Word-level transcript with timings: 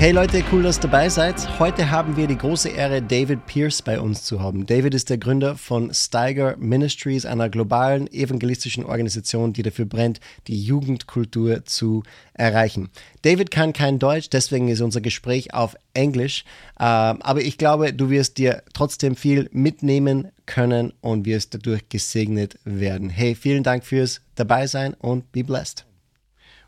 Hey 0.00 0.12
Leute, 0.12 0.42
cool, 0.50 0.62
dass 0.62 0.78
ihr 0.78 0.84
dabei 0.84 1.10
seid. 1.10 1.60
Heute 1.60 1.90
haben 1.90 2.16
wir 2.16 2.26
die 2.26 2.38
große 2.38 2.70
Ehre, 2.70 3.02
David 3.02 3.44
Pierce 3.44 3.82
bei 3.82 4.00
uns 4.00 4.24
zu 4.24 4.40
haben. 4.40 4.64
David 4.64 4.94
ist 4.94 5.10
der 5.10 5.18
Gründer 5.18 5.56
von 5.56 5.92
Steiger 5.92 6.56
Ministries, 6.56 7.26
einer 7.26 7.50
globalen 7.50 8.10
evangelistischen 8.10 8.86
Organisation, 8.86 9.52
die 9.52 9.62
dafür 9.62 9.84
brennt, 9.84 10.18
die 10.46 10.58
Jugendkultur 10.58 11.66
zu 11.66 12.02
erreichen. 12.32 12.88
David 13.20 13.50
kann 13.50 13.74
kein 13.74 13.98
Deutsch, 13.98 14.30
deswegen 14.30 14.68
ist 14.68 14.80
unser 14.80 15.02
Gespräch 15.02 15.52
auf 15.52 15.76
Englisch. 15.92 16.46
Ähm, 16.80 17.20
aber 17.20 17.42
ich 17.42 17.58
glaube, 17.58 17.92
du 17.92 18.08
wirst 18.08 18.38
dir 18.38 18.62
trotzdem 18.72 19.16
viel 19.16 19.50
mitnehmen 19.52 20.28
können 20.46 20.94
und 21.02 21.26
wirst 21.26 21.52
dadurch 21.52 21.90
gesegnet 21.90 22.58
werden. 22.64 23.10
Hey, 23.10 23.34
vielen 23.34 23.64
Dank 23.64 23.84
fürs 23.84 24.22
Dabeisein 24.34 24.94
und 24.94 25.30
be 25.30 25.44
blessed. 25.44 25.84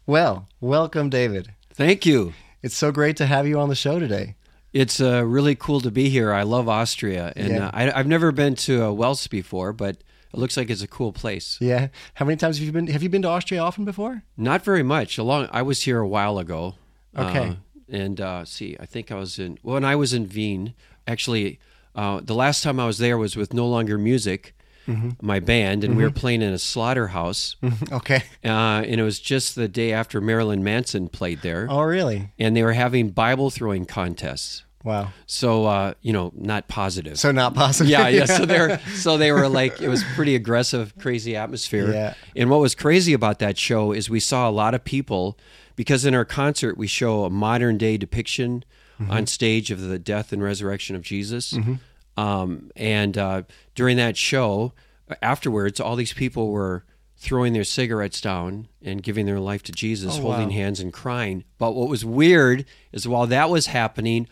Well, 0.04 0.42
welcome, 0.60 1.08
David. 1.08 1.48
Thank 1.74 2.04
you. 2.04 2.32
It's 2.62 2.76
so 2.76 2.92
great 2.92 3.16
to 3.16 3.26
have 3.26 3.46
you 3.46 3.58
on 3.58 3.68
the 3.68 3.74
show 3.74 3.98
today. 3.98 4.36
It's 4.72 5.00
uh, 5.00 5.24
really 5.26 5.54
cool 5.54 5.80
to 5.82 5.90
be 5.90 6.08
here. 6.08 6.32
I 6.32 6.44
love 6.44 6.68
Austria, 6.68 7.32
and 7.36 7.52
Yeah. 7.52 7.66
uh, 7.66 7.70
I, 7.74 7.92
I've 7.98 8.06
never 8.06 8.32
been 8.32 8.54
to 8.56 8.84
uh, 8.86 8.92
Wels 8.92 9.26
before, 9.26 9.72
but 9.72 9.96
it 10.32 10.38
looks 10.38 10.56
like 10.56 10.70
it's 10.70 10.82
a 10.82 10.88
cool 10.88 11.12
place. 11.12 11.58
Yeah. 11.60 11.88
How 12.14 12.24
many 12.24 12.36
times 12.36 12.56
have 12.58 12.64
you 12.64 12.72
been? 12.72 12.86
Have 12.86 13.02
you 13.02 13.08
been 13.10 13.22
to 13.22 13.28
Austria 13.28 13.60
often 13.60 13.84
before? 13.84 14.22
Not 14.36 14.64
very 14.64 14.82
much. 14.82 15.18
Along, 15.18 15.48
I 15.52 15.60
was 15.62 15.82
here 15.82 15.98
a 15.98 16.08
while 16.08 16.38
ago. 16.38 16.76
Okay. 17.16 17.48
Uh, 17.50 17.54
and 17.90 18.18
uh, 18.20 18.44
see, 18.46 18.76
I 18.80 18.86
think 18.86 19.10
I 19.12 19.16
was 19.16 19.38
in 19.38 19.58
when 19.62 19.84
I 19.84 19.94
was 19.96 20.14
in 20.14 20.26
Wien. 20.28 20.72
Actually, 21.06 21.58
uh, 21.94 22.20
the 22.22 22.34
last 22.34 22.62
time 22.62 22.80
I 22.80 22.86
was 22.86 22.96
there 22.98 23.18
was 23.18 23.36
with 23.36 23.52
No 23.52 23.66
Longer 23.68 23.98
Music, 23.98 24.54
Mm-hmm. 24.88 25.10
my 25.24 25.38
band, 25.38 25.84
and 25.84 25.96
we 25.96 26.02
were 26.02 26.10
playing 26.10 26.42
in 26.42 26.52
a 26.52 26.58
slaughterhouse. 26.58 27.54
Okay. 27.92 28.22
Uh, 28.44 28.82
and 28.84 29.00
it 29.00 29.02
was 29.04 29.20
just 29.20 29.54
the 29.54 29.68
day 29.68 29.92
after 29.92 30.20
Marilyn 30.20 30.64
Manson 30.64 31.08
played 31.08 31.42
there, 31.42 31.66
Oh, 31.70 31.82
really? 31.82 32.30
and 32.38 32.56
they 32.56 32.62
were 32.64 32.72
having 32.72 33.10
Bible 33.10 33.50
throwing 33.50 33.84
contests. 33.86 34.64
Wow. 34.84 35.10
So 35.26 35.66
uh, 35.66 35.94
you 36.02 36.12
know, 36.12 36.32
not 36.34 36.66
positive. 36.66 37.16
So 37.16 37.30
not 37.30 37.54
positive. 37.54 37.88
yeah, 37.90 38.08
yeah. 38.08 38.24
So 38.24 38.44
they're 38.44 38.80
so 38.94 39.16
they 39.16 39.30
were 39.30 39.48
like 39.48 39.80
it 39.80 39.88
was 39.88 40.02
pretty 40.16 40.34
aggressive, 40.34 40.92
crazy 40.98 41.36
atmosphere. 41.36 41.92
Yeah. 41.92 42.14
And 42.34 42.50
what 42.50 42.58
was 42.58 42.74
crazy 42.74 43.12
about 43.12 43.38
that 43.38 43.56
show 43.56 43.92
is 43.92 44.10
we 44.10 44.18
saw 44.18 44.48
a 44.48 44.50
lot 44.50 44.74
of 44.74 44.82
people 44.82 45.38
because 45.76 46.04
in 46.04 46.14
our 46.16 46.24
concert 46.24 46.76
we 46.76 46.88
show 46.88 47.24
a 47.24 47.30
modern 47.30 47.78
day 47.78 47.96
depiction 47.96 48.64
Mm-hmm. 49.00 49.10
on 49.10 49.26
stage 49.26 49.70
of 49.70 49.80
the 49.80 49.98
death 49.98 50.32
and 50.34 50.42
resurrection 50.42 50.94
of 50.94 51.02
Jesus. 51.02 51.56
Um, 52.16 52.70
and 52.76 53.16
uh, 53.16 53.42
during 53.74 53.96
that 53.96 54.16
show, 54.16 54.72
afterwards, 55.22 55.80
all 55.80 55.96
these 55.96 56.12
people 56.12 56.50
were 56.50 56.84
throwing 57.16 57.52
their 57.52 57.64
cigarettes 57.64 58.20
down 58.20 58.66
and 58.82 59.02
giving 59.02 59.26
their 59.26 59.38
life 59.40 59.62
to 59.62 59.72
Jesus, 59.72 60.16
Oh, 60.18 60.22
holding 60.22 60.48
wow. 60.48 60.54
hands 60.54 60.80
and 60.80 60.92
crying. 60.92 61.44
But 61.58 61.72
what 61.72 61.88
was 61.88 62.04
weird 62.04 62.64
is 62.92 63.06
while 63.06 63.26
that 63.28 63.48
was 63.48 63.66
happening, 63.68 64.26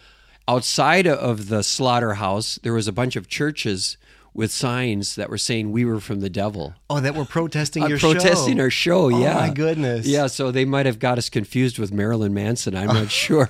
outside 0.49 1.07
of 1.07 1.49
the 1.49 1.63
slaughterhouse, 1.63 2.59
there 2.63 2.73
was 2.73 2.89
a 2.89 2.93
bunch 2.93 3.15
of 3.17 3.29
churches 3.29 3.97
with 4.33 4.51
signs 4.53 5.17
that 5.17 5.29
were 5.29 5.39
saying 5.39 5.73
we 5.73 5.85
were 5.85 6.01
from 6.01 6.21
the 6.21 6.31
devil. 6.31 6.75
Oh, 6.89 7.01
that 7.01 7.15
we're 7.15 7.25
protesting 7.25 7.83
Uh, 7.83 7.87
your 7.89 7.99
protesting 7.99 8.57
show. 8.57 8.63
our 8.63 8.71
show, 8.71 9.09
yeah. 9.09 9.37
Oh 9.37 9.41
my 9.41 9.51
goodness. 9.51 10.07
Yeah, 10.07 10.27
so 10.29 10.51
they 10.51 10.65
might 10.65 10.87
have 10.87 10.99
got 10.99 11.19
us 11.19 11.29
confused 11.29 11.79
with 11.79 11.93
Marilyn 11.93 12.33
Manson. 12.33 12.77
I'm 12.77 12.87
not 12.89 13.11
sure. 13.25 13.49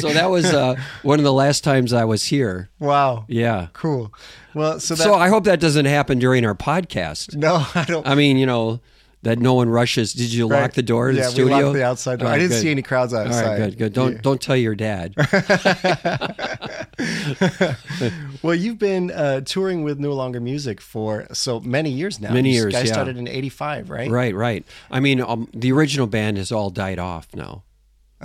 so 0.00 0.12
that 0.12 0.28
was 0.30 0.44
uh, 0.46 0.76
one 1.02 1.18
of 1.18 1.24
the 1.24 1.32
last 1.32 1.64
times 1.64 1.92
I 1.92 2.04
was 2.04 2.24
here. 2.26 2.70
Wow. 2.78 3.24
Yeah. 3.28 3.68
Cool. 3.72 4.12
Well, 4.54 4.78
so 4.80 4.94
that. 4.94 5.02
So 5.02 5.14
I 5.14 5.28
hope 5.28 5.44
that 5.44 5.60
doesn't 5.60 5.86
happen 5.86 6.18
during 6.18 6.44
our 6.44 6.54
podcast. 6.54 7.34
no, 7.36 7.66
I 7.74 7.84
don't. 7.84 8.06
I 8.06 8.14
mean, 8.14 8.36
you 8.36 8.46
know, 8.46 8.80
that 9.22 9.38
no 9.38 9.54
one 9.54 9.68
rushes. 9.68 10.12
Did 10.12 10.32
you 10.32 10.46
lock 10.46 10.72
the 10.72 10.82
door 10.82 11.10
to 11.10 11.16
yeah, 11.16 11.24
the 11.24 11.30
studio? 11.30 11.56
we 11.56 11.62
locked 11.62 11.74
the 11.74 11.84
outside 11.84 12.18
door. 12.18 12.28
All 12.28 12.34
I 12.34 12.38
didn't 12.38 12.50
good. 12.50 12.62
see 12.62 12.70
any 12.70 12.82
crowds 12.82 13.14
outside. 13.14 13.44
All 13.44 13.50
right, 13.50 13.56
good, 13.70 13.78
good. 13.78 13.92
Don't 13.92 14.12
Yeah. 14.12 14.18
don't 14.22 14.40
tell 14.40 14.56
your 14.56 14.74
dad. 14.74 15.14
Well, 18.42 18.54
you've 18.56 18.78
been 18.78 19.10
uh, 19.12 19.42
touring 19.42 19.84
with 19.84 20.00
No 20.00 20.12
Longer 20.12 20.40
Music 20.40 20.80
for 20.80 21.26
so 21.32 21.60
many 21.60 21.90
years 21.90 22.20
now. 22.20 22.32
Many 22.32 22.50
You 22.50 22.56
years, 22.56 22.72
guys 22.72 22.86
yeah. 22.88 22.92
started 22.92 23.16
in 23.16 23.28
'85, 23.28 23.88
right? 23.90 24.10
right, 24.10 24.34
right. 24.34 24.64
I 24.90 24.98
mean, 24.98 25.20
um, 25.20 25.48
the 25.54 25.70
original 25.70 26.08
band 26.08 26.38
has 26.38 26.50
all 26.50 26.70
died 26.70 26.98
off 26.98 27.28
now. 27.34 27.62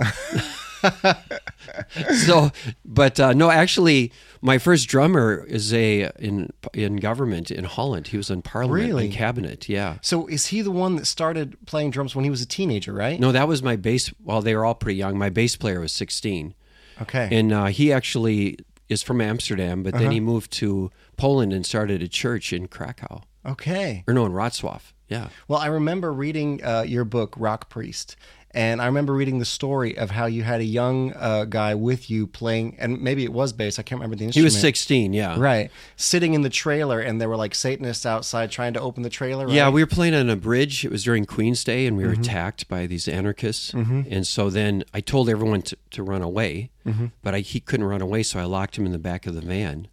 so, 2.26 2.50
but 2.84 3.18
uh, 3.20 3.32
no, 3.32 3.50
actually, 3.50 4.12
my 4.40 4.58
first 4.58 4.88
drummer 4.88 5.44
is 5.48 5.72
a 5.72 6.10
in 6.18 6.52
in 6.74 6.96
government 6.96 7.50
in 7.50 7.64
Holland. 7.64 8.08
He 8.08 8.16
was 8.16 8.30
in 8.30 8.42
Parliament 8.42 8.88
Really? 8.88 9.04
and 9.06 9.14
cabinet. 9.14 9.68
Yeah. 9.68 9.98
So 10.02 10.26
is 10.26 10.46
he 10.46 10.60
the 10.62 10.70
one 10.70 10.96
that 10.96 11.06
started 11.06 11.56
playing 11.66 11.90
drums 11.90 12.14
when 12.14 12.24
he 12.24 12.30
was 12.30 12.42
a 12.42 12.46
teenager, 12.46 12.92
right? 12.92 13.18
No, 13.18 13.32
that 13.32 13.48
was 13.48 13.62
my 13.62 13.76
bass. 13.76 14.12
Well, 14.22 14.42
they 14.42 14.54
were 14.54 14.64
all 14.64 14.74
pretty 14.74 14.96
young. 14.98 15.18
My 15.18 15.30
bass 15.30 15.56
player 15.56 15.80
was 15.80 15.92
sixteen. 15.92 16.54
Okay. 17.00 17.28
and 17.30 17.52
uh, 17.52 17.66
he 17.66 17.92
actually 17.92 18.58
is 18.88 19.04
from 19.04 19.20
Amsterdam, 19.20 19.84
but 19.84 19.94
Uh-huh. 19.94 20.02
then 20.02 20.10
he 20.12 20.18
moved 20.18 20.50
to 20.54 20.90
Poland 21.16 21.52
and 21.52 21.64
started 21.64 22.02
a 22.02 22.08
church 22.08 22.52
in 22.52 22.66
Krakow, 22.66 23.22
okay. 23.46 24.02
or 24.08 24.14
no, 24.14 24.26
in 24.26 24.32
Wrocław. 24.32 24.80
Yeah, 25.08 25.28
Well, 25.46 25.60
I 25.60 25.68
remember 25.68 26.12
reading 26.12 26.60
uh, 26.64 26.82
your 26.86 27.04
book, 27.04 27.34
Rock 27.38 27.70
Priest, 27.70 28.16
and 28.52 28.80
I 28.80 28.86
remember 28.86 29.12
reading 29.12 29.38
the 29.38 29.44
story 29.44 29.96
of 29.98 30.10
how 30.10 30.26
you 30.26 30.42
had 30.42 30.60
a 30.60 30.64
young 30.64 31.12
uh, 31.14 31.44
guy 31.44 31.74
with 31.74 32.08
you 32.10 32.26
playing, 32.26 32.76
and 32.78 33.00
maybe 33.02 33.22
it 33.24 33.32
was 33.32 33.52
bass. 33.52 33.78
I 33.78 33.82
can't 33.82 33.98
remember 34.00 34.16
the 34.16 34.24
instrument. 34.24 34.42
he 34.42 34.44
was 34.44 34.58
sixteen. 34.58 35.12
Yeah, 35.12 35.38
Right, 35.38 35.70
sitting 35.96 36.34
in 36.34 36.42
the 36.42 36.50
trailer, 36.50 36.98
and 37.00 37.20
there 37.20 37.28
were 37.28 37.36
like 37.36 37.54
Satanists 37.54 38.06
outside 38.06 38.50
trying 38.50 38.72
to 38.74 38.80
open 38.80 39.02
the 39.02 39.10
trailer. 39.10 39.46
Right? 39.46 39.54
Yeah, 39.54 39.68
we 39.68 39.82
were 39.82 39.86
playing 39.86 40.14
on 40.14 40.30
a 40.30 40.36
bridge. 40.36 40.84
It 40.84 40.90
was 40.90 41.04
during 41.04 41.24
Queen's 41.26 41.62
Day, 41.64 41.86
and 41.86 41.96
we 41.96 42.04
were 42.04 42.12
Mm-hmm. 42.12 42.22
attacked 42.22 42.68
by 42.68 42.86
these 42.86 43.06
anarchists. 43.06 43.72
And 43.74 44.26
so 44.26 44.48
then 44.50 44.82
I 44.94 45.00
told 45.00 45.28
everyone 45.28 45.62
to, 45.62 45.76
to 45.90 46.02
run 46.02 46.22
away, 46.22 46.70
Mm-hmm. 46.86 47.06
but 47.22 47.34
I, 47.34 47.40
he 47.40 47.60
couldn't 47.60 47.86
run 47.86 48.00
away, 48.00 48.22
so 48.22 48.38
I 48.40 48.44
locked 48.44 48.76
him 48.78 48.86
in 48.86 48.92
the 48.92 48.98
back 48.98 49.26
of 49.26 49.34
the 49.34 49.40
van. 49.42 49.88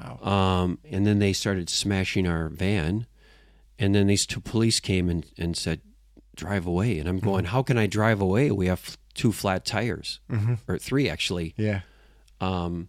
Wow. 0.00 0.18
Um, 0.62 0.78
and 0.90 1.06
then 1.06 1.18
they 1.18 1.32
started 1.32 1.68
smashing 1.68 2.26
our 2.26 2.48
van, 2.48 3.06
and 3.78 3.94
then 3.94 4.06
these 4.06 4.26
two 4.26 4.40
police 4.40 4.80
came 4.80 5.08
and, 5.08 5.26
and 5.38 5.56
said, 5.56 5.80
"Drive 6.36 6.66
away." 6.66 6.98
And 6.98 7.08
I'm 7.08 7.16
Mm-hmm. 7.18 7.26
going, 7.30 7.44
"How 7.46 7.62
can 7.62 7.78
I 7.78 7.86
drive 7.86 8.20
away? 8.20 8.50
We 8.50 8.66
have 8.66 8.96
two 9.14 9.32
flat 9.32 9.64
tires, 9.64 10.20
or 10.68 10.78
three 10.78 11.08
actually." 11.08 11.54
yeah. 11.56 11.80
Um, 12.40 12.88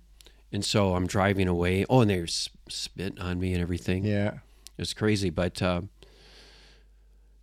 and 0.52 0.64
so 0.66 0.96
I'm 0.96 1.08
driving 1.08 1.48
away. 1.48 1.86
Oh, 1.90 2.02
and 2.02 2.10
they're 2.10 2.24
s- 2.24 2.50
spitting 2.70 3.20
on 3.20 3.40
me 3.40 3.54
and 3.54 3.62
everything. 3.62 4.04
Yeah. 4.06 4.28
It 4.78 4.82
was 4.82 4.94
crazy, 4.94 5.30
but 5.30 5.62
uh, 5.62 5.82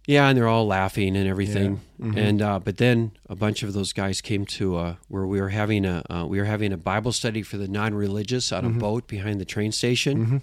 yeah, 0.06 0.28
and 0.28 0.36
they're 0.36 0.48
all 0.48 0.66
laughing 0.66 1.16
and 1.16 1.28
everything. 1.28 1.80
Mm-hmm. 2.00 2.18
And 2.18 2.42
uh, 2.42 2.58
but 2.58 2.78
then 2.78 3.12
a 3.28 3.36
bunch 3.36 3.62
of 3.62 3.72
those 3.72 3.92
guys 3.92 4.20
came 4.20 4.44
to 4.46 4.76
uh, 4.76 4.94
where 5.08 5.26
we 5.26 5.40
were 5.40 5.50
having 5.50 5.84
a 5.84 6.02
uh, 6.10 6.26
we 6.26 6.38
were 6.38 6.46
having 6.46 6.72
a 6.72 6.76
Bible 6.76 7.12
study 7.12 7.42
for 7.42 7.56
the 7.58 7.68
non-religious 7.68 8.50
on 8.52 8.64
Mm-hmm. 8.64 8.76
a 8.76 8.80
boat 8.80 9.06
behind 9.06 9.40
the 9.40 9.44
train 9.44 9.70
station. 9.72 10.42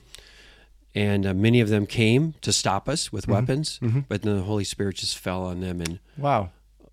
And 0.97 1.25
uh, 1.27 1.33
many 1.33 1.61
of 1.61 1.69
them 1.69 1.85
came 1.85 2.33
to 2.41 2.51
stop 2.51 2.89
us 2.89 3.05
Mm-hmm. 3.07 3.15
with 3.15 3.27
weapons, 3.27 3.79
but 4.09 4.21
then 4.23 4.35
the 4.37 4.43
Holy 4.43 4.63
Spirit 4.63 4.95
just 4.97 5.17
fell 5.17 5.43
on 5.43 5.59
them, 5.61 5.79
and 5.81 5.99
Wow. 6.17 6.49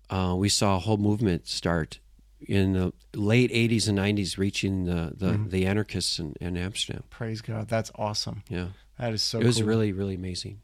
uh, 0.09 0.35
we 0.37 0.49
saw 0.49 0.75
a 0.75 0.79
whole 0.79 0.97
movement 0.97 1.47
start 1.47 1.99
in 2.47 2.73
the 2.73 2.93
late 3.15 3.51
'80s 3.51 3.87
and 3.89 3.97
'90s, 3.97 4.37
reaching 4.37 4.85
the 4.85 5.13
the, 5.17 5.31
Mm-hmm. 5.31 5.49
the 5.49 5.65
anarchists 5.65 6.19
in, 6.19 6.35
in 6.39 6.55
Amsterdam. 6.57 7.03
Praise 7.09 7.41
God. 7.41 7.67
That's 7.67 7.91
awesome. 7.95 8.43
Yeah, 8.49 8.67
That 8.99 9.13
is 9.13 9.23
so. 9.23 9.39
it 9.39 9.45
was 9.45 9.57
cool. 9.57 9.67
really 9.67 9.91
really 9.93 10.15
amazing. 10.15 10.59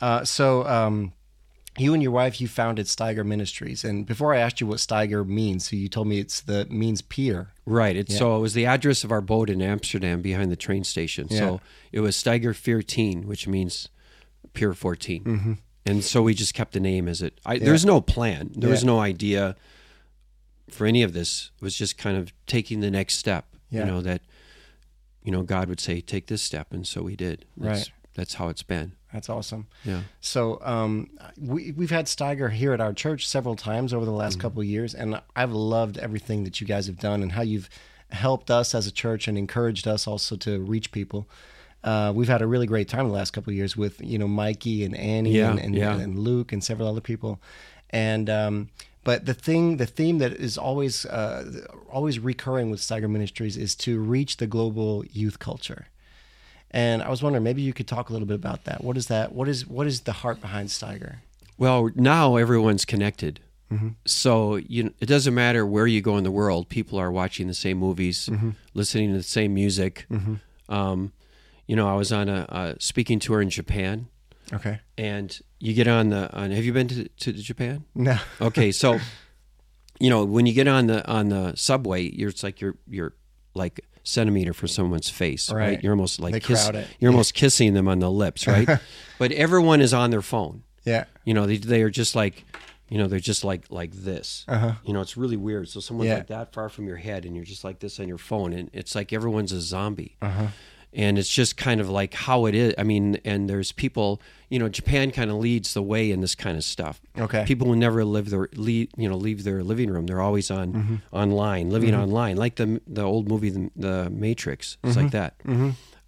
Uh, 0.00 0.24
so, 0.24 0.66
um, 0.66 1.12
you 1.78 1.94
and 1.94 2.02
your 2.02 2.12
wife, 2.12 2.40
you 2.40 2.48
founded 2.48 2.86
Steiger 2.86 3.24
Ministries, 3.24 3.84
and 3.84 4.06
before 4.06 4.34
I 4.34 4.38
asked 4.38 4.60
you 4.60 4.66
what 4.66 4.78
Steiger 4.78 5.26
means, 5.26 5.70
so 5.70 5.76
you 5.76 5.88
told 5.88 6.08
me 6.08 6.18
it's 6.18 6.40
the 6.40 6.66
means 6.70 7.02
pier. 7.02 7.52
Right. 7.66 7.96
It's, 7.96 8.16
So 8.16 8.36
it 8.36 8.40
was 8.40 8.54
the 8.54 8.66
address 8.66 9.04
of 9.04 9.12
our 9.12 9.20
boat 9.20 9.50
in 9.50 9.60
Amsterdam 9.62 10.22
behind 10.22 10.50
the 10.50 10.56
train 10.56 10.84
station. 10.84 11.28
Yeah. 11.30 11.38
So 11.38 11.60
it 11.92 12.00
was 12.00 12.16
Steiger 12.16 12.54
14, 12.56 13.26
which 13.26 13.46
means 13.46 13.88
Pier 14.54 14.74
14. 14.74 15.24
Mm-hmm. 15.24 15.52
And 15.86 16.04
so 16.04 16.22
we 16.22 16.34
just 16.34 16.54
kept 16.54 16.72
the 16.72 16.80
name 16.80 17.08
as 17.08 17.22
it. 17.22 17.40
I, 17.46 17.58
There's 17.58 17.84
no 17.84 18.00
plan. 18.00 18.50
There 18.54 18.68
was 18.70 18.84
no 18.84 19.00
idea 19.00 19.56
for 20.70 20.86
any 20.86 21.02
of 21.02 21.12
this. 21.14 21.50
It 21.56 21.64
was 21.64 21.76
just 21.76 21.96
kind 21.96 22.16
of 22.16 22.32
taking 22.46 22.80
the 22.80 22.90
next 22.90 23.16
step. 23.18 23.46
Yeah. 23.70 23.80
You 23.80 23.86
know 23.86 24.00
that, 24.02 24.22
you 25.22 25.32
know, 25.32 25.42
God 25.42 25.68
would 25.68 25.80
say, 25.80 26.00
"Take 26.00 26.26
this 26.26 26.42
step," 26.42 26.72
and 26.72 26.86
so 26.86 27.02
we 27.02 27.16
did. 27.16 27.44
That's, 27.56 27.80
Right. 27.80 27.92
That's 28.14 28.34
how 28.34 28.48
it's 28.48 28.62
been. 28.62 28.92
That's 29.12 29.28
awesome. 29.30 29.66
Yeah. 29.84 30.02
So 30.20 30.60
um, 30.62 31.08
we 31.40 31.72
we've 31.72 31.90
had 31.90 32.06
Steiger 32.06 32.50
here 32.52 32.72
at 32.74 32.80
our 32.80 32.92
church 32.92 33.26
several 33.26 33.56
times 33.56 33.94
over 33.94 34.04
the 34.04 34.10
last 34.10 34.34
Mm-hmm. 34.34 34.40
couple 34.42 34.60
of 34.60 34.66
years, 34.66 34.94
and 34.94 35.20
I've 35.34 35.52
loved 35.52 35.96
everything 35.98 36.44
that 36.44 36.60
you 36.60 36.66
guys 36.66 36.86
have 36.86 36.98
done 36.98 37.22
and 37.22 37.32
how 37.32 37.42
you've 37.42 37.70
helped 38.10 38.50
us 38.50 38.74
as 38.74 38.86
a 38.86 38.92
church 38.92 39.26
and 39.28 39.36
encouraged 39.38 39.86
us 39.88 40.06
also 40.06 40.36
to 40.36 40.60
reach 40.60 40.92
people. 40.92 41.26
Uh, 41.84 42.12
we've 42.14 42.28
had 42.28 42.42
a 42.42 42.46
really 42.46 42.66
great 42.66 42.88
time 42.88 43.06
the 43.06 43.14
last 43.14 43.30
couple 43.32 43.50
of 43.50 43.56
years 43.56 43.76
with 43.76 44.00
you 44.02 44.18
know 44.18 44.28
Mikey 44.28 44.84
and 44.84 44.94
Annie 44.96 45.32
Yeah, 45.38 45.50
and, 45.52 45.58
and, 45.60 45.74
yeah. 45.74 45.96
and 45.98 46.18
Luke 46.18 46.52
and 46.52 46.62
several 46.62 46.88
other 46.88 47.00
people, 47.00 47.40
and 47.90 48.28
um, 48.28 48.68
but 49.04 49.24
the 49.24 49.32
thing 49.34 49.78
the 49.78 49.86
theme 49.86 50.18
that 50.18 50.32
is 50.32 50.58
always 50.58 51.06
uh, 51.06 51.44
always 51.90 52.18
recurring 52.18 52.70
with 52.70 52.80
Steiger 52.80 53.08
Ministries 53.08 53.56
is 53.56 53.74
to 53.76 53.98
reach 54.00 54.36
the 54.36 54.46
global 54.46 55.04
youth 55.12 55.38
culture. 55.38 55.86
And 56.70 57.02
I 57.02 57.08
was 57.08 57.22
wondering, 57.22 57.42
maybe 57.44 57.62
you 57.62 57.72
could 57.72 57.86
talk 57.88 58.10
a 58.10 58.12
little 58.12 58.26
bit 58.28 58.34
about 58.34 58.64
that. 58.64 58.84
What 58.84 58.96
is 58.96 59.06
that? 59.06 59.32
What 59.32 59.48
is 59.48 59.66
what 59.66 59.86
is 59.86 60.02
the 60.02 60.12
heart 60.12 60.40
behind 60.40 60.68
Steiger? 60.68 61.16
Well, 61.56 61.90
now 61.94 62.36
everyone's 62.36 62.84
connected. 62.84 63.40
So 64.06 64.56
you, 64.56 64.94
it 64.98 65.06
doesn't 65.06 65.34
matter 65.34 65.66
where 65.66 65.86
you 65.86 66.00
go 66.00 66.16
in 66.16 66.24
the 66.24 66.30
world. 66.30 66.70
People 66.70 66.98
are 66.98 67.12
watching 67.12 67.48
the 67.48 67.54
same 67.54 67.76
movies, 67.76 68.26
Mm-hmm. 68.32 68.50
listening 68.72 69.10
to 69.12 69.18
the 69.18 69.22
same 69.22 69.52
music. 69.52 70.06
Um, 70.70 71.12
you 71.66 71.76
know, 71.76 71.86
I 71.86 71.94
was 71.94 72.10
on 72.10 72.28
a, 72.30 72.46
a 72.48 72.76
speaking 72.80 73.18
tour 73.18 73.42
in 73.42 73.50
Japan, 73.50 74.06
Okay. 74.54 74.80
and 74.96 75.38
you 75.60 75.74
get 75.74 75.86
on 75.86 76.08
the. 76.08 76.32
On, 76.34 76.50
have 76.50 76.64
you 76.64 76.72
been 76.72 76.88
to, 76.88 77.08
to 77.08 77.32
Japan? 77.34 77.84
No. 77.94 78.16
Okay, 78.40 78.72
so 78.72 78.98
you 80.00 80.08
know 80.08 80.24
when 80.24 80.46
you 80.46 80.54
get 80.54 80.66
on 80.68 80.86
the 80.86 81.06
on 81.06 81.28
the 81.28 81.54
subway, 81.56 82.02
you're 82.10 82.30
it's 82.30 82.42
like 82.42 82.60
you're 82.62 82.76
you're 82.88 83.12
like 83.54 83.80
centimeter 84.08 84.52
from 84.52 84.68
someone's 84.68 85.10
face, 85.10 85.50
right? 85.50 85.58
Right. 85.68 85.82
You're 85.82 85.92
almost 85.92 86.20
like 86.20 86.42
kiss, 86.42 86.70
you're 86.98 87.10
almost 87.10 87.34
kissing 87.34 87.74
them 87.74 87.86
on 87.88 87.98
the 87.98 88.10
lips, 88.10 88.46
right? 88.46 88.68
but 89.18 89.32
everyone 89.32 89.80
is 89.80 89.92
on 89.92 90.10
their 90.10 90.22
phone. 90.22 90.62
Yeah. 90.84 91.04
You 91.24 91.34
know, 91.34 91.46
they 91.46 91.58
they 91.58 91.82
are 91.82 91.90
just 91.90 92.14
like, 92.16 92.44
you 92.88 92.96
know, 92.98 93.06
they're 93.06 93.20
just 93.20 93.44
like 93.44 93.70
like 93.70 93.92
this. 93.92 94.44
Uh-huh. 94.48 94.72
You 94.84 94.94
know, 94.94 95.00
it's 95.02 95.16
really 95.16 95.36
weird. 95.36 95.68
So 95.68 95.80
someone's 95.80 96.08
Yeah. 96.08 96.16
like 96.16 96.28
that 96.28 96.52
far 96.54 96.68
from 96.68 96.86
your 96.86 96.96
head, 96.96 97.26
and 97.26 97.36
you're 97.36 97.44
just 97.44 97.62
like 97.64 97.78
this 97.80 98.00
on 98.00 98.08
your 98.08 98.18
phone, 98.18 98.52
and 98.54 98.70
it's 98.72 98.94
like 98.94 99.12
everyone's 99.12 99.52
a 99.52 99.60
zombie. 99.60 100.16
Uh-huh. 100.22 100.46
And 100.94 101.18
it's 101.18 101.28
just 101.28 101.56
kind 101.58 101.80
of 101.80 101.90
like 101.90 102.14
how 102.14 102.46
it 102.46 102.54
is. 102.54 102.74
I 102.78 102.82
mean, 102.82 103.20
and 103.24 103.48
there's 103.48 103.72
people. 103.72 104.20
You 104.48 104.58
know, 104.58 104.70
Japan 104.70 105.10
kind 105.10 105.30
of 105.30 105.36
leads 105.36 105.74
the 105.74 105.82
way 105.82 106.10
in 106.10 106.22
this 106.22 106.34
kind 106.34 106.56
of 106.56 106.64
stuff. 106.64 107.00
Okay. 107.18 107.44
People 107.46 107.66
will 107.68 107.76
never 107.76 108.02
live 108.04 108.30
their 108.30 108.48
leave, 108.54 108.88
you 108.96 109.06
know, 109.08 109.16
leave 109.16 109.44
their 109.44 109.62
living 109.62 109.90
room. 109.90 110.06
They're 110.06 110.22
always 110.22 110.50
on 110.50 110.72
Mm-hmm. 110.72 110.94
online, 111.12 111.68
living 111.70 111.94
online, 111.94 112.36
like 112.38 112.56
the 112.56 112.80
the 112.86 113.02
old 113.02 113.28
movie, 113.28 113.50
The, 113.50 113.70
the 113.76 114.10
Matrix. 114.10 114.78
It's 114.82 114.96
Mm-hmm. 114.96 115.02
like 115.02 115.12
that. 115.12 115.34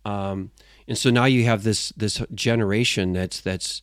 Um, 0.05 0.51
and 0.89 0.97
so 0.97 1.11
now 1.11 1.27
you 1.27 1.45
have 1.45 1.63
this 1.63 1.91
this 1.97 2.23
generation 2.35 3.13
that's 3.13 3.41
that's 3.43 3.83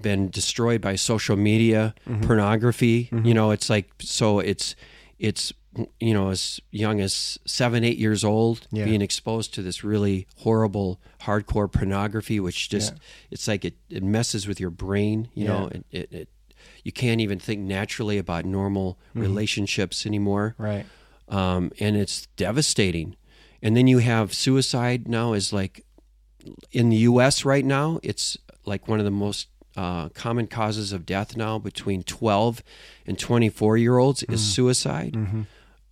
been 0.00 0.28
destroyed 0.30 0.80
by 0.80 0.96
social 0.96 1.36
media, 1.36 1.94
Mm-hmm. 2.08 2.22
pornography. 2.26 3.08
You 3.22 3.32
know, 3.34 3.52
it's 3.52 3.70
like 3.70 3.88
so 4.00 4.40
it's 4.40 4.74
it's 5.18 5.52
you 6.00 6.14
know 6.14 6.30
as 6.30 6.60
young 6.70 7.00
as 7.00 7.38
seven 7.44 7.84
eight 7.84 7.98
years 7.98 8.24
old 8.24 8.66
Yeah. 8.72 8.84
being 8.84 9.02
exposed 9.02 9.52
to 9.54 9.62
this 9.62 9.84
really 9.84 10.26
horrible 10.38 11.00
hardcore 11.22 11.70
pornography, 11.70 12.40
which 12.40 12.68
just 12.68 12.94
it's 13.30 13.46
like 13.48 13.64
it, 13.64 13.74
it 13.90 14.02
messes 14.02 14.46
with 14.48 14.58
your 14.60 14.70
brain. 14.70 15.28
You 15.34 15.46
know, 15.46 15.66
it, 15.68 15.84
it, 15.90 16.12
it 16.12 16.28
you 16.84 16.92
can't 16.92 17.20
even 17.20 17.38
think 17.38 17.60
naturally 17.60 18.18
about 18.18 18.44
normal 18.44 18.98
Mm-hmm. 19.10 19.20
relationships 19.20 20.06
anymore 20.06 20.54
Right. 20.58 20.86
um, 21.28 21.72
and 21.80 21.96
it's 21.96 22.26
devastating. 22.36 23.16
And 23.62 23.76
then 23.76 23.86
you 23.86 23.98
have 23.98 24.32
suicide 24.34 25.08
now 25.08 25.32
is 25.32 25.52
like 25.52 25.84
in 26.72 26.90
the 26.90 26.96
U.S. 27.10 27.44
right 27.44 27.64
now. 27.64 27.98
It's 28.02 28.36
like 28.64 28.86
one 28.88 28.98
of 28.98 29.04
the 29.04 29.10
most 29.10 29.48
uh, 29.76 30.08
common 30.10 30.46
causes 30.46 30.92
of 30.92 31.04
death 31.04 31.36
now 31.36 31.58
between 31.58 32.02
12 32.02 32.62
and 33.06 33.18
24 33.18 33.76
year 33.76 33.98
olds 33.98 34.22
is 34.24 34.40
suicide. 34.40 35.14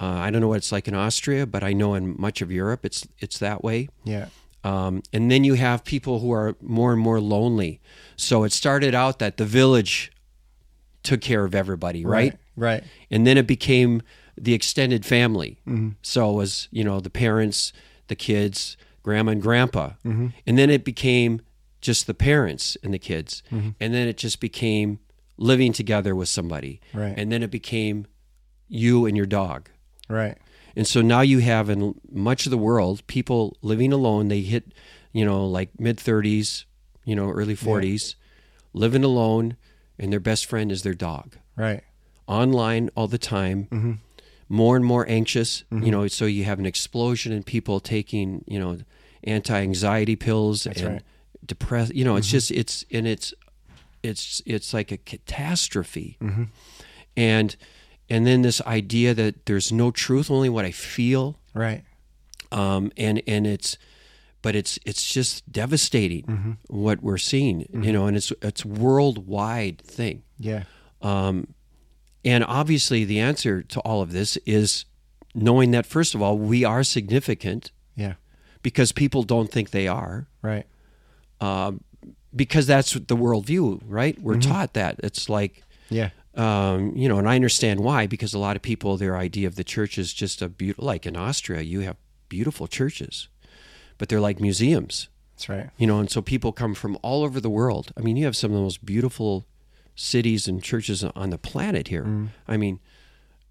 Uh, 0.01 0.07
I 0.07 0.31
don't 0.31 0.41
know 0.41 0.49
what 0.49 0.57
it's 0.59 0.73
like 0.73 0.89
in 0.89 0.95
Austria, 0.95 1.47
but 1.47 1.63
I 1.63 1.73
know 1.73 1.95
in 1.95 2.15
much 2.21 2.43
of 2.43 2.51
Europe 2.51 2.85
it's 2.85 3.07
it's 3.19 3.39
that 3.39 3.63
way. 3.63 3.89
Yeah. 4.05 4.27
Um, 4.65 5.03
and 5.13 5.31
then 5.31 5.45
you 5.45 5.55
have 5.55 5.85
people 5.85 6.21
who 6.21 6.33
are 6.33 6.57
more 6.61 6.93
and 6.93 7.01
more 7.01 7.21
lonely. 7.21 7.81
So 8.17 8.45
it 8.45 8.53
started 8.53 8.95
out 8.95 9.19
that 9.19 9.37
the 9.37 9.45
village 9.45 10.11
took 11.03 11.21
care 11.21 11.45
of 11.45 11.55
everybody, 11.55 12.05
right? 12.05 12.37
Right. 12.57 12.85
and 13.11 13.27
then 13.27 13.37
it 13.37 13.47
became 13.49 14.01
the 14.41 14.55
extended 14.55 15.05
family. 15.05 15.59
So 16.03 16.31
it 16.31 16.35
was 16.35 16.69
you 16.71 16.83
know 16.85 17.01
the 17.01 17.11
parents, 17.11 17.73
the 18.09 18.17
kids, 18.17 18.77
grandma 19.03 19.33
and 19.33 19.43
grandpa, 19.43 19.91
and 20.05 20.33
then 20.59 20.71
it 20.71 20.85
became 20.85 21.41
just 21.81 22.07
the 22.07 22.15
parents 22.15 22.77
and 22.83 22.95
the 22.95 22.99
kids, 22.99 23.43
and 23.51 23.75
then 23.95 24.09
it 24.09 24.17
just 24.17 24.41
became 24.41 24.99
living 25.37 25.73
together 25.73 26.15
with 26.15 26.29
somebody, 26.29 26.81
Right. 26.95 27.15
and 27.19 27.31
then 27.31 27.43
it 27.43 27.51
became 27.51 28.07
you 28.69 29.05
and 29.07 29.17
your 29.17 29.27
dog. 29.27 29.69
Right. 30.09 30.37
And 30.77 30.87
so 30.87 31.01
now 31.03 31.21
you 31.21 31.39
have 31.39 31.71
in 31.71 31.95
much 32.11 32.47
of 32.47 32.51
the 32.51 32.59
world 32.59 33.07
people 33.07 33.57
living 33.63 33.93
alone. 33.93 34.29
They 34.29 34.41
hit, 34.43 34.73
you 35.13 35.25
know, 35.25 35.47
like 35.47 35.71
mid 35.79 35.99
30s, 35.99 36.65
you 37.05 37.15
know, 37.15 37.31
early 37.31 37.55
40s, 37.57 38.15
living 38.73 39.05
alone, 39.05 39.57
and 39.99 40.13
their 40.13 40.21
best 40.21 40.47
friend 40.47 40.73
is 40.73 40.83
their 40.83 40.95
dog 40.95 41.37
Right. 41.57 41.83
online 42.27 42.91
all 42.97 43.07
the 43.07 43.19
time, 43.19 43.69
Mm-hmm. 43.71 43.93
more 44.49 44.75
and 44.77 44.85
more 44.85 45.07
anxious. 45.09 45.63
You 45.71 45.91
know, 45.93 46.09
so 46.09 46.25
you 46.27 46.45
have 46.45 46.59
an 46.59 46.67
explosion 46.67 47.33
in 47.33 47.43
people 47.45 47.79
taking, 47.81 48.45
you 48.49 48.59
know, 48.59 48.79
anti-anxiety 49.23 50.17
pills 50.17 50.67
and 50.67 50.77
right. 50.77 50.85
Mm-hmm. 50.87 51.47
depress. 51.47 51.91
You 51.95 52.05
know, 52.05 52.17
it's 52.17 52.29
just 52.29 52.51
it's 52.51 52.85
and 52.91 53.07
it's 53.07 53.33
it's 54.03 54.43
it's 54.45 54.75
like 54.75 54.91
a 54.93 54.97
catastrophe, 54.99 56.17
Mm-hmm. 56.21 56.45
and 57.17 57.57
and 58.11 58.27
then 58.27 58.43
this 58.43 58.61
idea 58.63 59.15
that 59.15 59.47
there's 59.47 59.73
no 59.73 59.91
truth, 59.91 60.31
only 60.31 60.49
what 60.49 60.65
I 60.65 60.71
feel, 60.71 61.39
Right. 61.55 61.83
um, 62.53 62.93
and 62.97 63.23
and 63.27 63.47
it's 63.47 63.79
but 64.43 64.55
it's 64.55 64.79
it's 64.85 65.13
just 65.13 65.51
devastating 65.51 66.25
Mm-hmm. 66.25 66.53
what 66.69 67.03
we're 67.03 67.19
seeing. 67.19 67.67
You 67.73 67.93
know, 67.93 68.07
and 68.07 68.17
it's 68.17 68.33
it's 68.43 68.65
worldwide 68.65 69.79
thing. 69.83 70.23
Yeah. 70.39 70.65
Um, 71.03 71.49
and 72.25 72.45
obviously, 72.45 73.05
the 73.05 73.21
answer 73.21 73.63
to 73.63 73.81
all 73.81 74.01
of 74.03 74.13
this 74.13 74.37
is 74.47 74.85
knowing 75.35 75.73
that, 75.73 75.85
first 75.87 76.15
of 76.15 76.23
all, 76.23 76.39
we 76.39 76.65
are 76.65 76.83
significant 76.85 77.71
Yeah. 77.97 78.15
because 78.63 78.93
people 78.93 79.23
don't 79.25 79.51
think 79.51 79.71
they 79.71 79.87
are, 79.89 80.27
Right. 80.41 80.65
um, 81.41 81.83
because 82.35 82.67
that's 82.67 82.93
the 82.95 83.17
worldview, 83.17 83.81
right? 83.87 84.19
We're 84.21 84.39
taught 84.41 84.73
that. 84.75 85.01
It's 85.03 85.29
like, 85.29 85.63
Yeah. 85.91 86.11
Um, 86.37 86.97
you 86.97 87.09
know, 87.09 87.19
and 87.19 87.29
I 87.29 87.35
understand 87.37 87.81
why, 87.81 88.07
because 88.07 88.35
a 88.35 88.39
lot 88.39 88.57
of 88.57 88.63
people, 88.63 88.97
their 88.97 89.17
idea 89.17 89.47
of 89.47 89.57
the 89.57 89.65
church 89.65 89.99
is 89.99 90.13
just 90.13 90.43
a 90.43 90.49
beautiful, 90.49 90.85
like 90.85 91.07
in 91.07 91.17
Austria, 91.17 91.63
you 91.63 91.81
have 91.81 91.97
beautiful 92.29 92.67
churches, 92.67 93.29
but 93.99 94.09
they're 94.09 94.21
like 94.21 94.41
museums. 94.41 95.09
That's 95.37 95.49
right. 95.49 95.71
you 95.77 95.89
know 95.89 95.99
and 95.99 96.09
so 96.09 96.23
people 96.23 96.53
come 96.53 96.75
from 96.75 96.97
all 97.03 97.25
over 97.25 97.41
the 97.41 97.51
world. 97.51 97.93
I 97.97 98.03
mean 98.03 98.17
you 98.17 98.25
have 98.25 98.37
some 98.37 98.53
of 98.53 98.57
the 98.57 98.63
most 98.63 98.85
beautiful 98.87 99.47
cities 99.97 100.47
and 100.47 100.63
churches 100.63 101.03
on 101.03 101.31
the 101.31 101.39
planet 101.39 101.89
here. 101.89 102.05
Mm. 102.05 102.29
I 102.47 102.57
mean 102.57 102.79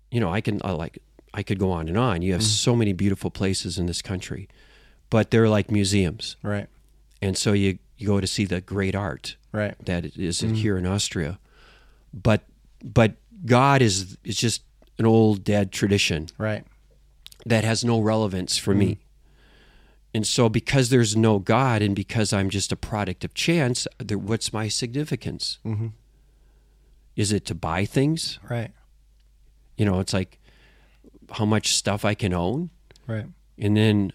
you 0.09 0.21
know 0.21 0.31
i 0.31 0.39
can 0.39 0.61
I 0.63 0.71
like 0.71 0.99
i 1.33 1.43
could 1.43 1.59
go 1.59 1.71
on 1.71 1.89
and 1.89 1.97
on. 1.97 2.21
You 2.21 2.31
have 2.31 2.41
mm. 2.41 2.45
so 2.45 2.73
many 2.73 2.93
beautiful 2.93 3.29
places 3.31 3.77
in 3.77 3.85
this 3.85 4.01
country 4.01 4.47
but 5.09 5.29
they're 5.29 5.49
like 5.49 5.69
museums. 5.69 6.37
Right. 6.41 6.67
and 7.21 7.37
so 7.37 7.51
you, 7.53 7.77
you 7.97 8.07
go 8.07 8.19
to 8.21 8.27
see 8.27 8.45
the 8.45 8.61
great 8.61 8.95
art 8.95 9.35
Right. 9.51 9.75
that 9.85 10.05
is 10.17 10.41
mm. 10.41 10.55
here 10.55 10.77
in 10.77 10.85
austria. 10.87 11.37
But 12.13 12.43
but 12.83 13.15
god 13.45 13.81
is 13.81 14.17
is 14.23 14.35
just 14.37 14.61
an 14.99 15.05
old 15.05 15.43
dead 15.43 15.71
tradition 15.71 16.27
Right. 16.37 16.65
that 17.45 17.63
has 17.63 17.83
no 17.83 17.99
relevance 17.99 18.57
for 18.57 18.75
me. 18.75 18.99
And 20.15 20.27
so, 20.27 20.47
because 20.47 20.89
there's 20.89 21.15
no 21.17 21.39
God 21.39 21.81
and 21.81 21.95
because 21.95 22.31
I'm 22.31 22.51
just 22.51 22.71
a 22.71 22.75
product 22.75 23.25
of 23.25 23.33
chance, 23.33 23.87
there, 23.97 24.19
what's 24.19 24.53
my 24.53 24.67
significance? 24.67 25.57
Mm-hmm. 25.65 25.87
Is 27.15 27.31
it 27.31 27.45
to 27.47 27.55
buy 27.55 27.85
things? 27.85 28.37
Right. 28.47 28.69
You 29.75 29.85
know, 29.85 29.99
it's 29.99 30.13
like 30.13 30.37
how 31.31 31.45
much 31.45 31.73
stuff 31.75 32.05
I 32.05 32.13
can 32.13 32.31
own, 32.31 32.69
Right. 33.07 33.25
and 33.57 33.75
then 33.75 34.13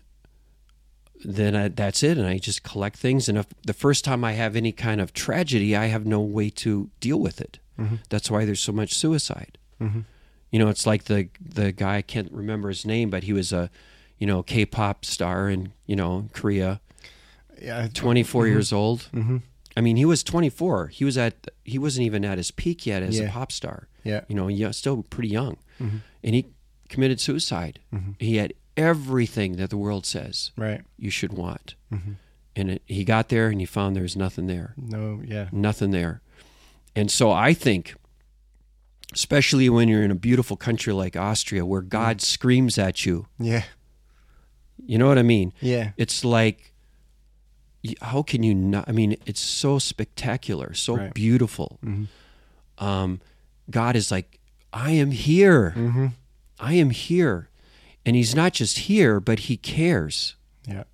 then 1.25 1.57
I, 1.57 1.67
that's 1.67 2.05
it, 2.05 2.17
and 2.17 2.29
I 2.29 2.39
just 2.39 2.63
collect 2.63 2.97
things. 2.97 3.29
And 3.29 3.37
if 3.37 3.47
the 3.67 3.73
first 3.73 4.05
time 4.05 4.23
I 4.25 4.35
have 4.35 4.55
any 4.55 4.71
kind 4.71 5.01
of 5.01 5.13
tragedy, 5.13 5.75
I 5.75 5.87
have 5.87 6.07
no 6.07 6.21
way 6.21 6.49
to 6.51 6.91
deal 7.01 7.19
with 7.19 7.41
it. 7.41 7.59
Mm-hmm. 7.79 7.97
That's 8.09 8.31
why 8.31 8.45
there's 8.45 8.61
so 8.61 8.73
much 8.73 8.95
suicide. 8.95 9.59
Mm-hmm. 9.81 10.01
You 10.51 10.59
know, 10.59 10.69
it's 10.69 10.87
like 10.87 11.05
the 11.05 11.29
the 11.41 11.73
guy 11.73 11.97
I 11.97 12.03
can't 12.03 12.33
remember 12.33 12.69
his 12.69 12.85
name, 12.87 13.11
but 13.11 13.25
he 13.25 13.33
was 13.33 13.53
a 13.53 13.71
you 14.19 14.27
know 14.27 14.43
K-pop 14.43 15.05
star 15.05 15.49
in 15.49 15.73
you 15.87 15.95
know 15.97 16.29
Korea, 16.33 16.81
Yeah. 17.61 17.89
24 17.93 18.45
mm-hmm. 18.45 18.53
years 18.53 18.73
old. 18.73 19.09
I 19.77 19.81
mean, 19.81 19.97
he 19.97 20.05
was 20.05 20.25
24. 20.25 20.89
He 20.89 21.05
was 21.05 21.17
at 21.17 21.35
he 21.65 21.79
wasn't 21.79 22.07
even 22.07 22.25
at 22.25 22.39
his 22.39 22.51
peak 22.51 22.87
yet 22.87 23.03
as 23.03 23.21
a 23.21 23.29
pop 23.29 23.53
star. 23.53 23.89
Yeah. 24.05 24.23
You 24.29 24.35
know, 24.35 24.49
yeah, 24.49 24.71
still 24.73 25.03
pretty 25.03 25.29
young, 25.29 25.57
and 25.79 26.35
he 26.35 26.47
committed 26.89 27.21
suicide. 27.21 27.79
He 28.19 28.37
had 28.39 28.55
everything 28.77 29.57
that 29.57 29.71
the 29.71 29.77
world 29.77 30.07
says 30.07 30.53
Right. 30.57 30.83
you 30.97 31.11
should 31.11 31.33
want, 31.33 31.75
and 32.57 32.71
it, 32.71 32.83
he 32.87 33.05
got 33.05 33.29
there 33.29 33.49
and 33.49 33.61
he 33.61 33.67
found 33.67 33.95
there 33.95 34.03
was 34.05 34.17
nothing 34.17 34.47
there 34.47 34.75
No. 34.77 35.21
Yeah. 35.25 35.49
nothing 35.53 35.91
there. 35.91 36.23
And 36.99 37.11
so 37.11 37.31
I 37.31 37.55
think, 37.55 37.95
especially 39.15 39.69
when 39.69 39.89
you're 39.89 40.03
in 40.03 40.11
a 40.11 40.15
beautiful 40.17 40.57
country 40.57 40.93
like 40.93 41.17
Austria 41.17 41.65
where 41.65 41.81
God 41.83 42.21
screams 42.21 42.77
at 42.79 43.07
you, 43.07 43.27
Yeah. 43.39 43.65
you 44.85 44.99
know 44.99 45.07
what 45.07 45.19
I 45.19 45.23
mean? 45.23 45.53
Yeah. 45.61 45.93
It's 45.97 46.25
like, 46.25 46.73
how 48.03 48.23
can 48.23 48.43
you 48.43 48.55
not? 48.55 48.89
I 48.89 48.93
mean, 48.93 49.17
it's 49.27 49.41
so 49.41 49.79
spectacular, 49.79 50.75
so 50.75 50.97
Right. 50.97 51.15
beautiful. 51.15 51.79
Um, 52.79 53.21
God 53.71 53.95
is 53.97 54.11
like, 54.11 54.41
I 54.73 54.91
am 54.93 55.13
here. 55.13 55.75
Mm-hmm. 55.77 56.07
I 56.59 56.75
am 56.75 56.91
here. 56.91 57.49
And 58.05 58.17
he's 58.17 58.35
not 58.35 58.53
just 58.55 58.79
here, 58.91 59.21
but 59.21 59.39
he 59.41 59.57
cares. 59.57 60.35
Yeah. 60.67 60.85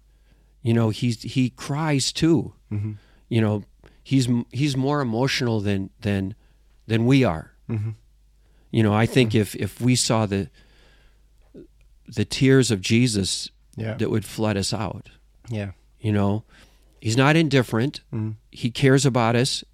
You 0.62 0.74
know, 0.74 0.90
he's 0.90 1.22
he 1.22 1.50
cries 1.50 2.12
too. 2.12 2.52
Mm-hmm. 2.70 2.92
You 3.28 3.40
know, 3.40 3.64
he's 4.04 4.28
he's 4.52 4.76
more 4.76 5.00
emotional 5.00 5.60
than 5.60 5.90
than 6.02 6.34
than 6.86 7.06
we 7.06 7.24
are. 7.24 7.50
Mm-hmm. 7.68 7.90
You 8.70 8.82
know, 8.84 8.92
I 8.94 9.06
think 9.06 9.34
if 9.34 9.56
if 9.56 9.80
we 9.80 9.96
saw 9.96 10.26
the 10.26 10.48
the 12.06 12.24
tears 12.24 12.70
of 12.70 12.80
Jesus, 12.80 13.50
Yeah. 13.76 13.94
that 13.94 14.10
would 14.10 14.24
flood 14.24 14.56
us 14.56 14.72
out. 14.72 15.08
Yeah. 15.48 15.72
You 16.00 16.12
know, 16.12 16.44
he's 17.00 17.16
not 17.16 17.34
indifferent. 17.36 18.02
Mm-hmm. 18.12 18.32
He 18.52 18.70
cares 18.70 19.06
about 19.06 19.34
us, 19.36 19.64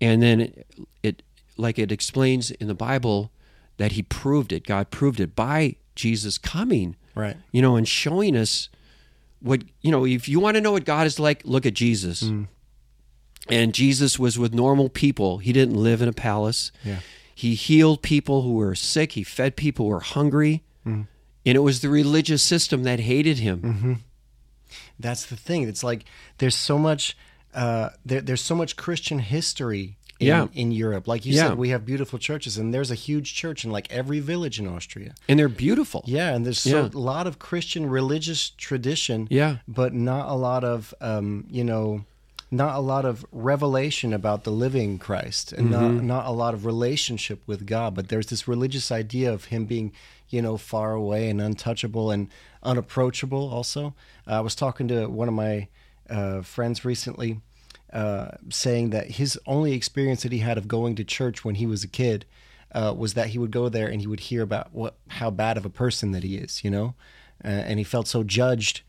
and 0.00 0.22
then 0.22 0.40
it, 0.40 0.66
it 1.02 1.22
like 1.56 1.78
it 1.78 1.90
explains 1.90 2.50
in 2.52 2.68
the 2.68 2.74
Bible 2.74 3.30
that 3.78 3.92
he 3.92 4.02
proved 4.02 4.52
it. 4.52 4.64
God 4.64 4.90
proved 4.90 5.20
it 5.20 5.34
by 5.34 5.76
Jesus 5.94 6.38
coming. 6.38 6.96
Right. 7.14 7.36
You 7.50 7.62
know, 7.62 7.76
and 7.76 7.86
showing 7.88 8.36
us 8.36 8.68
what 9.40 9.64
you 9.80 9.90
know. 9.90 10.06
If 10.06 10.28
you 10.28 10.38
want 10.40 10.54
to 10.54 10.60
know 10.60 10.72
what 10.72 10.84
God 10.84 11.06
is 11.06 11.18
like, 11.18 11.42
look 11.44 11.66
at 11.66 11.74
Jesus. 11.74 12.22
Mm. 12.22 12.46
And 13.48 13.72
Jesus 13.74 14.18
was 14.18 14.38
with 14.38 14.52
normal 14.54 14.88
people. 14.88 15.38
He 15.38 15.52
didn't 15.52 15.76
live 15.76 16.02
in 16.02 16.08
a 16.08 16.12
palace. 16.12 16.72
Yeah. 16.84 16.98
He 17.34 17.54
healed 17.54 18.02
people 18.02 18.42
who 18.42 18.54
were 18.54 18.74
sick. 18.74 19.12
He 19.12 19.22
fed 19.22 19.56
people 19.56 19.86
who 19.86 19.90
were 19.90 20.00
hungry. 20.00 20.62
And 20.84 21.06
it 21.44 21.60
was 21.62 21.80
the 21.80 21.88
religious 21.88 22.42
system 22.42 22.82
that 22.84 22.98
hated 23.00 23.38
him. 23.38 24.02
That's 24.98 25.26
the 25.26 25.36
thing. 25.36 25.62
It's 25.68 25.84
like 25.84 26.04
there's 26.38 26.54
so 26.56 26.78
much 26.78 27.16
uh, 27.54 27.90
there, 28.04 28.20
there's 28.20 28.42
so 28.42 28.54
much 28.54 28.76
Christian 28.76 29.18
history 29.18 29.96
in, 30.20 30.26
Yeah. 30.26 30.48
in 30.52 30.72
Europe. 30.72 31.08
Like 31.08 31.24
you 31.24 31.32
Yeah. 31.34 31.48
said, 31.48 31.58
we 31.58 31.70
have 31.70 31.86
beautiful 31.86 32.18
churches, 32.18 32.58
and 32.58 32.74
there's 32.74 32.90
a 32.90 32.94
huge 32.94 33.34
church 33.34 33.64
in 33.64 33.70
like 33.70 33.90
every 33.90 34.20
village 34.20 34.58
in 34.60 34.66
Austria. 34.68 35.14
And 35.26 35.38
they're 35.38 35.48
beautiful. 35.48 36.02
Yeah, 36.06 36.34
and 36.34 36.44
there's 36.44 36.58
so, 36.60 36.82
Yeah. 36.82 36.88
a 36.92 36.98
lot 36.98 37.26
of 37.26 37.38
Christian 37.38 37.86
religious 37.88 38.50
tradition. 38.50 39.26
Yeah. 39.30 39.58
but 39.66 39.94
not 39.94 40.28
a 40.28 40.34
lot 40.34 40.64
of 40.64 40.92
um, 41.00 41.46
you 41.50 41.64
know, 41.64 42.04
not 42.50 42.76
a 42.76 42.80
lot 42.80 43.04
of 43.04 43.26
revelation 43.32 44.12
about 44.12 44.44
the 44.44 44.52
living 44.52 44.98
Christ, 44.98 45.52
and 45.52 45.70
not 45.70 45.90
not 45.90 46.26
a 46.26 46.30
lot 46.30 46.54
of 46.54 46.64
relationship 46.64 47.42
with 47.46 47.66
God. 47.66 47.94
But 47.94 48.08
there's 48.08 48.26
this 48.26 48.46
religious 48.46 48.92
idea 48.92 49.32
of 49.32 49.46
Him 49.46 49.64
being, 49.64 49.92
you 50.28 50.42
know, 50.42 50.56
far 50.56 50.92
away 50.92 51.28
and 51.28 51.40
untouchable 51.40 52.10
and 52.10 52.28
unapproachable. 52.62 53.50
Also, 53.50 53.94
I 54.26 54.40
was 54.40 54.54
talking 54.54 54.88
to 54.88 55.06
one 55.06 55.28
of 55.28 55.34
my 55.34 55.68
uh, 56.08 56.42
friends 56.42 56.84
recently. 56.84 57.40
Uh, 57.92 58.32
saying 58.50 58.90
that 58.90 59.12
his 59.12 59.38
only 59.46 59.72
experience 59.72 60.24
that 60.24 60.32
he 60.32 60.40
had 60.40 60.58
of 60.58 60.66
going 60.66 60.96
to 60.96 61.04
church 61.04 61.44
when 61.44 61.54
he 61.54 61.66
was 61.66 61.84
a 61.84 61.88
kid 61.88 62.26
uh, 62.72 62.92
was 62.94 63.14
that 63.14 63.28
he 63.28 63.38
would 63.38 63.50
go 63.50 63.68
there 63.68 63.86
and 63.86 64.00
he 64.00 64.06
would 64.06 64.20
hear 64.20 64.42
about 64.42 64.68
what 64.72 64.96
how 65.08 65.30
bad 65.30 65.56
of 65.56 65.64
a 65.64 65.70
person 65.70 66.10
that 66.10 66.22
he 66.22 66.36
is, 66.36 66.62
you 66.62 66.70
know, 66.70 66.94
uh, 67.44 67.48
and 67.48 67.78
he 67.78 67.84
felt 67.84 68.06
so 68.08 68.22
judged, 68.22 68.82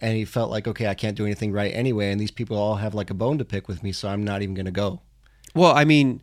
and 0.00 0.16
he 0.16 0.24
felt 0.24 0.50
like 0.50 0.66
okay, 0.66 0.86
I 0.86 0.94
can't 0.94 1.16
do 1.16 1.24
anything 1.24 1.52
right 1.52 1.72
anyway, 1.74 2.10
and 2.10 2.20
these 2.20 2.30
people 2.30 2.56
all 2.56 2.76
have 2.76 2.94
like 2.94 3.10
a 3.10 3.14
bone 3.14 3.38
to 3.38 3.44
pick 3.44 3.68
with 3.68 3.82
me, 3.82 3.92
so 3.92 4.08
I'm 4.08 4.24
not 4.24 4.42
even 4.42 4.54
going 4.54 4.66
to 4.66 4.72
go. 4.72 5.00
Well, 5.54 5.72
I 5.72 5.84
mean, 5.84 6.22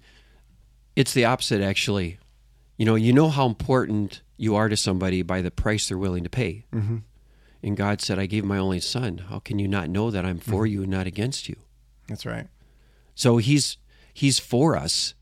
it's 0.96 1.14
the 1.14 1.26
opposite, 1.26 1.62
actually. 1.62 2.20
You 2.78 2.86
know, 2.86 2.96
you 2.96 3.14
know 3.14 3.30
how 3.30 3.46
important 3.46 4.22
you 4.38 4.56
are 4.56 4.70
to 4.70 4.78
somebody 4.78 5.22
by 5.22 5.42
the 5.42 5.52
price 5.52 5.88
they're 5.88 5.98
willing 5.98 6.24
to 6.24 6.30
pay. 6.30 6.66
Mm-hmm. 6.74 6.98
And 7.64 7.76
God 7.76 8.02
said, 8.02 8.20
I 8.20 8.28
gave 8.28 8.46
my 8.46 8.58
only 8.58 8.80
son. 8.80 9.18
How 9.30 9.40
can 9.40 9.60
you 9.60 9.68
not 9.68 9.90
know 9.90 10.12
that 10.12 10.26
I'm 10.26 10.40
for 10.40 10.66
you 10.66 10.84
and 10.84 10.92
not 10.92 11.08
against 11.08 11.50
you? 11.50 11.56
That's 12.08 12.26
right. 12.26 12.48
So 13.16 13.38
he's 13.38 13.78
he's 14.14 14.40
for 14.40 14.78
us. 14.78 15.16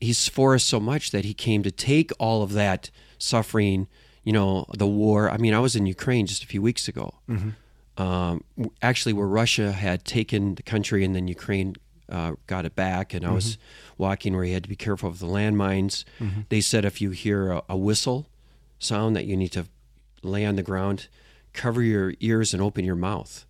He's 0.00 0.28
for 0.28 0.54
us 0.54 0.64
so 0.64 0.80
much 0.80 1.10
that 1.12 1.24
he 1.24 1.34
came 1.34 1.62
to 1.62 1.70
take 1.70 2.10
all 2.18 2.42
of 2.42 2.52
that 2.54 2.90
suffering, 3.18 3.86
you 4.24 4.32
know, 4.32 4.66
the 4.76 4.86
war. 4.86 5.30
I 5.30 5.36
mean, 5.36 5.54
I 5.54 5.60
was 5.60 5.76
in 5.76 5.86
Ukraine 5.86 6.26
just 6.26 6.42
a 6.42 6.46
few 6.46 6.60
weeks 6.62 6.88
ago. 6.88 7.14
Um, 7.96 8.42
actually, 8.82 9.12
where 9.12 9.26
Russia 9.28 9.72
had 9.72 10.04
taken 10.04 10.56
the 10.56 10.62
country 10.62 11.04
and 11.04 11.14
then 11.14 11.28
Ukraine 11.28 11.76
uh, 12.08 12.32
got 12.46 12.64
it 12.66 12.74
back, 12.74 13.14
and 13.14 13.24
I 13.24 13.30
was 13.32 13.56
walking 13.96 14.34
where 14.34 14.44
you 14.44 14.52
had 14.54 14.64
to 14.64 14.68
be 14.68 14.76
careful 14.76 15.08
of 15.08 15.20
the 15.20 15.26
landmines. 15.26 16.04
They 16.48 16.60
said 16.60 16.84
if 16.84 17.00
you 17.00 17.10
hear 17.10 17.50
a, 17.52 17.62
a 17.68 17.76
whistle 17.76 18.26
sound 18.78 19.16
that 19.16 19.26
you 19.26 19.36
need 19.36 19.52
to 19.52 19.66
lay 20.22 20.44
on 20.44 20.56
the 20.56 20.62
ground, 20.62 21.08
cover 21.52 21.82
your 21.82 22.14
ears 22.20 22.52
and 22.52 22.62
open 22.62 22.84
your 22.84 22.96
mouth 22.96 23.46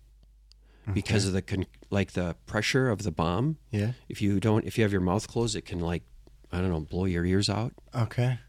because 0.93 1.25
of 1.25 1.33
the 1.33 1.41
con- 1.41 1.65
like 1.89 2.11
the 2.11 2.35
pressure 2.45 2.89
of 2.89 3.01
the 3.03 3.11
bomb. 3.11 3.57
Yeah. 3.71 3.93
If 4.07 4.21
you 4.21 4.39
don't, 4.39 4.65
if 4.65 4.77
you 4.77 4.83
have 4.83 4.91
your 4.91 5.01
mouth 5.01 5.27
closed, 5.27 5.55
it 5.55 5.65
can 5.65 5.79
like 5.79 6.03
I 6.51 6.59
don't 6.59 6.69
know, 6.69 6.81
blow 6.81 7.05
your 7.05 7.25
ears 7.25 7.49
out. 7.49 7.73
Okay. 7.93 8.39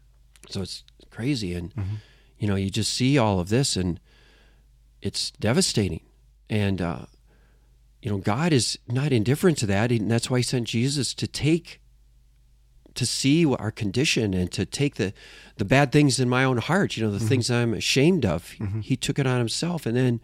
So 0.49 0.61
it's 0.61 0.83
crazy, 1.09 1.53
and 1.53 1.73
you 2.39 2.47
know, 2.47 2.55
you 2.55 2.69
just 2.69 2.93
see 2.93 3.17
all 3.17 3.39
of 3.39 3.49
this, 3.49 3.75
and 3.75 3.99
it's 5.01 5.31
devastating. 5.31 6.01
And 6.49 6.81
uh, 6.81 7.05
you 8.01 8.11
know, 8.11 8.17
God 8.17 8.53
is 8.53 8.79
not 8.87 9.11
indifferent 9.11 9.57
to 9.59 9.65
that, 9.67 9.91
and 9.91 10.09
that's 10.09 10.29
why 10.29 10.39
He 10.39 10.43
sent 10.43 10.67
Jesus 10.67 11.13
to 11.15 11.27
take, 11.27 11.81
to 12.93 13.05
see 13.05 13.45
our 13.45 13.71
condition, 13.71 14.33
and 14.33 14.51
to 14.51 14.65
take 14.65 14.95
the, 14.95 15.13
the 15.57 15.65
bad 15.65 15.91
things 15.91 16.19
in 16.19 16.29
my 16.29 16.43
own 16.43 16.57
heart. 16.57 16.95
You 16.95 17.05
know, 17.05 17.11
the 17.11 17.17
mm-hmm. 17.17 17.27
things 17.27 17.51
I'm 17.51 17.73
ashamed 17.73 18.25
of. 18.25 18.55
Mm-hmm. 18.59 18.81
He 18.81 18.95
took 18.95 19.19
it 19.19 19.27
on 19.27 19.39
Himself, 19.39 19.85
and 19.85 19.97
then 19.97 20.21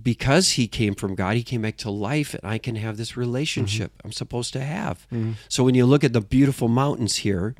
because 0.00 0.52
He 0.52 0.66
came 0.66 0.94
from 0.94 1.14
God, 1.14 1.36
He 1.36 1.42
came 1.42 1.62
back 1.62 1.76
to 1.78 1.90
life, 1.90 2.32
and 2.34 2.44
I 2.44 2.58
can 2.58 2.76
have 2.76 2.96
this 2.96 3.16
relationship 3.16 3.92
mm-hmm. 3.92 4.06
I'm 4.06 4.12
supposed 4.12 4.52
to 4.54 4.60
have. 4.60 5.06
So 5.48 5.64
when 5.64 5.74
you 5.74 5.84
look 5.84 6.04
at 6.04 6.12
the 6.12 6.22
beautiful 6.22 6.68
mountains 6.68 7.18
here, 7.18 7.54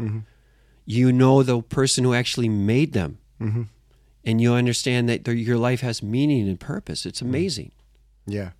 you 0.87 1.13
know 1.13 1.43
the 1.43 1.61
person 1.61 2.05
who 2.05 2.15
actually 2.15 2.49
made 2.49 2.93
them 2.93 3.19
and 4.25 4.41
you 4.41 4.53
understand 4.53 5.09
that 5.09 5.27
your 5.27 5.59
life 5.59 5.81
has 5.81 6.03
meaning 6.03 6.49
and 6.49 6.61
purpose 6.61 7.07
it's 7.07 7.21
amazing 7.23 7.73
Yeah. 8.27 8.51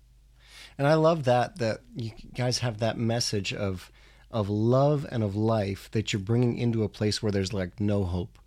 And 0.77 0.87
I 0.87 0.95
love 0.95 1.23
that 1.25 1.59
that 1.59 1.81
you 1.95 2.11
guys 2.35 2.59
have 2.59 2.79
that 2.79 2.97
message 2.97 3.53
of 3.53 3.91
of 4.31 4.49
love 4.49 5.05
and 5.11 5.23
of 5.23 5.35
life 5.35 5.89
that 5.91 6.11
you're 6.11 6.19
bringing 6.19 6.57
into 6.57 6.83
a 6.83 6.89
place 6.89 7.21
where 7.21 7.31
there's 7.31 7.53
like 7.53 7.79
no 7.79 8.03
hope 8.03 8.39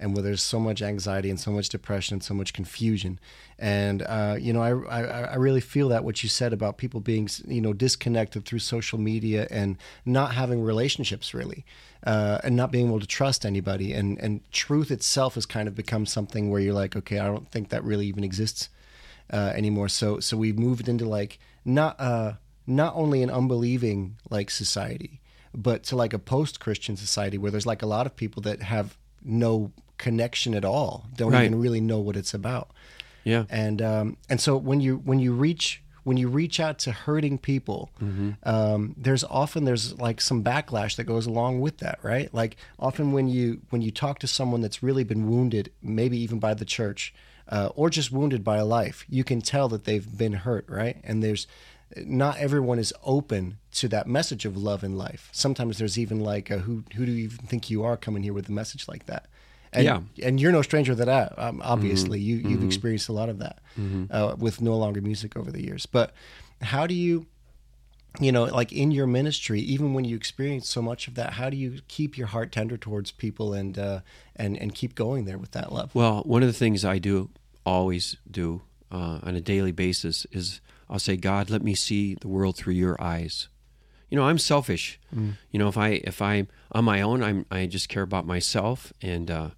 and 0.00 0.14
where 0.14 0.22
there's 0.22 0.42
so 0.42 0.58
much 0.58 0.82
anxiety 0.82 1.30
and 1.30 1.38
so 1.38 1.52
much 1.52 1.68
depression 1.68 2.14
and 2.14 2.22
so 2.24 2.34
much 2.34 2.52
confusion. 2.52 3.20
And 3.58 4.02
uh, 4.02 4.36
you 4.40 4.52
know, 4.52 4.62
I, 4.62 5.00
I 5.00 5.02
I 5.02 5.34
really 5.36 5.60
feel 5.60 5.88
that 5.90 6.04
what 6.04 6.22
you 6.22 6.28
said 6.28 6.52
about 6.52 6.78
people 6.78 7.00
being 7.00 7.28
you 7.46 7.60
know 7.60 7.72
disconnected 7.72 8.44
through 8.44 8.60
social 8.60 8.98
media 8.98 9.46
and 9.50 9.76
not 10.04 10.34
having 10.34 10.62
relationships 10.62 11.34
really, 11.34 11.64
uh, 12.04 12.38
and 12.44 12.54
not 12.56 12.70
being 12.70 12.86
able 12.88 13.00
to 13.00 13.06
trust 13.06 13.44
anybody. 13.46 13.92
And 13.92 14.18
and 14.20 14.40
truth 14.52 14.90
itself 14.90 15.34
has 15.34 15.46
kind 15.46 15.68
of 15.68 15.74
become 15.74 16.06
something 16.06 16.50
where 16.50 16.60
you're 16.60 16.74
like, 16.82 16.94
okay, 16.96 17.18
I 17.18 17.26
don't 17.26 17.50
think 17.50 17.68
that 17.70 17.82
really 17.84 18.06
even 18.06 18.24
exists 18.24 18.68
uh, 19.32 19.52
anymore. 19.56 19.88
So 19.88 20.20
so 20.20 20.36
we 20.36 20.52
moved 20.52 20.88
into 20.88 21.04
like 21.06 21.38
not 21.64 21.98
uh 22.00 22.32
not 22.66 22.94
only 22.94 23.22
an 23.22 23.30
unbelieving 23.30 24.16
like 24.30 24.50
society, 24.50 25.20
but 25.54 25.82
to 25.84 25.96
like 25.96 26.12
a 26.12 26.18
post 26.18 26.60
Christian 26.60 26.96
society 26.96 27.38
where 27.38 27.50
there's 27.50 27.66
like 27.66 27.82
a 27.82 27.86
lot 27.86 28.06
of 28.06 28.16
people 28.16 28.42
that 28.42 28.62
have 28.62 28.96
no 29.22 29.70
connection 29.98 30.54
at 30.54 30.64
all, 30.64 31.06
don't 31.16 31.32
Right. 31.32 31.46
even 31.46 31.58
really 31.60 31.80
know 31.80 32.00
what 32.00 32.16
it's 32.16 32.34
about. 32.34 32.68
yeah 33.24 33.44
And 33.48 33.80
um 33.80 34.16
and 34.28 34.40
so 34.40 34.56
when 34.56 34.80
you 34.80 34.96
when 35.04 35.18
you 35.20 35.32
reach 35.32 35.80
when 36.04 36.16
you 36.16 36.28
reach 36.28 36.60
out 36.60 36.78
to 36.80 36.92
hurting 36.92 37.38
people, 37.38 37.90
um, 38.44 38.94
there's 38.96 39.24
often 39.24 39.64
there's 39.64 39.98
like 39.98 40.20
some 40.20 40.44
backlash 40.44 40.96
that 40.96 41.04
goes 41.04 41.26
along 41.26 41.60
with 41.60 41.78
that, 41.78 41.98
right? 42.02 42.32
Like 42.32 42.56
often 42.78 43.12
when 43.12 43.28
you 43.28 43.62
when 43.70 43.82
you 43.82 43.90
talk 43.90 44.18
to 44.20 44.26
someone 44.26 44.60
that's 44.60 44.82
really 44.82 45.04
been 45.04 45.28
wounded, 45.28 45.72
maybe 45.82 46.18
even 46.18 46.38
by 46.38 46.54
the 46.54 46.64
church, 46.64 47.12
uh, 47.48 47.70
or 47.74 47.90
just 47.90 48.12
wounded 48.12 48.44
by 48.44 48.60
life, 48.60 49.04
you 49.08 49.24
can 49.24 49.40
tell 49.40 49.68
that 49.68 49.84
they've 49.84 50.16
been 50.16 50.34
hurt, 50.34 50.66
right? 50.68 50.98
And 51.04 51.22
there's 51.22 51.46
not 51.96 52.38
everyone 52.38 52.78
is 52.78 52.92
open 53.04 53.58
to 53.72 53.88
that 53.88 54.06
message 54.06 54.44
of 54.44 54.56
love 54.56 54.82
and 54.84 54.98
life. 54.98 55.28
Sometimes 55.32 55.78
there's 55.78 55.98
even 55.98 56.20
like 56.20 56.50
a, 56.50 56.58
who 56.58 56.84
who 56.94 57.06
do 57.06 57.12
you 57.12 57.24
even 57.24 57.46
think 57.46 57.70
you 57.70 57.82
are 57.84 57.96
coming 57.96 58.22
here 58.22 58.32
with 58.32 58.48
a 58.48 58.52
message 58.52 58.88
like 58.88 59.06
that? 59.06 59.26
And, 59.74 59.84
Yeah. 59.84 60.00
and 60.26 60.40
you're 60.40 60.52
no 60.52 60.62
stranger 60.62 60.94
to 60.94 61.04
that. 61.04 61.38
Um, 61.38 61.60
obviously, 61.64 62.20
you 62.20 62.36
you've 62.36 62.62
experienced 62.62 63.08
a 63.08 63.12
lot 63.12 63.28
of 63.28 63.38
that 63.38 63.58
uh, 64.10 64.34
with 64.38 64.60
no 64.60 64.76
longer 64.76 65.00
music 65.00 65.36
over 65.36 65.50
the 65.50 65.62
years. 65.62 65.86
But 65.86 66.12
how 66.62 66.86
do 66.86 66.94
you, 66.94 67.26
you 68.20 68.30
know, 68.30 68.44
like 68.44 68.72
in 68.72 68.90
your 68.92 69.06
ministry, 69.06 69.60
even 69.60 69.92
when 69.94 70.04
you 70.04 70.14
experience 70.16 70.68
so 70.68 70.80
much 70.80 71.08
of 71.08 71.14
that, 71.16 71.32
how 71.34 71.50
do 71.50 71.56
you 71.56 71.80
keep 71.88 72.16
your 72.16 72.28
heart 72.28 72.52
tender 72.52 72.76
towards 72.76 73.10
people 73.10 73.52
and 73.52 73.78
uh, 73.78 74.00
and 74.36 74.56
and 74.56 74.74
keep 74.74 74.94
going 74.94 75.24
there 75.24 75.38
with 75.38 75.50
that 75.52 75.72
love? 75.72 75.94
well 75.94 76.22
one 76.24 76.42
of 76.42 76.48
the 76.48 76.58
things 76.64 76.84
i 76.84 76.98
do 76.98 77.28
always 77.66 78.16
do 78.30 78.62
uh, 78.92 79.18
on 79.22 79.34
a 79.34 79.40
daily 79.40 79.72
basis 79.72 80.26
is 80.32 80.60
i'll 80.90 80.98
say 80.98 81.16
god 81.16 81.50
let 81.50 81.62
me 81.62 81.74
see 81.74 82.14
the 82.20 82.28
world 82.28 82.56
through 82.56 82.74
your 82.74 82.96
eyes 83.02 83.48
you 84.10 84.16
know 84.18 84.24
i'm 84.24 84.38
selfish 84.38 85.00
you 85.52 85.58
know 85.58 85.68
if 85.68 85.76
i 85.78 85.88
if 86.04 86.20
i'm 86.20 86.46
on 86.72 86.84
my 86.84 87.00
own 87.00 87.22
i'm 87.22 87.46
i 87.50 87.64
just 87.66 87.88
care 87.88 88.02
about 88.02 88.26
myself 88.26 88.92
and 89.02 89.30
uh, 89.30 89.50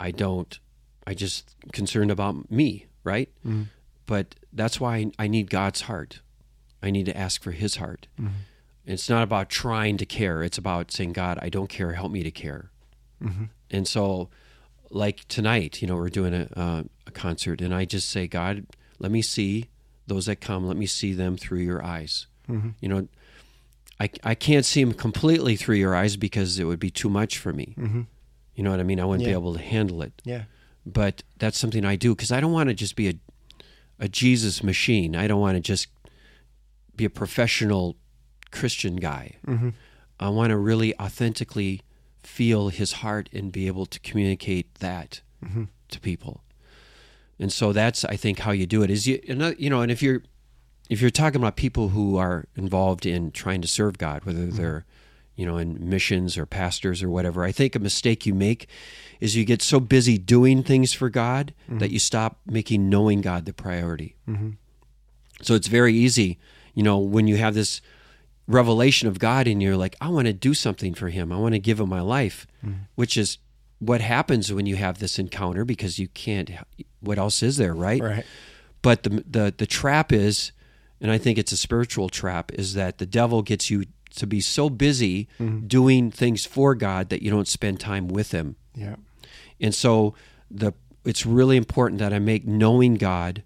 i 0.00 0.10
don't 0.10 0.58
i 1.06 1.14
just 1.14 1.54
concerned 1.72 2.10
about 2.10 2.50
me 2.50 2.86
right? 3.04 3.28
Mm-hmm. 3.46 3.64
But 4.06 4.34
that's 4.52 4.80
why 4.80 5.10
I, 5.18 5.28
need 5.28 5.50
god's 5.50 5.82
heart. 5.82 6.20
I 6.82 6.90
need 6.90 7.06
to 7.06 7.16
ask 7.16 7.42
for 7.42 7.52
his 7.52 7.76
heart. 7.76 8.08
Mm-hmm. 8.20 8.34
It's 8.86 9.08
not 9.08 9.22
about 9.22 9.48
trying 9.50 9.98
to 9.98 10.06
care. 10.06 10.42
It's 10.42 10.58
about 10.58 10.90
saying 10.90 11.12
god 11.12 11.38
i 11.40 11.48
don't 11.48 11.68
care. 11.68 11.92
Help 11.92 12.10
me 12.10 12.22
to 12.22 12.30
care. 12.30 12.70
Mm-hmm. 13.22 13.44
And 13.70 13.86
so 13.86 14.30
like 14.92 15.28
tonight 15.28 15.80
you 15.80 15.86
know 15.86 15.94
we're 15.94 16.08
doing 16.08 16.34
a, 16.34 16.48
uh, 16.56 16.82
a 17.06 17.12
concert 17.12 17.60
and 17.60 17.72
i 17.72 17.84
just 17.84 18.10
say 18.10 18.26
god 18.26 18.66
let 18.98 19.12
me 19.12 19.22
see 19.22 19.68
those 20.08 20.26
that 20.26 20.40
come. 20.40 20.66
Let 20.66 20.76
me 20.76 20.86
see 20.86 21.12
them 21.12 21.36
through 21.36 21.60
your 21.60 21.84
eyes. 21.84 22.26
You 22.80 22.88
know 22.88 23.08
I, 24.00 24.10
I 24.24 24.34
can't 24.34 24.64
see 24.64 24.82
them 24.82 24.94
completely 24.94 25.54
through 25.54 25.76
your 25.76 25.94
eyes 25.94 26.16
because 26.16 26.58
it 26.58 26.64
would 26.64 26.80
be 26.80 26.90
too 26.90 27.08
much 27.08 27.38
for 27.38 27.52
me 27.52 27.74
You 28.60 28.64
know 28.64 28.72
what 28.72 28.80
I 28.80 28.82
mean? 28.82 29.00
I 29.00 29.06
wouldn't 29.06 29.24
be 29.24 29.32
able 29.32 29.54
to 29.54 29.58
handle 29.58 30.02
it. 30.02 30.12
Yeah. 30.22 30.42
But 30.84 31.22
that's 31.38 31.56
something 31.56 31.82
I 31.86 31.96
do 31.96 32.14
because 32.14 32.30
I 32.30 32.40
don't 32.40 32.52
want 32.52 32.68
to 32.68 32.74
just 32.74 32.94
be 32.94 33.08
a 33.08 33.14
a 33.98 34.06
Jesus 34.06 34.62
machine. 34.62 35.16
I 35.16 35.26
don't 35.26 35.40
want 35.40 35.56
to 35.56 35.62
just 35.62 35.86
be 36.94 37.06
a 37.06 37.10
professional 37.10 37.96
Christian 38.50 38.96
guy. 38.96 39.36
Mm-hmm. 39.46 39.70
I 40.18 40.28
want 40.28 40.50
to 40.50 40.58
really 40.58 40.94
authentically 41.00 41.80
feel 42.22 42.68
his 42.68 42.92
heart 43.00 43.30
and 43.32 43.50
be 43.50 43.66
able 43.66 43.86
to 43.86 43.98
communicate 44.00 44.74
that 44.80 45.22
Mm-hmm. 45.42 45.64
to 45.88 46.00
people. 46.00 46.44
And 47.38 47.50
so 47.50 47.72
that's 47.72 48.04
I 48.04 48.16
think 48.16 48.40
how 48.40 48.50
you 48.52 48.66
do 48.66 48.82
it 48.82 48.90
is 48.90 49.06
you 49.06 49.22
you 49.58 49.70
know 49.70 49.80
and 49.80 49.90
if 49.90 50.02
you're 50.02 50.22
if 50.90 51.00
you're 51.00 51.08
talking 51.22 51.40
about 51.40 51.56
people 51.56 51.88
who 51.88 52.18
are 52.18 52.44
involved 52.56 53.06
in 53.06 53.30
trying 53.32 53.62
to 53.62 53.68
serve 53.68 53.96
God 53.96 54.26
whether 54.26 54.44
they're 54.48 54.84
you 55.40 55.46
know 55.46 55.56
in 55.56 55.88
missions 55.88 56.36
or 56.36 56.44
pastors 56.44 57.02
or 57.02 57.08
whatever 57.08 57.44
I 57.44 57.52
think 57.52 57.74
a 57.74 57.78
mistake 57.78 58.26
you 58.26 58.34
make 58.34 58.68
is 59.20 59.36
you 59.36 59.44
get 59.44 59.62
so 59.62 59.80
busy 59.80 60.18
doing 60.18 60.62
things 60.62 60.92
for 60.92 61.08
God 61.10 61.54
mm-hmm. 61.64 61.78
that 61.78 61.90
you 61.90 61.98
stop 61.98 62.40
making 62.46 62.88
knowing 62.88 63.20
God 63.20 63.44
the 63.44 63.52
priority. 63.52 64.16
Mm-hmm. 64.28 64.50
So 65.42 65.54
it's 65.54 65.68
very 65.68 65.94
easy, 65.94 66.38
you 66.74 66.82
know, 66.82 66.98
when 66.98 67.26
you 67.26 67.36
have 67.36 67.54
this 67.54 67.80
revelation 68.46 69.08
of 69.08 69.18
God 69.18 69.46
and 69.46 69.62
you're 69.62 69.76
like, 69.76 69.94
I 70.00 70.08
want 70.08 70.26
to 70.26 70.32
do 70.32 70.54
something 70.54 70.94
for 70.94 71.08
him. 71.08 71.32
I 71.32 71.38
want 71.38 71.54
to 71.54 71.58
give 71.58 71.80
him 71.80 71.88
my 71.88 72.00
life, 72.00 72.46
mm-hmm. 72.64 72.82
which 72.94 73.16
is 73.16 73.38
what 73.78 74.00
happens 74.00 74.52
when 74.52 74.66
you 74.66 74.76
have 74.76 74.98
this 74.98 75.18
encounter 75.18 75.64
because 75.64 75.98
you 75.98 76.08
can't 76.08 76.50
what 77.00 77.18
else 77.18 77.42
is 77.42 77.56
there, 77.56 77.74
right? 77.74 78.02
Right. 78.02 78.26
But 78.82 79.02
the 79.02 79.24
the 79.28 79.54
the 79.56 79.66
trap 79.66 80.12
is 80.12 80.52
and 81.00 81.10
I 81.10 81.18
think 81.18 81.38
it's 81.38 81.52
a 81.52 81.56
spiritual 81.56 82.08
trap 82.08 82.52
is 82.52 82.74
that 82.74 82.98
the 82.98 83.06
devil 83.06 83.42
gets 83.42 83.70
you 83.70 83.84
to 84.16 84.26
be 84.26 84.40
so 84.40 84.68
busy 84.68 85.28
mm-hmm. 85.38 85.66
doing 85.66 86.10
things 86.10 86.44
for 86.44 86.74
God 86.74 87.08
that 87.08 87.22
you 87.22 87.30
don't 87.30 87.48
spend 87.48 87.80
time 87.80 88.08
with 88.08 88.32
him. 88.32 88.56
Yeah. 88.74 88.96
And 89.60 89.74
so 89.74 90.14
the 90.50 90.72
it's 91.04 91.24
really 91.24 91.56
important 91.56 91.98
that 92.00 92.12
I 92.12 92.18
make 92.18 92.46
knowing 92.46 92.94
God 92.96 93.42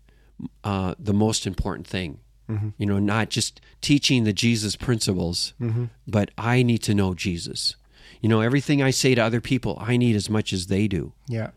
uh, 0.65 0.95
the 0.99 1.15
most 1.15 1.47
important 1.47 1.87
thing. 1.87 2.19
Mm-hmm. 2.49 2.71
You 2.77 2.87
know, 2.87 2.99
not 2.99 3.31
just 3.31 3.61
teaching 3.81 4.25
the 4.25 4.33
Jesus 4.33 4.77
principles, 4.77 5.55
mm-hmm. 5.61 5.87
but 6.07 6.31
I 6.37 6.63
need 6.63 6.83
to 6.83 6.95
know 6.95 7.15
Jesus. 7.15 7.77
You 8.21 8.29
know, 8.29 8.41
everything 8.41 8.83
I 8.83 8.91
say 8.91 9.15
to 9.15 9.23
other 9.23 9.41
people, 9.41 9.79
I 9.81 9.97
need 9.97 10.17
as 10.17 10.29
much 10.29 10.53
as 10.53 10.67
they 10.67 10.89
do. 10.89 11.13
Yeah. 11.27 11.51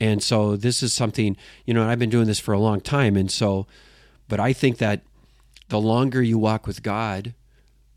And 0.00 0.22
so 0.22 0.56
this 0.56 0.82
is 0.82 0.92
something, 0.92 1.36
you 1.64 1.74
know, 1.74 1.82
and 1.82 1.90
I've 1.90 1.98
been 1.98 2.10
doing 2.10 2.26
this 2.26 2.38
for 2.38 2.52
a 2.52 2.58
long 2.58 2.80
time. 2.80 3.16
And 3.16 3.30
so, 3.30 3.66
but 4.28 4.40
I 4.40 4.52
think 4.52 4.78
that 4.78 5.02
the 5.68 5.80
longer 5.80 6.22
you 6.22 6.38
walk 6.38 6.66
with 6.66 6.82
God, 6.82 7.34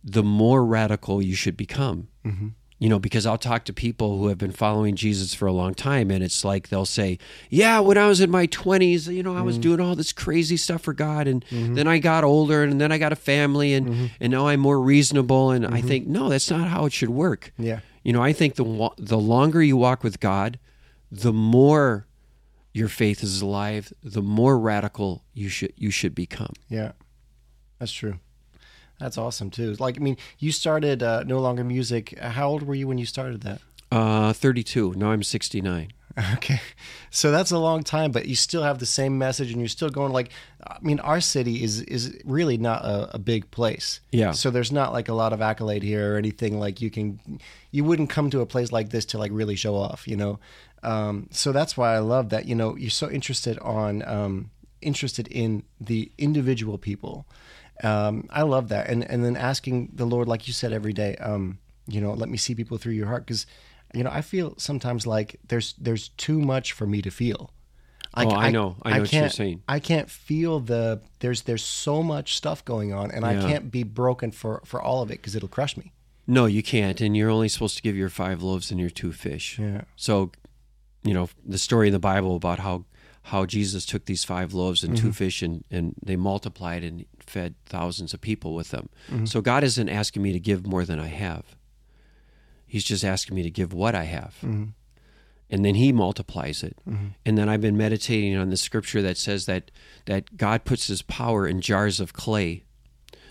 the 0.03 0.23
more 0.23 0.65
radical 0.65 1.21
you 1.21 1.35
should 1.35 1.57
become. 1.57 2.07
Mm-hmm. 2.25 2.49
You 2.81 2.87
know, 2.87 2.97
because 2.97 3.25
I'll 3.25 3.37
talk 3.37 3.65
to 3.65 3.73
people 3.73 4.17
who 4.17 4.29
have 4.29 4.37
been 4.37 4.53
following 4.53 4.95
Jesus 4.95 5.33
for 5.33 5.47
a 5.47 5.51
long 5.51 5.73
time, 5.73 6.09
and 6.09 6.23
it's 6.23 6.45
like 6.45 6.69
they'll 6.69 6.85
say, 6.85 7.19
Yeah, 7.49 7.81
when 7.81 7.97
I 7.97 8.07
was 8.07 8.21
in 8.21 8.31
my 8.31 8.47
20s, 8.47 9.13
you 9.13 9.21
know, 9.21 9.35
I 9.35 9.41
was 9.41 9.55
mm-hmm. 9.55 9.63
doing 9.63 9.81
all 9.81 9.95
this 9.95 10.13
crazy 10.13 10.55
stuff 10.55 10.81
for 10.81 10.93
God. 10.93 11.27
And 11.27 11.43
mm-hmm. 11.47 11.73
then 11.73 11.87
I 11.87 11.99
got 11.99 12.23
older, 12.23 12.63
and 12.63 12.79
then 12.79 12.93
I 12.93 12.97
got 12.97 13.11
a 13.11 13.17
family, 13.17 13.73
and, 13.73 14.11
and 14.21 14.31
now 14.31 14.47
I'm 14.47 14.61
more 14.61 14.79
reasonable. 14.79 15.51
And 15.51 15.67
I 15.67 15.81
think, 15.81 16.07
No, 16.07 16.29
that's 16.29 16.49
not 16.49 16.69
how 16.69 16.85
it 16.85 16.93
should 16.93 17.09
work. 17.09 17.51
Yeah. 17.57 17.81
You 18.03 18.13
know, 18.13 18.23
I 18.23 18.33
think 18.33 18.55
the 18.55 18.91
the 18.97 19.17
longer 19.17 19.61
you 19.61 19.75
walk 19.75 20.03
with 20.03 20.21
God, 20.21 20.57
the 21.11 21.33
more 21.33 22.07
your 22.73 22.87
faith 22.87 23.23
is 23.23 23.41
alive, 23.41 23.91
the 24.01 24.21
more 24.21 24.57
radical 24.57 25.23
you 25.33 25.49
should 25.49 25.73
you 25.75 25.91
should 25.91 26.15
become. 26.15 26.53
Yeah, 26.69 26.93
that's 27.77 27.91
true. 27.91 28.19
That's 28.99 29.17
awesome 29.17 29.49
too. 29.49 29.75
Like, 29.79 29.97
I 29.97 30.01
mean, 30.01 30.17
you 30.37 30.51
started 30.51 31.01
uh, 31.01 31.23
No 31.23 31.39
Longer 31.39 31.63
Music. 31.63 32.17
How 32.19 32.49
old 32.49 32.63
were 32.63 32.75
you 32.75 32.87
when 32.87 32.97
you 32.97 33.05
started 33.05 33.41
that? 33.41 33.61
Uh, 33.91 34.33
32. 34.33 34.93
Now 34.95 35.11
I'm 35.11 35.23
69. 35.23 35.93
Okay, 36.33 36.59
so 37.12 37.31
that's 37.31 37.51
a 37.51 37.57
long 37.57 37.83
time, 37.83 38.12
but 38.12 38.25
you 38.25 38.35
still 38.35 38.63
have 38.63 38.79
the 38.79 38.85
same 38.85 39.17
message, 39.17 39.51
and 39.51 39.62
you're 39.62 39.69
still 39.69 39.89
going. 39.89 40.12
Like, 40.12 40.31
I 40.65 40.77
mean, 40.81 40.99
our 40.99 41.21
city 41.21 41.63
is 41.63 41.81
is 41.81 42.19
really 42.25 42.57
not 42.57 42.83
a, 42.83 43.15
a 43.15 43.19
big 43.19 43.49
place. 43.51 44.01
Yeah. 44.12 44.31
So 44.31 44.49
there's 44.49 44.71
not 44.71 44.91
like 44.91 45.07
a 45.07 45.13
lot 45.13 45.31
of 45.31 45.41
accolade 45.41 45.83
here 45.83 46.13
or 46.13 46.17
anything. 46.17 46.59
Like 46.59 46.81
you 46.81 46.89
can, 46.89 47.39
you 47.71 47.83
wouldn't 47.85 48.09
come 48.09 48.29
to 48.31 48.41
a 48.41 48.45
place 48.45 48.71
like 48.71 48.89
this 48.89 49.05
to 49.05 49.17
like 49.17 49.31
really 49.33 49.55
show 49.55 49.75
off, 49.75 50.07
you 50.07 50.17
know. 50.17 50.39
Um, 50.83 51.29
so 51.31 51.51
that's 51.51 51.77
why 51.77 51.95
I 51.95 51.99
love 51.99 52.29
that. 52.29 52.45
You 52.45 52.55
know, 52.55 52.75
you're 52.75 52.89
so 52.89 53.09
interested 53.09 53.57
on 53.59 54.03
um, 54.03 54.49
interested 54.81 55.27
in 55.29 55.63
the 55.79 56.12
individual 56.17 56.77
people. 56.77 57.25
Um, 57.83 58.27
I 58.29 58.41
love 58.43 58.69
that, 58.69 58.89
and 58.89 59.03
and 59.03 59.23
then 59.23 59.35
asking 59.37 59.91
the 59.93 60.05
Lord, 60.05 60.27
like 60.27 60.47
you 60.47 60.53
said, 60.53 60.73
every 60.73 60.93
day. 60.93 61.15
Um, 61.17 61.59
you 61.87 62.01
know, 62.01 62.13
let 62.13 62.29
me 62.29 62.37
see 62.37 62.53
people 62.55 62.77
through 62.77 62.93
your 62.93 63.07
heart, 63.07 63.25
because 63.25 63.45
you 63.93 64.03
know 64.03 64.11
I 64.11 64.21
feel 64.21 64.53
sometimes 64.57 65.07
like 65.07 65.39
there's 65.47 65.73
there's 65.77 66.09
too 66.09 66.39
much 66.39 66.73
for 66.73 66.85
me 66.85 67.01
to 67.01 67.09
feel. 67.11 67.51
Like, 68.15 68.27
Oh, 68.27 68.31
I 68.31 68.49
know. 68.49 68.75
I 68.83 68.93
know 68.93 69.01
what 69.01 69.13
you're 69.13 69.29
saying. 69.29 69.61
I 69.67 69.79
can't 69.79 70.09
feel 70.09 70.59
the 70.59 71.01
there's 71.19 71.43
there's 71.43 71.63
so 71.63 72.01
much 72.03 72.35
stuff 72.35 72.65
going 72.65 72.91
on, 72.91 73.11
and 73.11 73.23
I 73.25 73.35
can't 73.39 73.71
be 73.71 73.83
broken 73.83 74.31
for 74.31 74.61
for 74.65 74.81
all 74.81 75.01
of 75.01 75.09
it 75.09 75.17
because 75.19 75.35
it'll 75.35 75.47
crush 75.49 75.77
me. 75.77 75.91
No, 76.27 76.45
you 76.45 76.61
can't, 76.61 77.01
and 77.01 77.17
you're 77.17 77.29
only 77.29 77.49
supposed 77.49 77.75
to 77.77 77.81
give 77.81 77.95
your 77.95 78.09
five 78.09 78.43
loaves 78.43 78.71
and 78.71 78.79
your 78.79 78.91
two 78.91 79.11
fish. 79.11 79.57
Yeah. 79.57 79.81
So, 79.95 80.31
you 81.03 81.13
know, 81.13 81.27
the 81.43 81.57
story 81.57 81.87
in 81.87 81.93
the 81.93 81.99
Bible 81.99 82.35
about 82.35 82.59
how 82.59 82.85
how 83.23 83.45
Jesus 83.45 83.85
took 83.85 84.05
these 84.05 84.23
five 84.23 84.53
loaves 84.53 84.83
and 84.83 84.97
two 84.97 85.11
fish 85.11 85.41
and, 85.41 85.63
and 85.69 85.93
they 86.03 86.15
multiplied 86.15 86.83
and 86.83 87.05
fed 87.29 87.55
thousands 87.65 88.13
of 88.13 88.21
people 88.21 88.53
with 88.53 88.69
them. 88.69 88.89
Mm-hmm. 89.09 89.25
So 89.25 89.41
God 89.41 89.63
isn't 89.63 89.89
asking 89.89 90.23
me 90.23 90.33
to 90.33 90.39
give 90.39 90.65
more 90.65 90.85
than 90.85 90.99
I 90.99 91.07
have. 91.07 91.55
He's 92.65 92.83
just 92.83 93.03
asking 93.03 93.35
me 93.35 93.43
to 93.43 93.49
give 93.49 93.73
what 93.73 93.95
I 93.95 94.03
have. 94.03 94.35
Mm-hmm. 94.43 94.65
And 95.51 95.65
then 95.65 95.75
he 95.75 95.91
multiplies 95.91 96.61
it. 96.63 96.77
Mm-hmm. 96.87 97.07
And 97.25 97.37
then 97.37 97.49
I've 97.49 97.61
been 97.61 97.77
meditating 97.77 98.37
on 98.37 98.49
the 98.49 98.57
scripture 98.57 99.01
that 99.01 99.17
says 99.17 99.45
that 99.45 99.71
that 100.05 100.37
God 100.37 100.63
puts 100.65 100.87
his 100.87 101.01
power 101.01 101.47
in 101.47 101.61
jars 101.61 101.99
of 101.99 102.13
clay 102.13 102.63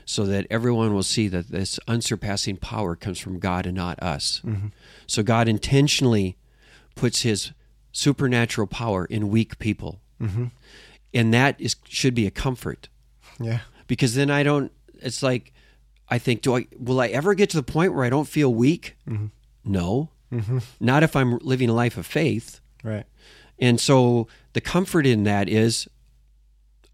so 0.05 0.25
that 0.27 0.47
everyone 0.51 0.95
will 0.95 1.03
see 1.03 1.29
that 1.29 1.49
this 1.49 1.79
unsurpassing 1.87 2.57
power 2.57 2.97
comes 2.97 3.19
from 3.19 3.39
God 3.39 3.67
and 3.67 3.77
not 3.77 4.03
us. 4.03 4.41
So 5.07 5.23
God 5.23 5.49
intentionally 5.49 6.37
puts 6.95 7.23
his 7.23 7.53
supernatural 7.93 8.67
power 8.67 9.05
in 9.05 9.29
weak 9.29 9.59
people. 9.59 10.01
And 11.15 11.33
that 11.35 11.61
is 11.61 11.77
should 11.89 12.15
be 12.15 12.27
a 12.27 12.31
comfort 12.31 12.89
Yeah. 13.41 13.61
Because 13.89 14.15
then 14.15 14.31
I 14.31 14.45
don't 14.45 14.71
it's 15.01 15.23
like 15.23 15.53
I 16.09 16.19
think 16.19 16.43
do 16.43 16.57
I 16.57 16.67
will 16.79 17.01
I 17.01 17.09
ever 17.09 17.35
get 17.35 17.51
to 17.51 17.57
the 17.57 17.63
point 17.65 17.93
where 17.95 18.05
I 18.05 18.11
don't 18.11 18.29
feel 18.29 18.55
weak? 18.55 18.97
Mm-hmm. 19.09 19.27
No. 19.65 20.11
Mm-hmm. 20.33 20.59
Not 20.79 21.03
if 21.03 21.17
I'm 21.17 21.39
living 21.39 21.69
a 21.69 21.75
life 21.75 21.97
of 21.97 22.07
faith. 22.07 22.61
Right. 22.85 23.07
And 23.59 23.81
so 23.81 24.29
the 24.53 24.61
comfort 24.61 25.07
in 25.07 25.25
that 25.25 25.49
is 25.49 25.89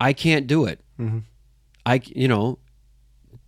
I 0.01 0.13
can't 0.13 0.47
do 0.47 0.65
it. 0.65 0.81
Mm-hmm. 0.99 1.19
I 1.85 2.01
you 2.07 2.29
know, 2.29 2.59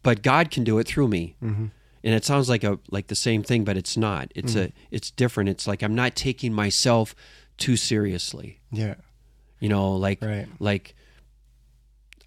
but 0.03 0.23
God 0.23 0.51
can 0.51 0.65
do 0.65 0.79
it 0.79 0.87
through 0.87 1.09
me. 1.09 1.37
And 1.41 2.15
it 2.15 2.25
sounds 2.25 2.49
like 2.49 2.63
a 2.65 2.79
like 2.91 3.07
the 3.09 3.15
same 3.17 3.43
thing, 3.43 3.65
but 3.65 3.77
it's 3.77 3.97
not. 3.97 4.31
It's 4.35 4.55
a 4.55 4.73
it's 4.91 5.11
different. 5.11 5.49
It's 5.51 5.67
like 5.67 5.83
I'm 5.83 5.95
not 5.95 6.15
taking 6.15 6.53
myself 6.53 7.15
too 7.57 7.77
seriously. 7.77 8.61
Yeah. 8.71 8.95
You 9.61 9.69
know, 9.69 9.93
like 9.97 10.23
Right. 10.23 10.47
like 10.61 10.95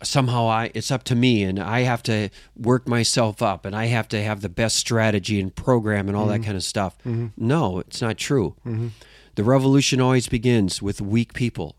somehow 0.03 0.47
I 0.47 0.71
it's 0.73 0.91
up 0.91 1.03
to 1.05 1.15
me 1.15 1.43
and 1.43 1.59
I 1.59 1.81
have 1.81 2.03
to 2.03 2.29
work 2.55 2.87
myself 2.87 3.41
up 3.41 3.65
and 3.65 3.75
I 3.75 3.85
have 3.85 4.07
to 4.09 4.23
have 4.23 4.41
the 4.41 4.49
best 4.49 4.77
strategy 4.77 5.39
and 5.39 5.53
program 5.53 6.07
and 6.07 6.15
all 6.15 6.27
that 6.27 6.35
mm-hmm. 6.35 6.45
kind 6.45 6.57
of 6.57 6.63
stuff. 6.63 6.97
Mm-hmm. 6.99 7.27
No, 7.37 7.79
it's 7.79 8.01
not 8.01 8.17
true. 8.17 8.55
Mm-hmm. 8.65 8.89
The 9.35 9.43
revolution 9.43 10.01
always 10.01 10.27
begins 10.27 10.81
with 10.81 11.01
weak 11.01 11.33
people 11.33 11.75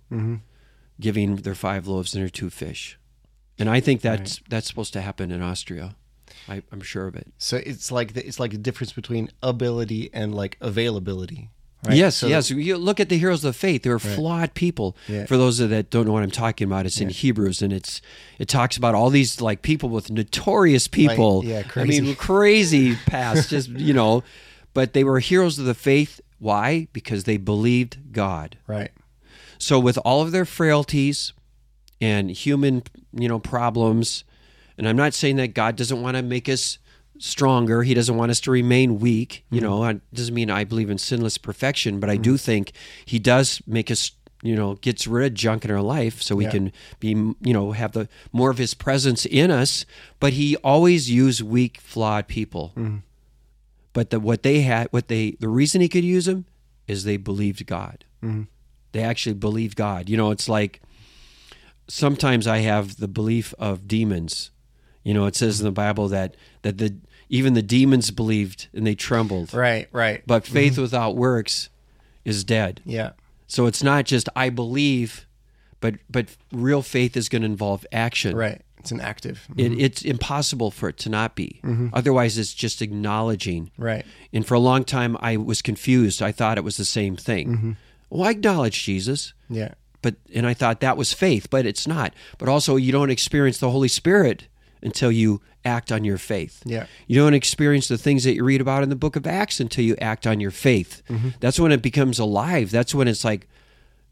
giving 0.98 1.36
their 1.36 1.54
five 1.54 1.86
loaves 1.86 2.14
and 2.14 2.22
their 2.22 2.30
two 2.30 2.50
fish. 2.50 2.98
And 3.58 3.68
I 3.68 3.80
think 3.80 4.00
that's 4.00 4.40
that's 4.48 4.66
supposed 4.66 4.92
to 4.94 5.00
happen 5.00 5.30
in 5.30 5.42
Austria. 5.42 5.96
I, 6.48 6.62
I'm 6.72 6.80
sure 6.80 7.06
of 7.06 7.16
it. 7.16 7.32
So 7.38 7.58
it's 7.58 7.92
like 7.92 8.14
the, 8.14 8.26
it's 8.26 8.40
like 8.40 8.54
a 8.54 8.58
difference 8.58 8.92
between 8.92 9.30
ability 9.42 10.10
and 10.12 10.34
like 10.34 10.56
availability. 10.60 11.50
Right? 11.86 11.96
Yes, 11.96 12.16
So- 12.16 12.26
yes. 12.26 12.50
You 12.50 12.76
look 12.76 13.00
at 13.00 13.08
the 13.08 13.16
heroes 13.16 13.42
of 13.42 13.54
the 13.54 13.58
faith; 13.58 13.82
they're 13.84 13.98
flawed 13.98 14.52
people. 14.54 14.96
Yeah. 15.08 15.24
For 15.24 15.36
those 15.38 15.58
that 15.58 15.90
don't 15.90 16.06
know 16.06 16.12
what 16.12 16.22
I'm 16.22 16.30
talking 16.30 16.66
about, 16.66 16.84
it's 16.84 17.00
in 17.00 17.08
Hebrews, 17.08 17.62
and 17.62 17.72
it's 17.72 18.02
it 18.38 18.48
talks 18.48 18.76
about 18.76 18.94
all 18.94 19.08
these 19.08 19.40
like 19.40 19.62
people 19.62 19.88
with 19.88 20.10
notorious 20.10 20.88
people. 20.88 21.42
yeah, 21.44 21.62
crazy. 21.62 21.98
I 21.98 22.00
mean, 22.02 22.14
crazy. 22.16 22.92
crazy 22.94 22.96
past, 23.06 23.48
just 23.50 23.68
you 23.70 23.94
know, 23.94 24.22
but 24.74 24.92
they 24.92 25.04
were 25.04 25.20
heroes 25.20 25.58
of 25.58 25.64
the 25.64 25.74
faith. 25.74 26.20
Why? 26.38 26.88
Because 26.92 27.24
they 27.24 27.36
believed 27.38 28.12
God. 28.12 28.58
Right. 28.66 28.90
So 29.58 29.78
with 29.78 29.98
all 30.04 30.20
of 30.22 30.32
their 30.32 30.44
frailties 30.46 31.32
and 32.00 32.30
human, 32.30 32.82
you 33.12 33.28
know, 33.28 33.38
problems, 33.38 34.24
and 34.78 34.88
I'm 34.88 34.96
not 34.96 35.12
saying 35.14 35.36
that 35.36 35.54
God 35.54 35.76
doesn't 35.76 36.00
want 36.00 36.16
to 36.16 36.22
make 36.22 36.48
us 36.48 36.78
stronger. 37.20 37.82
He 37.82 37.94
doesn't 37.94 38.16
want 38.16 38.30
us 38.30 38.40
to 38.40 38.50
remain 38.50 38.98
weak. 38.98 39.44
You 39.50 39.60
mm-hmm. 39.60 39.70
know, 39.70 39.84
it 39.84 40.00
doesn't 40.14 40.34
mean 40.34 40.50
I 40.50 40.64
believe 40.64 40.90
in 40.90 40.98
sinless 40.98 41.38
perfection, 41.38 42.00
but 42.00 42.10
I 42.10 42.14
mm-hmm. 42.14 42.22
do 42.22 42.36
think 42.36 42.72
He 43.04 43.18
does 43.18 43.62
make 43.66 43.90
us, 43.90 44.12
you 44.42 44.56
know, 44.56 44.74
gets 44.76 45.06
rid 45.06 45.26
of 45.26 45.34
junk 45.34 45.64
in 45.64 45.70
our 45.70 45.82
life 45.82 46.22
so 46.22 46.34
we 46.34 46.44
Yeah. 46.44 46.50
can 46.50 46.72
be, 46.98 47.10
you 47.10 47.52
know, 47.52 47.72
have 47.72 47.92
the 47.92 48.08
more 48.32 48.50
of 48.50 48.58
His 48.58 48.74
presence 48.74 49.26
in 49.26 49.50
us. 49.50 49.84
But 50.18 50.32
He 50.32 50.56
always 50.56 51.10
used 51.10 51.42
weak, 51.42 51.80
flawed 51.80 52.26
people. 52.26 52.72
Mm-hmm. 52.76 52.96
But 53.92 54.10
the, 54.10 54.20
what 54.20 54.42
they 54.42 54.62
had, 54.62 54.88
what 54.90 55.08
they, 55.08 55.32
the 55.40 55.48
reason 55.48 55.80
He 55.80 55.88
could 55.88 56.04
use 56.04 56.24
them 56.24 56.46
is 56.88 57.04
they 57.04 57.16
believed 57.16 57.66
God. 57.66 58.04
Mm-hmm. 58.24 58.42
They 58.92 59.02
actually 59.02 59.34
believed 59.34 59.76
God. 59.76 60.08
You 60.08 60.16
know, 60.16 60.30
it's 60.30 60.48
like 60.48 60.80
sometimes 61.86 62.46
I 62.46 62.58
have 62.58 62.96
the 62.96 63.08
belief 63.08 63.54
of 63.58 63.86
demons. 63.86 64.50
You 65.04 65.14
know, 65.14 65.26
it 65.26 65.36
says 65.36 65.60
in 65.60 65.64
the 65.64 65.72
Bible 65.72 66.08
that 66.08 66.36
that 66.62 66.78
the 66.78 66.96
even 67.30 67.54
the 67.54 67.62
demons 67.62 68.10
believed 68.10 68.68
and 68.74 68.86
they 68.86 68.94
trembled. 68.94 69.54
Right, 69.54 69.88
right. 69.92 70.22
But 70.26 70.44
faith 70.44 70.74
mm-hmm. 70.74 70.82
without 70.82 71.16
works 71.16 71.70
is 72.24 72.44
dead. 72.44 72.82
yeah. 72.84 73.12
So 73.46 73.66
it's 73.66 73.82
not 73.82 74.04
just 74.04 74.28
I 74.36 74.48
believe, 74.48 75.26
but 75.80 75.94
but 76.08 76.36
real 76.52 76.82
faith 76.82 77.16
is 77.16 77.28
going 77.28 77.42
to 77.42 77.46
involve 77.46 77.84
action. 77.90 78.36
Right. 78.36 78.62
It's 78.78 78.92
an 78.92 79.00
active. 79.00 79.46
It, 79.56 79.72
mm-hmm. 79.72 79.80
it's 79.80 80.02
impossible 80.02 80.70
for 80.70 80.88
it 80.88 80.98
to 80.98 81.08
not 81.08 81.34
be. 81.34 81.60
Mm-hmm. 81.64 81.88
Otherwise, 81.92 82.38
it's 82.38 82.54
just 82.54 82.80
acknowledging. 82.80 83.72
Right. 83.76 84.06
And 84.32 84.46
for 84.46 84.54
a 84.54 84.60
long 84.60 84.84
time, 84.84 85.16
I 85.20 85.36
was 85.36 85.62
confused. 85.62 86.22
I 86.22 86.30
thought 86.32 86.58
it 86.58 86.64
was 86.64 86.76
the 86.76 86.84
same 86.84 87.16
thing. 87.16 87.76
Well, 88.08 88.26
I 88.26 88.30
acknowledge 88.30 88.84
Jesus, 88.84 89.34
Yeah. 89.48 89.74
but 90.00 90.14
and 90.34 90.46
I 90.46 90.54
thought 90.54 90.80
that 90.80 90.96
was 90.96 91.12
faith, 91.12 91.50
but 91.50 91.66
it's 91.66 91.86
not. 91.86 92.14
But 92.38 92.48
also, 92.48 92.76
you 92.76 92.90
don't 92.92 93.10
experience 93.10 93.58
the 93.58 93.70
Holy 93.70 93.88
Spirit 93.88 94.46
until 94.82 95.12
you 95.12 95.40
act 95.64 95.92
on 95.92 96.04
your 96.04 96.18
faith. 96.18 96.62
Yeah. 96.64 96.86
You 97.06 97.16
don't 97.20 97.34
experience 97.34 97.88
the 97.88 97.98
things 97.98 98.24
that 98.24 98.34
you 98.34 98.44
read 98.44 98.60
about 98.60 98.82
in 98.82 98.88
the 98.88 98.96
book 98.96 99.16
of 99.16 99.26
Acts 99.26 99.60
until 99.60 99.84
you 99.84 99.94
act 100.00 100.26
on 100.26 100.40
your 100.40 100.50
faith. 100.50 101.02
Mm-hmm. 101.08 101.30
That's 101.40 101.60
when 101.60 101.70
it 101.72 101.82
becomes 101.82 102.18
alive. 102.18 102.70
That's 102.70 102.94
when 102.94 103.08
it's 103.08 103.24
like, 103.24 103.46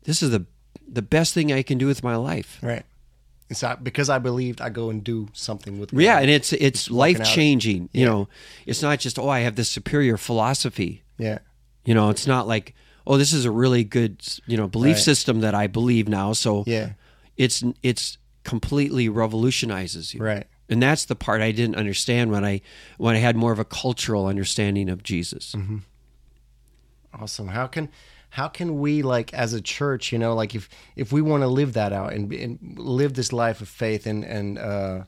this 0.04 0.22
is 0.22 0.30
the 0.30 0.46
the 0.90 1.02
best 1.02 1.34
thing 1.34 1.52
I 1.52 1.62
can 1.62 1.76
do 1.78 1.86
with 1.86 2.02
my 2.02 2.16
life. 2.16 2.58
Right. 2.62 2.84
It's 3.50 3.62
not 3.62 3.82
because 3.84 4.08
I 4.10 4.18
believed 4.18 4.60
I 4.60 4.68
go 4.68 4.90
and 4.90 5.02
do 5.04 5.28
something 5.32 5.78
with 5.78 5.92
Yeah, 5.92 6.18
and 6.18 6.30
it's 6.30 6.52
it's 6.52 6.90
working 6.90 7.18
life 7.18 7.26
changing. 7.26 7.88
You 7.92 8.04
know, 8.06 8.28
it's 8.66 8.82
not 8.82 8.98
just 8.98 9.18
oh 9.18 9.28
I 9.28 9.40
have 9.40 9.56
this 9.56 9.70
superior 9.70 10.16
philosophy. 10.16 11.02
Yeah. 11.18 11.38
You 11.84 11.94
know, 11.94 12.10
it's 12.10 12.26
not 12.26 12.46
like 12.46 12.74
oh 13.06 13.16
this 13.16 13.32
is 13.32 13.44
a 13.46 13.50
really 13.50 13.84
good 13.84 14.22
you 14.46 14.56
know 14.58 14.68
belief 14.68 14.96
Right. 14.96 15.02
system 15.02 15.40
that 15.40 15.54
I 15.54 15.66
believe 15.66 16.08
now. 16.08 16.32
So 16.34 16.64
Yeah. 16.66 16.90
it's 17.38 17.64
it's 17.82 18.18
completely 18.44 19.08
revolutionizes 19.08 20.14
you. 20.14 20.20
Right. 20.22 20.46
And 20.68 20.82
that's 20.82 21.06
the 21.06 21.14
part 21.14 21.40
I 21.40 21.52
didn't 21.52 21.76
understand 21.76 22.30
when 22.30 22.44
I 22.44 22.60
when 22.98 23.14
I 23.14 23.18
had 23.18 23.36
more 23.36 23.52
of 23.52 23.58
a 23.58 23.64
cultural 23.64 24.26
understanding 24.26 24.90
of 24.90 25.02
Jesus. 25.02 25.54
Mm-hmm. 25.54 25.78
Awesome. 27.14 27.48
How 27.48 27.66
can 27.66 27.88
how 28.30 28.48
can 28.48 28.78
we 28.78 29.02
like 29.02 29.32
as 29.32 29.54
a 29.54 29.60
church, 29.60 30.12
you 30.12 30.18
know, 30.18 30.34
like 30.34 30.54
if 30.54 30.68
if 30.96 31.12
we 31.12 31.22
want 31.22 31.42
to 31.42 31.46
live 31.46 31.72
that 31.72 31.92
out 31.92 32.12
and, 32.12 32.32
and 32.32 32.58
live 32.78 33.14
this 33.14 33.32
life 33.32 33.60
of 33.60 33.68
faith 33.68 34.06
and 34.06 34.24
and 34.24 34.58
uh, 34.58 35.04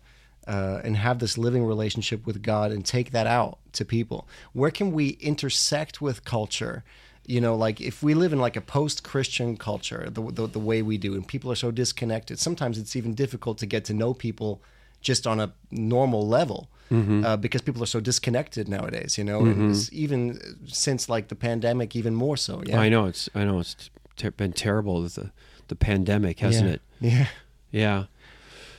uh, 0.46 0.80
and 0.82 0.96
have 0.96 1.18
this 1.18 1.36
living 1.36 1.64
relationship 1.64 2.26
with 2.26 2.42
God 2.42 2.72
and 2.72 2.84
take 2.84 3.10
that 3.10 3.26
out 3.26 3.58
to 3.72 3.84
people, 3.84 4.26
where 4.52 4.70
can 4.70 4.92
we 4.92 5.10
intersect 5.20 6.00
with 6.00 6.24
culture? 6.24 6.82
You 7.26 7.40
know, 7.40 7.54
like 7.54 7.80
if 7.80 8.02
we 8.02 8.14
live 8.14 8.32
in 8.32 8.40
like 8.40 8.56
a 8.56 8.62
post-Christian 8.62 9.58
culture, 9.58 10.08
the, 10.10 10.22
the 10.32 10.46
the 10.46 10.58
way 10.58 10.80
we 10.80 10.96
do, 10.96 11.14
and 11.14 11.28
people 11.28 11.52
are 11.52 11.56
so 11.56 11.70
disconnected, 11.70 12.38
sometimes 12.38 12.78
it's 12.78 12.96
even 12.96 13.14
difficult 13.14 13.58
to 13.58 13.66
get 13.66 13.84
to 13.84 13.94
know 13.94 14.14
people 14.14 14.62
just 15.00 15.26
on 15.26 15.40
a 15.40 15.52
normal 15.70 16.26
level 16.26 16.68
uh, 16.92 17.36
because 17.36 17.62
people 17.62 17.82
are 17.82 17.86
so 17.86 18.00
disconnected 18.00 18.68
nowadays. 18.68 19.16
You 19.16 19.24
know, 19.24 19.46
it's 19.70 19.92
even 19.92 20.40
since 20.66 21.08
like 21.08 21.28
the 21.28 21.36
pandemic, 21.36 21.94
even 21.94 22.14
more 22.14 22.36
so. 22.36 22.62
Yeah, 22.66 22.80
I 22.80 22.88
know 22.88 23.06
it's 23.06 23.28
I 23.34 23.44
know 23.44 23.60
it's 23.60 23.90
ter- 24.16 24.32
been 24.32 24.52
terrible 24.52 25.02
with 25.02 25.14
the 25.14 25.30
the 25.68 25.76
pandemic, 25.76 26.40
hasn't 26.40 26.66
yeah. 26.66 26.74
it? 26.74 26.82
Yeah. 27.00 27.26
Yeah. 27.70 28.04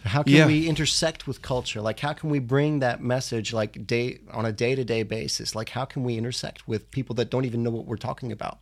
How 0.04 0.24
can 0.24 0.34
Yeah. 0.34 0.48
we 0.48 0.68
intersect 0.68 1.28
with 1.28 1.42
culture? 1.42 1.80
Like, 1.80 2.00
how 2.00 2.14
can 2.14 2.30
we 2.30 2.40
bring 2.40 2.80
that 2.80 3.02
message 3.02 3.54
like 3.54 3.86
day 3.88 4.20
on 4.32 4.46
a 4.46 4.52
day 4.52 4.76
to 4.76 4.84
day 4.84 5.04
basis? 5.04 5.56
Like, 5.56 5.70
how 5.70 5.86
can 5.86 6.04
we 6.04 6.18
intersect 6.18 6.68
with 6.68 6.90
people 6.92 7.16
that 7.16 7.30
don't 7.30 7.46
even 7.46 7.64
know 7.64 7.70
what 7.70 7.86
we're 7.86 7.98
talking 7.98 8.32
about? 8.32 8.60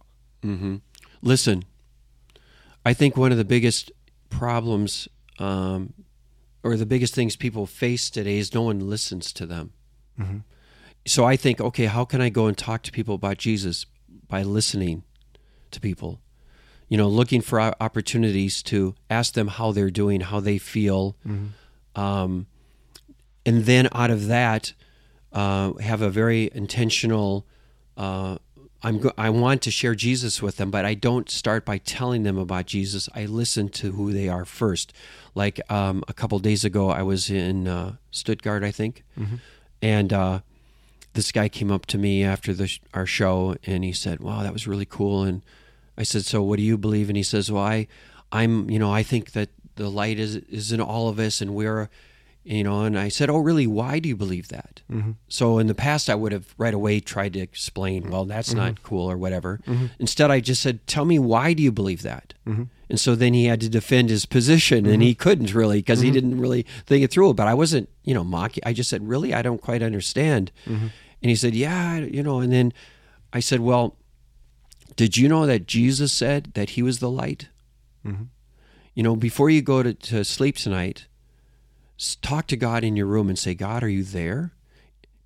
Listen, 1.22 1.64
I 2.86 2.94
think 2.94 3.18
one 3.18 3.32
of 3.32 3.38
the 3.38 3.46
biggest 3.46 3.92
problems, 4.30 5.08
um, 5.40 5.94
or 6.64 6.76
the 6.76 6.86
biggest 6.86 7.14
things 7.16 7.36
people 7.36 7.66
face 7.66 8.10
today 8.10 8.38
is 8.38 8.54
no 8.54 8.64
one 8.64 8.80
listens 8.90 9.32
to 9.34 9.46
them. 9.46 9.72
So 11.06 11.24
I 11.26 11.36
think, 11.38 11.62
okay, 11.62 11.86
how 11.86 12.06
can 12.06 12.22
I 12.22 12.30
go 12.30 12.48
and 12.48 12.58
talk 12.58 12.84
to 12.84 12.92
people 12.92 13.16
about 13.16 13.38
Jesus 13.38 13.86
by 14.28 14.44
listening 14.44 15.04
to 15.72 15.80
people? 15.80 16.20
You 16.90 16.98
know, 16.98 17.08
looking 17.08 17.42
for 17.42 17.62
opportunities 17.80 18.62
to 18.64 18.96
ask 19.10 19.34
them 19.34 19.48
how 19.48 19.72
they're 19.72 19.90
doing, 19.92 20.22
how 20.22 20.40
they 20.42 20.58
feel, 20.58 21.16
um, 21.96 22.48
and 23.46 23.66
then 23.66 23.88
out 23.94 24.12
of 24.12 24.28
that, 24.28 24.74
uh, 25.32 25.74
have 25.76 26.02
a 26.02 26.10
very 26.10 26.50
intentional. 26.54 27.46
Uh, 27.96 28.38
I'm 28.82 29.00
go- 29.00 29.12
I 29.18 29.30
want 29.30 29.62
to 29.64 29.72
share 29.72 29.94
Jesus 29.96 30.42
with 30.42 30.56
them, 30.58 30.72
but 30.72 30.86
I 30.86 30.94
don't 30.94 31.30
start 31.30 31.66
by 31.66 31.80
telling 31.80 32.24
them 32.24 32.38
about 32.38 32.66
Jesus. 32.66 33.10
I 33.14 33.26
listen 33.26 33.68
to 33.70 33.92
who 33.92 34.14
they 34.14 34.30
are 34.30 34.46
first. 34.46 34.94
Like 35.36 35.60
um, 35.72 36.04
a 36.08 36.14
couple 36.14 36.40
days 36.40 36.64
ago, 36.64 36.90
I 36.90 37.02
was 37.02 37.30
in 37.30 37.68
uh, 37.68 37.96
Stuttgart, 38.12 38.64
I 38.64 38.72
think, 38.72 39.04
and 39.82 40.14
uh, 40.14 40.40
this 41.14 41.32
guy 41.32 41.50
came 41.50 41.72
up 41.72 41.86
to 41.88 41.98
me 41.98 42.24
after 42.24 42.54
the 42.54 42.68
sh- 42.68 42.80
our 42.94 43.06
show, 43.06 43.56
and 43.66 43.84
he 43.84 43.92
said, 43.94 44.20
"Wow, 44.22 44.44
that 44.44 44.54
was 44.54 44.66
really 44.68 44.86
cool." 44.86 45.24
And 45.24 45.42
I 45.98 46.04
said, 46.04 46.24
"So, 46.26 46.42
what 46.42 46.58
do 46.58 46.64
you 46.64 46.78
believe?" 46.78 47.10
And 47.10 47.18
he 47.18 47.24
says, 47.24 47.52
"Well, 47.52 47.64
I, 47.64 47.88
I'm, 48.32 48.70
you 48.70 48.80
know, 48.80 48.92
I 48.94 49.04
think 49.04 49.32
that 49.34 49.50
the 49.76 49.90
light 49.90 50.20
is 50.20 50.36
is 50.38 50.72
in 50.72 50.80
all 50.82 51.10
of 51.10 51.20
us, 51.20 51.42
and 51.42 51.54
we're." 51.54 51.90
You 52.52 52.64
know, 52.64 52.82
and 52.82 52.98
I 52.98 53.10
said, 53.10 53.30
"Oh, 53.30 53.38
really? 53.38 53.68
Why 53.68 54.00
do 54.00 54.10
you 54.10 54.16
believe 54.16 54.48
that?" 54.48 54.82
Mm-hmm. 54.92 55.12
So 55.28 55.60
in 55.60 55.68
the 55.68 55.76
past, 55.76 56.10
I 56.10 56.16
would 56.16 56.32
have 56.32 56.56
right 56.58 56.74
away 56.74 57.00
tried 57.00 57.34
to 57.34 57.40
explain, 57.40 58.10
"Well, 58.10 58.26
that's 58.26 58.56
not 58.56 58.74
mm-hmm. 58.74 58.84
cool" 58.84 59.10
or 59.12 59.18
whatever. 59.20 59.60
Mm-hmm. 59.68 59.86
Instead, 60.00 60.32
I 60.32 60.40
just 60.40 60.60
said, 60.60 60.88
"Tell 60.88 61.06
me 61.06 61.20
why 61.20 61.54
do 61.54 61.62
you 61.62 61.72
believe 61.72 62.02
that?" 62.02 62.34
And 62.90 63.00
so 63.00 63.14
then 63.14 63.36
he 63.36 63.46
had 63.46 63.62
to 63.62 63.70
defend 63.70 64.10
his 64.10 64.26
position, 64.26 64.88
and 64.88 65.04
he 65.04 65.14
couldn't 65.14 65.54
really 65.54 65.78
because 65.78 66.02
he 66.02 66.10
didn't 66.10 66.42
really 66.42 66.66
think 66.88 67.04
it 67.04 67.12
through. 67.12 67.36
But 67.36 67.48
I 67.48 67.54
wasn't, 67.54 67.88
you 68.04 68.16
know, 68.16 68.24
mocking. 68.24 68.64
I 68.66 68.74
just 68.74 68.90
said, 68.90 69.08
"Really, 69.08 69.32
I 69.32 69.44
don't 69.44 69.62
quite 69.62 69.84
understand." 69.84 70.52
And 71.22 71.30
he 71.30 71.36
said, 71.36 71.54
"Yeah, 71.54 71.98
you 71.98 72.24
know." 72.24 72.40
And 72.40 72.52
then 72.52 72.74
I 73.32 73.42
said, 73.42 73.60
"Well, 73.60 73.96
did 74.96 75.18
you 75.18 75.30
know 75.30 75.46
that 75.46 75.68
Jesus 75.68 76.12
said 76.12 76.54
that 76.56 76.72
he 76.72 76.82
was 76.82 76.98
the 76.98 77.12
light?" 77.12 77.50
You 78.96 79.04
know, 79.04 79.16
before 79.16 79.52
you 79.52 79.62
go 79.62 79.84
to, 79.84 79.94
to 79.94 80.26
sleep 80.26 80.58
tonight, 80.58 81.06
talk 82.22 82.48
to 82.48 82.58
God 82.58 82.84
in 82.84 82.96
your 82.96 83.06
room 83.06 83.30
and 83.30 83.38
say, 83.38 83.54
God, 83.54 83.84
are 83.84 83.90
you 83.90 84.04
there? 84.04 84.54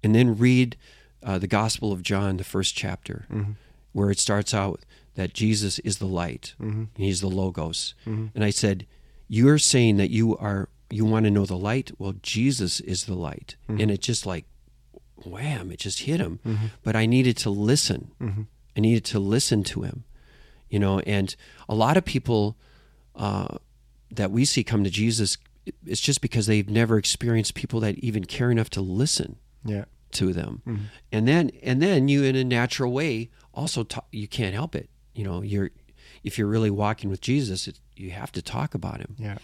And 0.03 0.13
then 0.13 0.37
read 0.37 0.75
uh, 1.21 1.37
the 1.37 1.47
Gospel 1.47 1.91
of 1.91 2.01
John, 2.01 2.37
the 2.37 2.43
first 2.43 2.75
chapter, 2.75 3.25
mm-hmm. 3.31 3.51
where 3.93 4.11
it 4.11 4.19
starts 4.19 4.53
out 4.53 4.81
that 5.15 5.33
Jesus 5.33 5.79
is 5.79 5.99
the 5.99 6.05
light. 6.05 6.55
And 6.95 7.05
he's 7.05 7.21
the 7.21 7.27
Logos. 7.27 7.93
Mm-hmm. 8.05 8.27
And 8.35 8.43
I 8.43 8.49
said, 8.49 8.85
You're 9.27 9.59
saying 9.59 9.97
that 9.97 10.09
you 10.09 10.35
are 10.37 10.69
you 10.89 11.05
want 11.05 11.25
to 11.25 11.31
know 11.31 11.45
the 11.45 11.57
light? 11.57 11.91
Well, 11.97 12.13
Jesus 12.21 12.79
is 12.79 13.05
the 13.05 13.15
light. 13.15 13.55
And 13.81 13.89
it 13.91 14.01
just 14.01 14.25
like 14.25 14.45
wham, 15.25 15.71
it 15.71 15.79
just 15.79 16.01
hit 16.01 16.19
him. 16.19 16.39
But 16.83 16.95
I 16.95 17.05
needed 17.05 17.37
to 17.37 17.49
listen. 17.49 18.11
I 18.77 18.79
needed 18.79 19.05
to 19.05 19.19
listen 19.19 19.63
to 19.65 19.81
him. 19.83 20.03
You 20.69 20.79
know, 20.79 20.99
and 20.99 21.35
a 21.69 21.75
lot 21.75 21.97
of 21.97 22.05
people 22.05 22.57
uh, 23.15 23.57
that 24.11 24.31
we 24.31 24.45
see 24.45 24.63
come 24.63 24.83
to 24.83 24.89
Jesus, 24.89 25.37
it's 25.85 26.01
just 26.01 26.21
because 26.21 26.45
they've 26.47 26.69
never 26.69 26.97
experienced 26.97 27.53
people 27.55 27.79
that 27.81 27.97
even 27.99 28.25
care 28.25 28.51
enough 28.51 28.69
to 28.71 28.81
listen 28.81 29.37
Yeah. 29.65 29.85
to 30.11 30.33
them, 30.33 30.61
and 31.11 31.27
then 31.27 31.51
and 31.61 31.81
then 31.81 32.07
you, 32.07 32.23
in 32.23 32.35
a 32.35 32.43
natural 32.43 32.91
way, 32.91 33.29
also 33.53 33.83
talk, 33.83 34.07
you 34.11 34.27
can't 34.27 34.53
help 34.53 34.75
it. 34.75 34.89
You 35.13 35.23
know, 35.23 35.41
you're 35.41 35.71
if 36.23 36.37
you're 36.37 36.47
really 36.47 36.69
walking 36.69 37.09
with 37.09 37.21
Jesus, 37.21 37.67
it, 37.67 37.79
you 37.95 38.11
have 38.11 38.31
to 38.33 38.41
talk 38.41 38.73
about 38.75 38.99
him. 38.99 39.15
Yeah. 39.17 39.37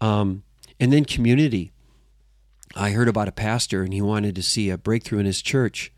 Um, 0.00 0.42
and 0.78 0.92
then 0.92 1.04
community. 1.04 1.72
I 2.76 2.90
heard 2.92 3.08
about 3.08 3.26
a 3.28 3.32
pastor, 3.32 3.82
and 3.82 3.92
he 3.92 4.00
wanted 4.00 4.36
to 4.36 4.42
see 4.42 4.70
a 4.70 4.78
breakthrough 4.78 5.18
in 5.18 5.26
his 5.26 5.42
church. 5.42 5.92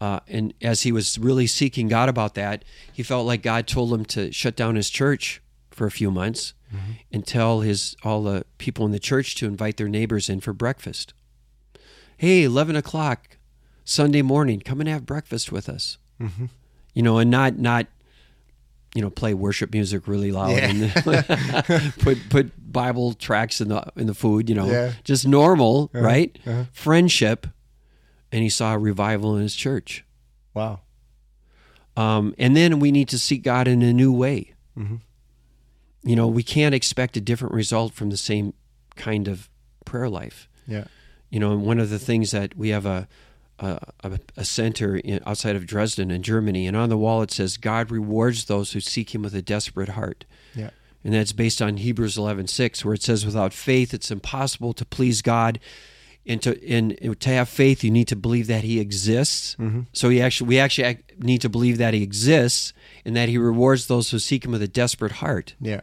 Uh, 0.00 0.18
and 0.26 0.52
as 0.60 0.82
he 0.82 0.90
was 0.92 1.16
really 1.18 1.46
seeking 1.46 1.86
God 1.88 2.08
about 2.08 2.34
that, 2.34 2.64
he 2.92 3.02
felt 3.04 3.24
like 3.26 3.40
God 3.42 3.66
told 3.68 3.92
him 3.94 4.04
to 4.06 4.32
shut 4.32 4.56
down 4.56 4.74
his 4.74 4.90
church 4.90 5.40
for 5.76 5.86
a 5.86 5.90
few 5.90 6.10
months 6.10 6.54
and 7.12 7.26
tell 7.26 7.60
his 7.60 7.96
all 8.02 8.22
the 8.22 8.44
people 8.58 8.84
in 8.86 8.92
the 8.92 8.98
church 8.98 9.34
to 9.36 9.46
invite 9.46 9.76
their 9.76 9.88
neighbors 9.88 10.28
in 10.28 10.40
for 10.40 10.52
breakfast. 10.52 11.14
Hey, 12.16 12.42
eleven 12.44 12.76
o'clock 12.76 13.36
Sunday 13.84 14.22
morning, 14.22 14.60
come 14.60 14.80
and 14.80 14.88
have 14.88 15.06
breakfast 15.06 15.52
with 15.52 15.68
us. 15.68 15.98
You 16.94 17.02
know, 17.02 17.18
and 17.18 17.30
not 17.30 17.58
not 17.58 17.86
you 18.94 19.02
know 19.02 19.10
play 19.10 19.34
worship 19.34 19.72
music 19.72 20.08
really 20.08 20.32
loud 20.32 20.50
Yeah. 20.56 20.70
and 20.70 21.92
put 22.00 22.18
put 22.30 22.72
Bible 22.72 23.12
tracks 23.14 23.60
in 23.60 23.68
the 23.68 23.84
in 23.96 24.06
the 24.06 24.14
food. 24.14 24.48
You 24.48 24.54
know, 24.54 24.66
Yeah. 24.66 24.92
just 25.04 25.26
normal, 25.26 25.90
Uh-huh, 25.94 26.04
right? 26.04 26.38
uh-huh. 26.46 26.64
Friendship, 26.72 27.46
and 28.32 28.42
he 28.42 28.48
saw 28.48 28.72
a 28.74 28.78
revival 28.78 29.36
in 29.36 29.42
his 29.42 29.54
church. 29.54 30.04
Wow. 30.54 30.80
Um, 31.96 32.34
and 32.38 32.56
then 32.56 32.78
we 32.80 32.90
need 32.92 33.08
to 33.08 33.18
seek 33.18 33.42
God 33.42 33.68
in 33.68 33.82
a 33.82 33.92
new 33.92 34.12
way. 34.12 34.52
Mhm. 34.76 35.00
You 36.06 36.16
know, 36.16 36.28
we 36.28 36.42
can't 36.42 36.74
expect 36.74 37.16
a 37.16 37.20
different 37.20 37.52
result 37.54 37.92
from 37.92 38.10
the 38.10 38.16
same 38.16 38.54
kind 38.94 39.28
of 39.28 39.50
prayer 39.84 40.08
life. 40.08 40.48
Yeah. 40.66 40.84
You 41.30 41.40
know, 41.40 41.52
and 41.52 41.66
one 41.66 41.80
of 41.80 41.90
the 41.90 41.98
things 41.98 42.30
that 42.30 42.56
we 42.56 42.68
have 42.68 42.86
a, 42.86 43.08
a, 43.58 43.80
a, 44.36 44.44
center 44.44 44.96
in, 44.96 45.20
outside 45.26 45.56
of 45.56 45.66
Dresden 45.66 46.10
in 46.10 46.22
Germany, 46.22 46.66
and 46.66 46.76
on 46.76 46.88
the 46.88 46.96
wall 46.96 47.22
it 47.22 47.30
says, 47.30 47.56
"God 47.56 47.90
rewards 47.90 48.44
those 48.44 48.72
who 48.72 48.80
seek 48.80 49.14
Him 49.14 49.22
with 49.22 49.34
a 49.34 49.42
desperate 49.42 49.90
heart." 49.90 50.24
Yeah. 50.54 50.70
and 51.02 51.12
that's 51.12 51.32
based 51.32 51.60
on 51.60 51.78
Hebrews 51.78 52.16
11:6 52.16 52.84
where 52.84 52.94
it 52.94 53.02
says 53.02 53.26
without 53.26 53.52
faith 53.52 53.92
it's 53.92 54.10
impossible 54.10 54.72
to 54.74 54.84
please 54.84 55.22
God 55.22 55.58
and 56.26 56.42
to 56.42 56.68
and 56.68 57.20
to 57.20 57.30
have 57.30 57.48
faith 57.48 57.84
you 57.84 57.90
need 57.90 58.08
to 58.08 58.16
believe 58.16 58.46
that 58.48 58.64
he 58.64 58.80
exists 58.80 59.54
mm-hmm. 59.58 59.82
so 59.92 60.08
he 60.08 60.20
actually 60.20 60.48
we 60.48 60.58
actually 60.58 60.98
need 61.18 61.40
to 61.40 61.48
believe 61.48 61.78
that 61.78 61.94
he 61.94 62.02
exists 62.02 62.72
and 63.04 63.14
that 63.16 63.28
he 63.28 63.38
rewards 63.38 63.86
those 63.86 64.10
who 64.10 64.18
seek 64.18 64.44
him 64.44 64.52
with 64.52 64.62
a 64.62 64.68
desperate 64.68 65.12
heart 65.12 65.54
Yeah. 65.60 65.80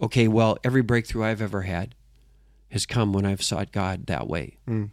Okay 0.00 0.28
well 0.28 0.56
every 0.64 0.82
breakthrough 0.82 1.24
I've 1.24 1.42
ever 1.42 1.62
had 1.62 1.94
has 2.70 2.86
come 2.86 3.12
when 3.12 3.24
I've 3.26 3.42
sought 3.42 3.72
God 3.72 4.06
that 4.06 4.26
way 4.28 4.56
Mm. 4.68 4.90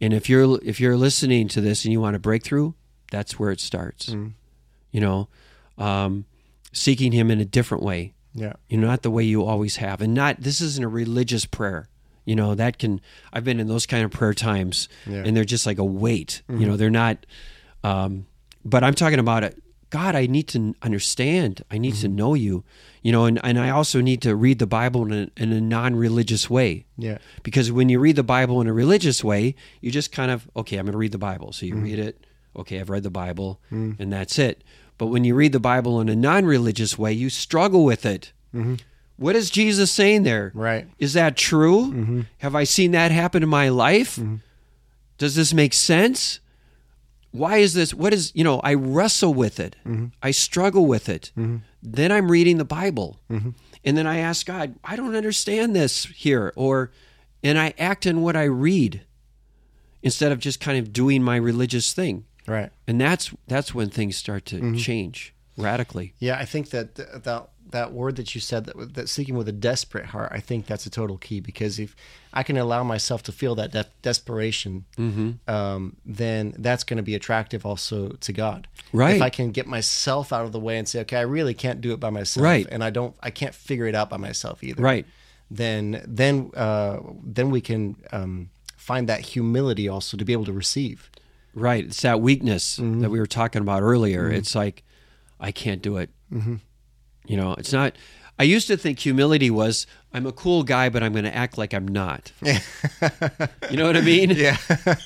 and 0.00 0.12
if 0.12 0.28
you're 0.28 0.58
if 0.62 0.80
you're 0.80 0.96
listening 0.96 1.48
to 1.48 1.60
this 1.60 1.84
and 1.84 1.92
you 1.92 2.00
want 2.00 2.16
a 2.16 2.18
breakthrough 2.18 2.72
that's 3.10 3.38
where 3.38 3.50
it 3.50 3.60
starts 3.60 4.10
Mm. 4.10 4.32
you 4.90 5.00
know 5.00 5.28
um, 5.78 6.24
seeking 6.72 7.12
him 7.12 7.30
in 7.30 7.40
a 7.40 7.44
different 7.44 7.82
way 7.82 8.12
Yeah. 8.34 8.54
you 8.68 8.78
know 8.78 8.86
not 8.86 9.02
the 9.02 9.10
way 9.10 9.24
you 9.24 9.44
always 9.44 9.76
have 9.76 10.00
and 10.00 10.14
not 10.14 10.40
this 10.40 10.60
isn't 10.60 10.84
a 10.84 10.88
religious 10.88 11.46
prayer 11.46 11.88
you 12.24 12.34
know 12.36 12.54
that 12.54 12.78
can 12.78 13.00
i've 13.32 13.44
been 13.44 13.60
in 13.60 13.66
those 13.68 13.86
kind 13.86 14.04
of 14.04 14.10
prayer 14.10 14.34
times 14.34 14.88
Yeah. 15.06 15.22
and 15.24 15.36
they're 15.36 15.44
just 15.44 15.66
like 15.66 15.78
a 15.78 15.84
weight 15.84 16.42
you 16.48 16.66
know 16.66 16.76
they're 16.76 16.90
not 16.90 17.26
um 17.82 18.26
but 18.64 18.82
i'm 18.84 18.94
talking 18.94 19.18
about 19.18 19.44
it 19.44 19.60
god 19.94 20.16
i 20.16 20.26
need 20.26 20.48
to 20.48 20.74
understand. 20.82 21.62
I 21.70 21.78
need 21.78 21.94
to 22.02 22.08
mm-hmm. 22.08 22.16
know 22.16 22.34
you. 22.34 22.64
You 23.02 23.12
know 23.12 23.26
and, 23.26 23.38
and 23.44 23.60
i 23.60 23.70
also 23.70 24.00
need 24.00 24.20
to 24.22 24.34
read 24.34 24.58
the 24.58 24.66
bible 24.66 25.02
in 25.06 25.12
a, 25.12 25.42
in 25.42 25.52
a 25.52 25.60
non-religious 25.60 26.50
way. 26.50 26.86
Yeah. 26.98 27.18
because 27.44 27.70
when 27.70 27.88
you 27.88 28.00
read 28.00 28.16
the 28.16 28.30
bible 28.36 28.60
in 28.60 28.66
a 28.66 28.72
religious 28.72 29.22
way 29.22 29.54
you 29.80 29.90
just 29.92 30.10
kind 30.10 30.30
of 30.32 30.50
okay 30.56 30.76
i'm 30.78 30.86
going 30.86 30.98
to 30.98 30.98
read 30.98 31.12
the 31.12 31.26
bible. 31.30 31.52
So 31.52 31.64
you 31.66 31.74
mm-hmm. 31.74 31.90
read 31.90 32.00
it. 32.08 32.26
Okay 32.56 32.80
i've 32.80 32.90
read 32.90 33.04
the 33.04 33.16
bible 33.24 33.60
mm. 33.70 33.98
and 34.00 34.12
that's 34.12 34.36
it. 34.38 34.64
But 34.98 35.06
when 35.12 35.22
you 35.24 35.34
read 35.36 35.52
the 35.52 35.66
bible 35.72 36.00
in 36.00 36.08
a 36.08 36.16
non-religious 36.16 36.98
way 36.98 37.12
you 37.12 37.30
struggle 37.30 37.84
with 37.84 38.04
it. 38.04 38.32
Mm-hmm. 38.52 38.76
What 39.16 39.36
is 39.36 39.48
jesus 39.48 39.92
saying 39.92 40.24
there? 40.24 40.50
Right. 40.54 40.88
is 40.98 41.12
that 41.12 41.36
true? 41.36 42.24
Have 42.38 42.56
i 42.56 42.64
seen 42.64 42.90
that 42.98 43.12
happen 43.12 43.44
in 43.44 43.48
my 43.48 43.68
life? 43.68 44.18
Does 45.18 45.36
this 45.36 45.54
make 45.54 45.72
sense 45.72 46.40
why 47.34 47.56
is 47.56 47.74
this 47.74 47.92
what 47.92 48.12
is 48.14 48.30
you 48.34 48.44
know 48.44 48.60
i 48.60 48.72
wrestle 48.74 49.34
with 49.34 49.58
it. 49.58 49.74
Mm-hmm. 49.84 50.06
I 50.22 50.30
struggle 50.30 50.86
with 50.86 51.08
it. 51.08 51.32
Mm-hmm. 51.36 51.56
Then 51.82 52.10
i'm 52.12 52.30
reading 52.30 52.58
the 52.58 52.64
bible. 52.64 53.18
Mm-hmm. 53.28 53.50
And 53.84 53.96
then 53.96 54.06
i 54.06 54.18
ask 54.18 54.46
god 54.46 54.76
i 54.84 54.94
don't 54.96 55.16
understand 55.16 55.74
this 55.74 56.04
here 56.26 56.52
or 56.56 56.92
and 57.42 57.58
i 57.58 57.74
act 57.76 58.06
in 58.06 58.22
what 58.22 58.36
i 58.36 58.44
read 58.44 59.02
instead 60.02 60.30
of 60.32 60.38
just 60.38 60.60
kind 60.60 60.78
of 60.78 60.92
doing 60.92 61.22
my 61.22 61.36
religious 61.36 61.92
thing. 61.92 62.24
Right. 62.46 62.70
and 62.86 63.00
that's 63.00 63.32
that's 63.48 63.74
when 63.74 63.88
things 63.90 64.16
start 64.16 64.44
to 64.46 64.56
Mm-hmm. 64.56 64.76
change 64.76 65.34
radically. 65.56 66.14
Yeah, 66.18 66.36
I 66.38 66.44
think 66.44 66.70
that 66.70 66.94
that 67.24 67.48
that 67.74 67.92
word 67.92 68.16
that 68.16 68.34
you 68.34 68.40
said 68.40 68.64
that 68.66 68.94
that 68.94 69.08
seeking 69.08 69.36
with 69.36 69.48
a 69.48 69.52
desperate 69.70 70.06
heart, 70.06 70.30
I 70.32 70.40
think 70.40 70.66
that's 70.66 70.86
a 70.86 70.90
total 70.90 71.18
key 71.18 71.40
because 71.40 71.78
if 71.78 71.94
I 72.32 72.42
can 72.42 72.56
allow 72.56 72.82
myself 72.82 73.22
to 73.24 73.32
feel 73.32 73.54
that 73.56 73.70
de- 73.72 73.86
desperation, 74.02 74.84
Mm-hmm. 74.96 75.30
um, 75.56 75.96
then 76.06 76.54
that's 76.58 76.84
going 76.84 76.96
to 76.96 77.02
be 77.02 77.14
attractive 77.14 77.66
also 77.66 78.08
to 78.26 78.32
God. 78.32 78.66
Right. 78.92 79.16
If 79.16 79.22
I 79.22 79.30
can 79.30 79.50
get 79.52 79.66
myself 79.66 80.32
out 80.32 80.44
of 80.46 80.52
the 80.52 80.60
way 80.60 80.78
and 80.78 80.88
say, 80.88 81.00
okay, 81.00 81.18
I 81.18 81.26
really 81.38 81.54
can't 81.54 81.80
do 81.80 81.92
it 81.92 82.00
by 82.00 82.10
myself, 82.10 82.42
Right. 82.44 82.66
and 82.72 82.82
I 82.82 82.90
don't, 82.90 83.14
I 83.22 83.30
can't 83.30 83.54
figure 83.54 83.86
it 83.86 83.94
out 83.94 84.08
by 84.10 84.16
myself 84.18 84.62
either. 84.64 84.82
Right. 84.82 85.06
Then 85.50 86.02
then 86.08 86.50
uh, 86.56 86.98
then 87.22 87.50
we 87.50 87.60
can 87.60 87.96
um, 88.12 88.50
find 88.76 89.08
that 89.08 89.20
humility 89.34 89.88
also 89.88 90.16
to 90.16 90.24
be 90.24 90.32
able 90.32 90.46
to 90.46 90.52
receive. 90.64 91.10
Right. 91.54 91.84
It's 91.84 92.02
that 92.02 92.20
weakness 92.20 92.78
Mm-hmm. 92.78 93.00
that 93.02 93.10
we 93.10 93.18
were 93.20 93.26
talking 93.40 93.62
about 93.62 93.82
earlier. 93.82 94.28
It's 94.30 94.54
like, 94.54 94.82
I 95.38 95.52
can't 95.52 95.82
do 95.82 95.98
it. 95.98 96.10
Mm-hmm. 96.32 96.56
You 97.26 97.36
know, 97.36 97.54
it's 97.54 97.72
not. 97.72 97.94
I 98.38 98.42
used 98.42 98.66
to 98.66 98.76
think 98.76 98.98
humility 98.98 99.48
was 99.50 99.86
I'm 100.12 100.26
a 100.26 100.32
cool 100.32 100.64
guy, 100.64 100.88
but 100.88 101.02
I'm 101.02 101.12
going 101.12 101.24
to 101.24 101.34
act 101.34 101.56
like 101.56 101.72
I'm 101.72 101.86
not. 101.86 102.32
you 102.42 103.76
know 103.76 103.86
what 103.86 103.96
I 103.96 104.00
mean? 104.00 104.30
Yeah. 104.36 104.56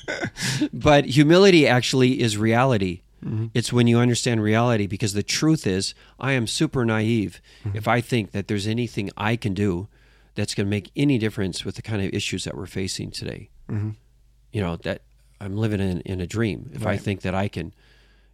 But 0.73 1.05
humility 1.05 1.67
actually 1.67 2.21
is 2.21 2.37
reality. 2.37 3.01
Mm-hmm. 3.23 3.47
It's 3.53 3.71
when 3.73 3.87
you 3.87 3.99
understand 3.99 4.41
reality 4.41 4.87
because 4.87 5.13
the 5.13 5.23
truth 5.23 5.67
is, 5.67 5.93
I 6.19 6.33
am 6.33 6.47
super 6.47 6.85
naive 6.85 7.41
Mm-hmm. 7.65 7.77
if 7.77 7.87
I 7.87 7.99
think 8.01 8.31
that 8.31 8.47
there's 8.47 8.65
anything 8.67 9.09
I 9.17 9.35
can 9.35 9.53
do 9.53 9.87
that's 10.35 10.55
going 10.55 10.65
to 10.65 10.69
make 10.69 10.91
any 10.95 11.17
difference 11.17 11.65
with 11.65 11.75
the 11.75 11.81
kind 11.81 12.01
of 12.01 12.13
issues 12.13 12.45
that 12.45 12.55
we're 12.55 12.65
facing 12.65 13.11
today. 13.11 13.49
Mm-hmm. 13.69 13.89
You 14.53 14.61
know, 14.61 14.77
that 14.77 15.01
I'm 15.41 15.57
living 15.57 15.81
in, 15.81 15.99
in 16.01 16.21
a 16.21 16.27
dream 16.27 16.71
if 16.73 16.85
I 16.85 16.95
think 16.97 17.21
that 17.21 17.35
I 17.35 17.49
can, 17.49 17.73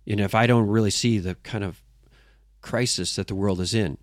you 0.05 0.15
know, 0.15 0.23
if 0.23 0.35
I 0.35 0.45
don't 0.47 0.67
really 0.67 0.91
see 0.91 1.17
the 1.17 1.35
kind 1.35 1.63
of 1.63 1.81
crisis 2.71 3.15
that 3.15 3.27
the 3.27 3.35
world 3.35 3.59
is 3.61 3.73
in, 3.73 3.97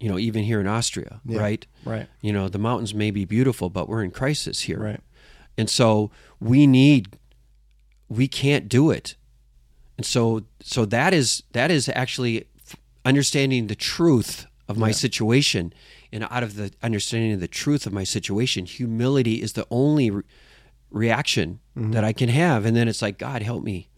you 0.00 0.08
know, 0.10 0.18
even 0.18 0.42
here 0.44 0.60
in 0.60 0.66
Austria, 0.66 1.12
Mm-hmm. 1.20 1.32
Yeah. 1.32 1.40
right? 1.40 1.66
Right. 1.84 2.06
You 2.26 2.32
know, 2.32 2.48
the 2.48 2.58
mountains 2.58 2.92
may 2.94 3.10
be 3.10 3.24
beautiful, 3.24 3.70
but 3.70 3.88
we're 3.88 4.04
in 4.04 4.10
crisis 4.10 4.62
here. 4.68 4.78
Right. 4.90 5.00
And 5.56 5.68
so 5.70 6.10
we 6.40 6.66
need 6.66 7.16
we 8.08 8.26
can't 8.28 8.68
do 8.68 8.90
it. 8.90 9.16
And 9.96 10.06
so 10.06 10.42
so 10.60 10.84
that 10.86 11.12
is 11.14 11.42
that 11.52 11.70
is 11.70 11.88
actually 11.94 12.44
understanding 13.04 13.66
the 13.68 13.74
truth 13.96 14.46
of 14.68 14.76
my 14.76 14.88
Yeah. 14.88 14.94
situation 15.06 15.72
and 16.12 16.24
out 16.30 16.42
of 16.42 16.54
the 16.54 16.70
understanding 16.82 17.32
of 17.34 17.40
the 17.40 17.48
truth 17.62 17.86
of 17.86 17.92
my 17.92 18.04
situation, 18.04 18.66
humility 18.66 19.42
is 19.42 19.52
the 19.52 19.66
only 19.70 20.10
re- 20.10 20.22
reaction 20.90 21.60
Mm-hmm. 21.76 21.92
that 21.92 22.04
I 22.04 22.12
can 22.12 22.28
have 22.28 22.64
and 22.66 22.74
then 22.76 22.88
it's 22.88 23.02
like 23.02 23.18
God 23.18 23.42
help 23.42 23.62
me. 23.64 23.88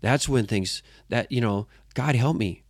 That's 0.00 0.28
when 0.28 0.46
things 0.46 0.82
that 1.08 1.30
you 1.30 1.40
know, 1.40 1.66
God 1.94 2.14
help 2.16 2.36
me 2.36 2.62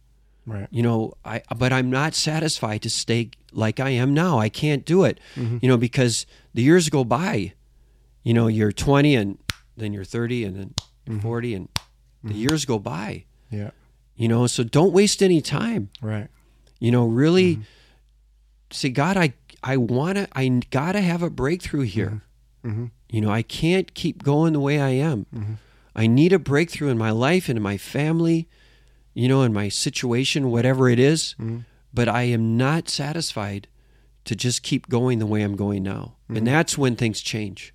Right. 0.47 0.67
you 0.71 0.83
know 0.83 1.15
i 1.25 1.41
but 1.57 1.73
i'm 1.73 1.89
not 1.91 2.15
satisfied 2.15 2.83
to 2.83 2.91
stay 2.91 3.31
like 3.53 3.79
i 3.79 3.91
am 3.91 4.13
now 4.13 4.39
i 4.41 4.49
can't 4.49 4.85
do 4.85 5.05
it 5.05 5.21
Mm-hmm. 5.37 5.59
you 5.63 5.69
know 5.69 5.77
because 5.77 6.27
the 6.55 6.63
years 6.63 6.89
go 6.89 7.05
by 7.05 7.53
you 8.25 8.35
know 8.35 8.49
you're 8.49 8.73
20 8.73 9.15
and 9.15 9.39
then 9.77 9.93
you're 9.93 10.05
30 10.05 10.45
and 10.45 10.57
then 10.57 10.75
Mm-hmm. 11.09 11.21
40 11.21 11.55
and 11.55 11.69
the 12.25 12.35
years 12.35 12.65
go 12.65 12.79
by 12.79 13.25
Yeah. 13.51 13.71
you 14.17 14.29
know 14.29 14.47
so 14.49 14.63
don't 14.65 14.93
waste 14.93 15.23
any 15.23 15.41
time 15.41 15.91
Right. 16.01 16.29
you 16.81 16.91
know 16.91 17.07
really 17.07 17.57
Mm-hmm. 17.57 17.63
say 18.71 18.89
god 18.91 19.17
i 19.17 19.33
i 19.63 19.77
want 19.77 20.17
to 20.19 20.29
i 20.33 20.49
gotta 20.71 21.01
have 21.01 21.23
a 21.23 21.31
breakthrough 21.31 21.83
here 21.83 22.23
Mhm. 22.65 22.91
you 23.11 23.21
know 23.21 23.31
i 23.31 23.43
can't 23.43 23.93
keep 23.95 24.23
going 24.23 24.53
the 24.55 24.61
way 24.61 24.81
i 24.81 24.91
am 24.91 25.27
Mm-hmm. 25.35 25.55
i 25.97 26.07
need 26.07 26.33
a 26.33 26.39
breakthrough 26.39 26.89
in 26.91 26.99
my 26.99 27.11
life 27.11 27.49
and 27.49 27.57
in 27.59 27.63
my 27.63 27.77
family 27.77 28.49
you 29.15 29.29
know 29.29 29.43
in 29.43 29.53
my 29.53 29.69
situation 29.69 30.51
whatever 30.51 30.89
it 30.89 30.99
is. 30.99 31.35
Mm-hmm. 31.39 31.59
but 31.95 32.09
i 32.09 32.23
am 32.23 32.57
not 32.57 32.89
satisfied 32.89 33.69
to 34.25 34.35
just 34.37 34.63
keep 34.63 34.89
going 34.89 35.19
the 35.19 35.27
way 35.27 35.43
i'm 35.43 35.57
going 35.57 35.83
now 35.83 36.15
Mm-hmm. 36.25 36.37
and 36.39 36.47
that's 36.47 36.79
when 36.79 36.97
things 36.97 37.21
change 37.21 37.75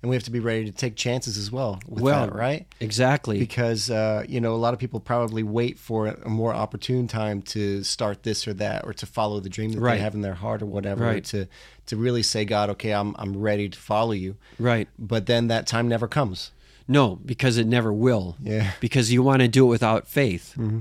And 0.00 0.08
we 0.10 0.16
have 0.16 0.22
to 0.24 0.30
be 0.30 0.40
ready 0.40 0.64
to 0.64 0.72
take 0.72 0.94
chances 0.96 1.36
as 1.36 1.50
well. 1.50 1.80
With 1.88 2.02
Well, 2.04 2.26
that, 2.28 2.34
right? 2.34 2.66
exactly 2.80 3.38
because 3.38 3.90
uh, 3.90 4.22
you 4.28 4.40
know 4.40 4.54
a 4.54 4.62
lot 4.64 4.72
of 4.72 4.78
people 4.80 5.00
probably 5.00 5.42
wait 5.42 5.76
for 5.78 6.06
a 6.06 6.28
more 6.28 6.54
opportune 6.54 7.06
time 7.08 7.42
to 7.54 7.82
start 7.82 8.22
this 8.22 8.46
or 8.48 8.54
that 8.54 8.84
or 8.86 8.92
to 8.94 9.06
follow 9.06 9.40
the 9.40 9.48
dream 9.50 9.72
that 9.72 9.80
Right. 9.80 9.96
they 9.96 10.00
have 10.06 10.14
in 10.14 10.22
their 10.22 10.34
heart 10.44 10.62
or 10.62 10.66
whatever 10.66 11.04
Right. 11.04 11.24
to 11.32 11.48
to 11.86 11.96
really 11.96 12.22
say 12.22 12.44
god 12.44 12.70
okay 12.70 12.92
i'm 12.94 13.14
i'm 13.18 13.36
ready 13.36 13.68
to 13.68 13.78
follow 13.78 14.12
you 14.24 14.36
right 14.58 14.88
but 14.98 15.26
then 15.26 15.48
that 15.48 15.66
time 15.66 15.86
never 15.88 16.06
comes 16.08 16.52
no 16.88 17.16
because 17.16 17.58
it 17.58 17.66
never 17.66 17.92
will 17.92 18.36
Yeah. 18.42 18.72
because 18.80 19.12
you 19.12 19.22
want 19.22 19.42
to 19.42 19.48
do 19.48 19.66
it 19.66 19.68
without 19.68 20.08
faith 20.08 20.54
mm-hmm. 20.56 20.80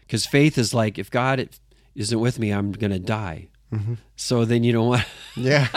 because 0.00 0.26
faith 0.26 0.58
is 0.58 0.72
like 0.74 0.98
if 0.98 1.10
god 1.10 1.48
isn't 1.94 2.18
with 2.18 2.38
me 2.38 2.50
i'm 2.50 2.72
gonna 2.72 2.98
die 2.98 3.48
mm-hmm. 3.72 3.94
so 4.16 4.44
then 4.44 4.64
you 4.64 4.72
don't 4.72 4.88
want 4.88 5.04
yeah 5.36 5.68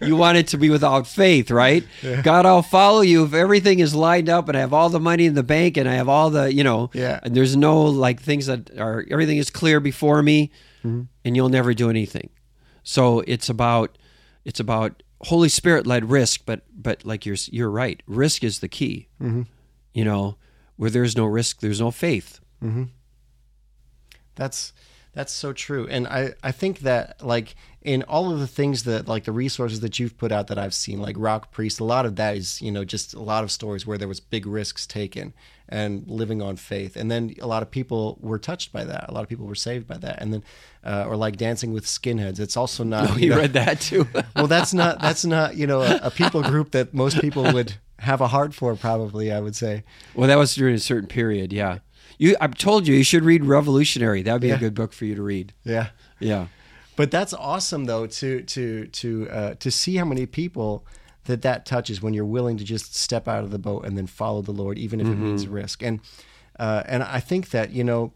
you 0.00 0.16
want 0.16 0.38
it 0.38 0.48
to 0.48 0.58
be 0.58 0.70
without 0.70 1.06
faith, 1.06 1.50
right? 1.50 1.84
God, 2.22 2.46
I'll 2.46 2.62
follow 2.62 3.00
you 3.00 3.24
if 3.24 3.34
everything 3.34 3.78
is 3.80 3.94
lined 3.94 4.28
up 4.28 4.48
and 4.48 4.56
I 4.56 4.60
have 4.60 4.72
all 4.72 4.88
the 4.88 5.00
money 5.00 5.26
in 5.26 5.34
the 5.34 5.42
bank 5.42 5.76
and 5.76 5.88
I 5.88 5.94
have 5.94 6.08
all 6.08 6.30
the, 6.30 6.52
you 6.52 6.64
know, 6.64 6.90
Yeah. 6.92 7.20
and 7.22 7.34
there's 7.34 7.56
no 7.56 7.82
like 7.82 8.20
things 8.20 8.46
that 8.46 8.78
are 8.78 9.04
everything 9.10 9.38
is 9.38 9.50
clear 9.50 9.80
before 9.80 10.22
me 10.22 10.50
mm-hmm. 10.84 11.02
and 11.24 11.36
you'll 11.36 11.48
never 11.48 11.74
do 11.74 11.90
anything. 11.90 12.30
So 12.82 13.20
it's 13.26 13.48
about 13.48 13.98
it's 14.44 14.60
about 14.60 15.02
Holy 15.22 15.48
Spirit 15.48 15.86
led 15.86 16.10
risk, 16.10 16.42
but 16.46 16.62
but 16.74 17.04
like 17.04 17.26
you're 17.26 17.36
you're 17.50 17.70
right, 17.70 18.02
risk 18.06 18.42
is 18.42 18.60
the 18.60 18.68
key. 18.68 19.08
Mm-hmm. 19.20 19.42
You 19.92 20.04
know, 20.04 20.36
where 20.76 20.90
there's 20.90 21.16
no 21.16 21.26
risk, 21.26 21.60
there's 21.60 21.80
no 21.80 21.90
faith. 21.90 22.40
Mm-hmm. 22.62 22.84
That's 24.34 24.72
that's 25.12 25.32
so 25.32 25.52
true. 25.52 25.86
And 25.88 26.06
I 26.06 26.34
I 26.42 26.52
think 26.52 26.80
that 26.80 27.24
like 27.24 27.54
in 27.82 28.02
all 28.04 28.32
of 28.32 28.38
the 28.38 28.46
things 28.46 28.84
that 28.84 29.08
like 29.08 29.24
the 29.24 29.32
resources 29.32 29.80
that 29.80 29.98
you've 29.98 30.16
put 30.16 30.32
out 30.32 30.46
that 30.46 30.58
I've 30.58 30.74
seen 30.74 31.00
like 31.00 31.16
Rock 31.18 31.50
Priest 31.50 31.80
a 31.80 31.84
lot 31.84 32.06
of 32.06 32.16
that 32.16 32.36
is, 32.36 32.62
you 32.62 32.70
know, 32.70 32.84
just 32.84 33.14
a 33.14 33.20
lot 33.20 33.44
of 33.44 33.50
stories 33.50 33.86
where 33.86 33.98
there 33.98 34.08
was 34.08 34.20
big 34.20 34.46
risks 34.46 34.86
taken 34.86 35.34
and 35.70 36.06
living 36.08 36.42
on 36.42 36.56
faith. 36.56 36.96
And 36.96 37.10
then 37.10 37.34
a 37.40 37.46
lot 37.46 37.62
of 37.62 37.70
people 37.70 38.18
were 38.20 38.38
touched 38.38 38.72
by 38.72 38.84
that. 38.84 39.06
A 39.08 39.12
lot 39.14 39.22
of 39.22 39.28
people 39.28 39.46
were 39.46 39.54
saved 39.54 39.86
by 39.86 39.96
that. 39.98 40.20
And 40.20 40.32
then 40.32 40.42
uh, 40.84 41.04
or 41.08 41.16
like 41.16 41.36
dancing 41.36 41.72
with 41.72 41.84
skinheads. 41.86 42.40
It's 42.40 42.56
also 42.56 42.84
not 42.84 43.10
Oh, 43.10 43.14
you 43.16 43.24
you 43.24 43.30
know- 43.30 43.36
read 43.38 43.52
that 43.54 43.80
too. 43.80 44.06
well 44.36 44.46
that's 44.48 44.74
not 44.74 45.00
that's 45.00 45.24
not, 45.24 45.56
you 45.56 45.66
know, 45.66 45.82
a, 45.82 46.00
a 46.02 46.10
people 46.10 46.42
group 46.42 46.72
that 46.72 46.92
most 46.92 47.20
people 47.20 47.44
would 47.52 47.74
have 48.00 48.20
a 48.20 48.28
heart 48.28 48.54
for, 48.54 48.74
probably, 48.76 49.30
I 49.30 49.40
would 49.40 49.54
say. 49.54 49.84
Well, 50.14 50.26
that 50.28 50.36
was 50.38 50.54
during 50.54 50.74
a 50.74 50.78
certain 50.78 51.06
period, 51.08 51.52
yeah. 51.52 51.78
You, 52.18 52.34
I've 52.40 52.54
told 52.54 52.86
you, 52.88 52.94
you 52.94 53.04
should 53.04 53.24
read 53.24 53.44
Revolutionary. 53.44 54.22
That 54.22 54.32
would 54.32 54.42
be 54.42 54.48
Yeah. 54.48 54.56
a 54.56 54.58
good 54.58 54.74
book 54.74 54.92
for 54.92 55.04
you 55.04 55.14
to 55.14 55.22
read. 55.22 55.52
Yeah. 55.64 55.88
Yeah. 56.18 56.46
But 56.96 57.10
that's 57.10 57.32
awesome, 57.32 57.84
though, 57.84 58.06
to 58.06 58.42
to 58.42 58.86
to 58.88 59.28
uh, 59.30 59.54
to 59.54 59.70
see 59.70 59.96
how 59.96 60.04
many 60.04 60.26
people 60.26 60.84
that 61.30 61.42
that 61.42 61.66
touches 61.66 62.02
when 62.02 62.14
you're 62.14 62.24
willing 62.24 62.58
to 62.58 62.64
just 62.64 62.94
step 62.94 63.26
out 63.28 63.44
of 63.44 63.50
the 63.50 63.58
boat 63.58 63.84
and 63.84 63.96
then 63.96 64.06
follow 64.06 64.42
the 64.42 64.52
Lord, 64.52 64.78
even 64.78 65.00
if 65.00 65.06
it 65.06 65.16
means 65.16 65.46
risk. 65.46 65.82
And 65.82 66.00
uh, 66.58 66.82
and 66.86 67.02
I 67.02 67.20
think 67.20 67.50
that 67.50 67.70
you 67.70 67.84
know 67.84 68.12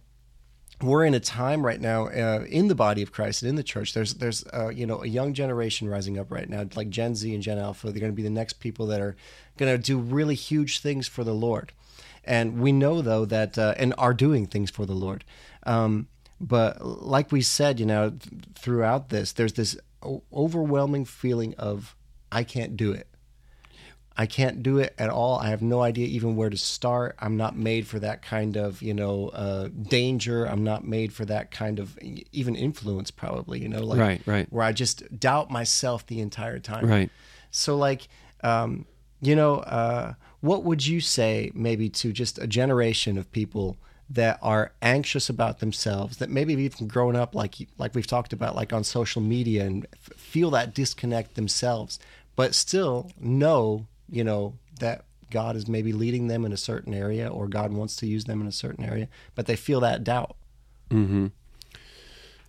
we're 0.82 1.04
in 1.04 1.14
a 1.14 1.20
time 1.20 1.64
right 1.64 1.80
now 1.80 2.08
uh, 2.08 2.44
in 2.48 2.68
the 2.68 2.74
body 2.74 3.00
of 3.02 3.12
Christ 3.12 3.42
and 3.42 3.48
in 3.48 3.54
the 3.56 3.62
church. 3.62 3.94
There's 3.94 4.14
there's 4.14 4.44
uh, 4.52 4.68
you 4.68 4.86
know 4.86 5.02
a 5.02 5.06
young 5.06 5.32
generation 5.32 5.88
rising 5.88 6.18
up 6.18 6.30
right 6.30 6.48
now, 6.48 6.66
like 6.74 6.90
Gen 6.90 7.14
Z 7.14 7.32
and 7.32 7.42
Gen 7.42 7.58
Alpha. 7.58 7.90
They're 7.90 8.00
going 8.00 8.12
to 8.12 8.16
be 8.16 8.22
the 8.22 8.30
next 8.30 8.54
people 8.54 8.86
that 8.88 9.00
are 9.00 9.16
going 9.56 9.74
to 9.74 9.82
do 9.82 9.98
really 9.98 10.34
huge 10.34 10.80
things 10.80 11.08
for 11.08 11.24
the 11.24 11.34
Lord. 11.34 11.72
And 12.24 12.58
we 12.58 12.72
know 12.72 13.02
though 13.02 13.24
that 13.26 13.56
uh, 13.58 13.74
and 13.76 13.94
are 13.98 14.14
doing 14.14 14.46
things 14.46 14.70
for 14.70 14.86
the 14.86 14.94
Lord. 14.94 15.24
Um, 15.64 16.08
but 16.40 16.84
like 16.84 17.30
we 17.32 17.42
said, 17.42 17.78
you 17.78 17.86
know, 17.86 18.10
th- 18.10 18.44
throughout 18.54 19.08
this, 19.08 19.32
there's 19.32 19.52
this 19.54 19.76
o- 20.02 20.22
overwhelming 20.32 21.04
feeling 21.04 21.54
of 21.54 21.94
I 22.34 22.44
can't 22.44 22.76
do 22.76 22.92
it. 22.92 23.06
I 24.16 24.26
can't 24.26 24.62
do 24.62 24.78
it 24.78 24.94
at 24.96 25.10
all. 25.10 25.38
I 25.38 25.48
have 25.48 25.60
no 25.60 25.82
idea 25.82 26.06
even 26.06 26.36
where 26.36 26.48
to 26.48 26.56
start. 26.56 27.16
I'm 27.18 27.36
not 27.36 27.56
made 27.56 27.86
for 27.86 27.98
that 27.98 28.22
kind 28.22 28.56
of, 28.56 28.80
you 28.80 28.94
know, 28.94 29.28
uh, 29.30 29.70
danger. 29.88 30.44
I'm 30.44 30.62
not 30.62 30.86
made 30.86 31.12
for 31.12 31.24
that 31.24 31.50
kind 31.50 31.80
of 31.80 31.98
even 32.30 32.54
influence, 32.54 33.10
probably, 33.10 33.58
you 33.60 33.68
know, 33.68 33.80
like 33.82 33.98
Right, 33.98 34.22
right. 34.24 34.46
where 34.52 34.62
I 34.62 34.70
just 34.72 35.18
doubt 35.18 35.50
myself 35.50 36.06
the 36.06 36.20
entire 36.20 36.60
time. 36.60 36.86
Right. 36.86 37.10
So, 37.50 37.76
like, 37.76 38.06
um, 38.44 38.86
you 39.20 39.34
know, 39.34 39.56
uh, 39.56 40.14
what 40.40 40.62
would 40.62 40.86
you 40.86 41.00
say 41.00 41.50
maybe 41.52 41.88
to 41.88 42.12
just 42.12 42.38
a 42.38 42.46
generation 42.46 43.18
of 43.18 43.32
people 43.32 43.76
that 44.10 44.38
are 44.42 44.72
anxious 44.82 45.28
about 45.28 45.58
themselves, 45.58 46.18
that 46.18 46.30
maybe 46.30 46.52
have 46.52 46.60
even 46.60 46.86
grown 46.86 47.16
up 47.16 47.34
like 47.34 47.54
like 47.78 47.94
we've 47.96 48.06
talked 48.06 48.32
about, 48.32 48.54
like 48.54 48.72
on 48.72 48.84
social 48.84 49.22
media, 49.22 49.64
and 49.64 49.86
f- 49.94 50.16
feel 50.16 50.50
that 50.50 50.74
disconnect 50.74 51.34
themselves, 51.34 51.98
but 52.36 52.54
still 52.54 53.10
know, 53.20 53.86
you 54.08 54.24
know, 54.24 54.54
that 54.80 55.04
God 55.30 55.56
is 55.56 55.66
maybe 55.66 55.92
leading 55.92 56.28
them 56.28 56.44
in 56.44 56.52
a 56.52 56.56
certain 56.56 56.94
area, 56.94 57.28
or 57.28 57.48
God 57.48 57.72
wants 57.72 57.96
to 57.96 58.06
use 58.06 58.24
them 58.24 58.40
in 58.40 58.46
a 58.46 58.52
certain 58.52 58.84
area, 58.84 59.08
but 59.34 59.46
they 59.46 59.56
feel 59.56 59.80
that 59.80 60.04
doubt. 60.04 60.36
Hmm. 60.90 61.26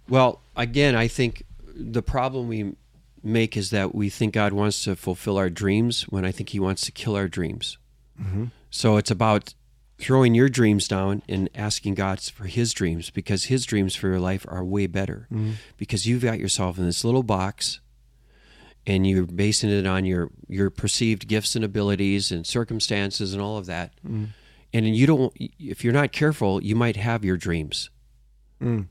Well, 0.07 0.41
again, 0.55 0.95
I 0.95 1.07
think 1.07 1.43
the 1.75 2.03
problem 2.03 2.47
we 2.47 2.75
make 3.23 3.57
is 3.57 3.71
that 3.71 3.95
we 3.95 4.09
think 4.09 4.33
God 4.33 4.53
wants 4.53 4.83
to 4.83 4.95
fulfill 4.95 5.37
our 5.37 5.49
dreams 5.49 6.03
when 6.03 6.25
I 6.25 6.31
think 6.31 6.49
He 6.49 6.59
wants 6.59 6.83
to 6.83 6.91
kill 6.91 7.15
our 7.15 7.27
dreams. 7.27 7.77
Hmm. 8.21 8.45
So 8.69 8.97
it's 8.97 9.11
about 9.11 9.55
throwing 9.97 10.35
your 10.35 10.49
dreams 10.49 10.87
down 10.87 11.23
and 11.27 11.49
asking 11.55 11.95
God 11.95 12.19
for 12.19 12.45
His 12.45 12.71
dreams 12.73 13.09
because 13.09 13.45
His 13.45 13.65
dreams 13.65 13.95
for 13.95 14.09
your 14.09 14.19
life 14.19 14.45
are 14.47 14.63
way 14.63 14.85
better. 14.85 15.27
Because 15.77 16.05
you've 16.05 16.23
got 16.23 16.39
yourself 16.39 16.77
in 16.77 16.85
this 16.85 17.03
little 17.03 17.23
box 17.23 17.79
and 18.87 19.07
you're 19.07 19.25
basing 19.25 19.69
it 19.69 19.87
on 19.87 20.05
your 20.05 20.29
your 20.47 20.69
perceived 20.69 21.27
gifts 21.27 21.55
and 21.55 21.65
abilities 21.65 22.31
and 22.31 22.45
circumstances 22.45 23.33
and 23.33 23.41
all 23.41 23.57
of 23.57 23.65
that. 23.65 23.93
Mm. 24.07 24.29
And 24.73 24.95
you 24.95 25.07
don't 25.07 25.33
if 25.59 25.83
you're 25.83 25.93
not 25.93 26.11
careful, 26.11 26.61
you 26.63 26.75
might 26.75 26.95
have 26.95 27.25
your 27.25 27.37
dreams 27.37 27.89
mm. 28.61 28.87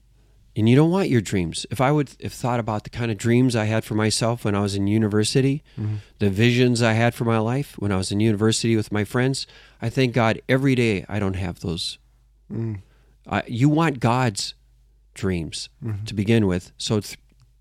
and 0.57 0.69
you 0.69 0.75
don't 0.75 0.91
want 0.91 1.11
your 1.11 1.21
dreams. 1.21 1.67
If 1.71 1.81
I 1.81 1.93
would 1.93 2.11
have 2.23 2.33
thought 2.33 2.61
about 2.61 2.85
the 2.85 2.91
kind 2.91 3.11
of 3.11 3.19
dreams 3.19 3.55
I 3.55 3.65
had 3.65 3.85
for 3.85 3.95
myself 3.95 4.45
when 4.45 4.55
I 4.55 4.61
was 4.61 4.75
in 4.75 4.87
university, 4.87 5.63
mm-hmm. 5.79 5.97
the 6.19 6.31
visions 6.31 6.83
I 6.83 6.95
had 6.95 7.15
for 7.15 7.25
my 7.25 7.39
life 7.39 7.75
when 7.79 7.93
I 7.93 7.97
was 7.97 8.11
in 8.11 8.21
university 8.21 8.77
with 8.77 8.91
my 8.91 9.05
friends, 9.05 9.47
I 9.81 9.91
thank 9.91 10.15
God 10.15 10.41
every 10.49 10.75
day 10.75 11.05
I 11.09 11.19
don't 11.19 11.37
have 11.37 11.61
those. 11.61 11.99
Mm. 12.53 12.81
I, 13.27 13.43
you 13.47 13.69
want 13.69 14.01
God's 14.01 14.55
dreams 15.15 15.69
mm-hmm. 15.83 16.05
to 16.05 16.15
begin 16.15 16.47
with, 16.47 16.73
so 16.77 17.01
th- 17.01 17.19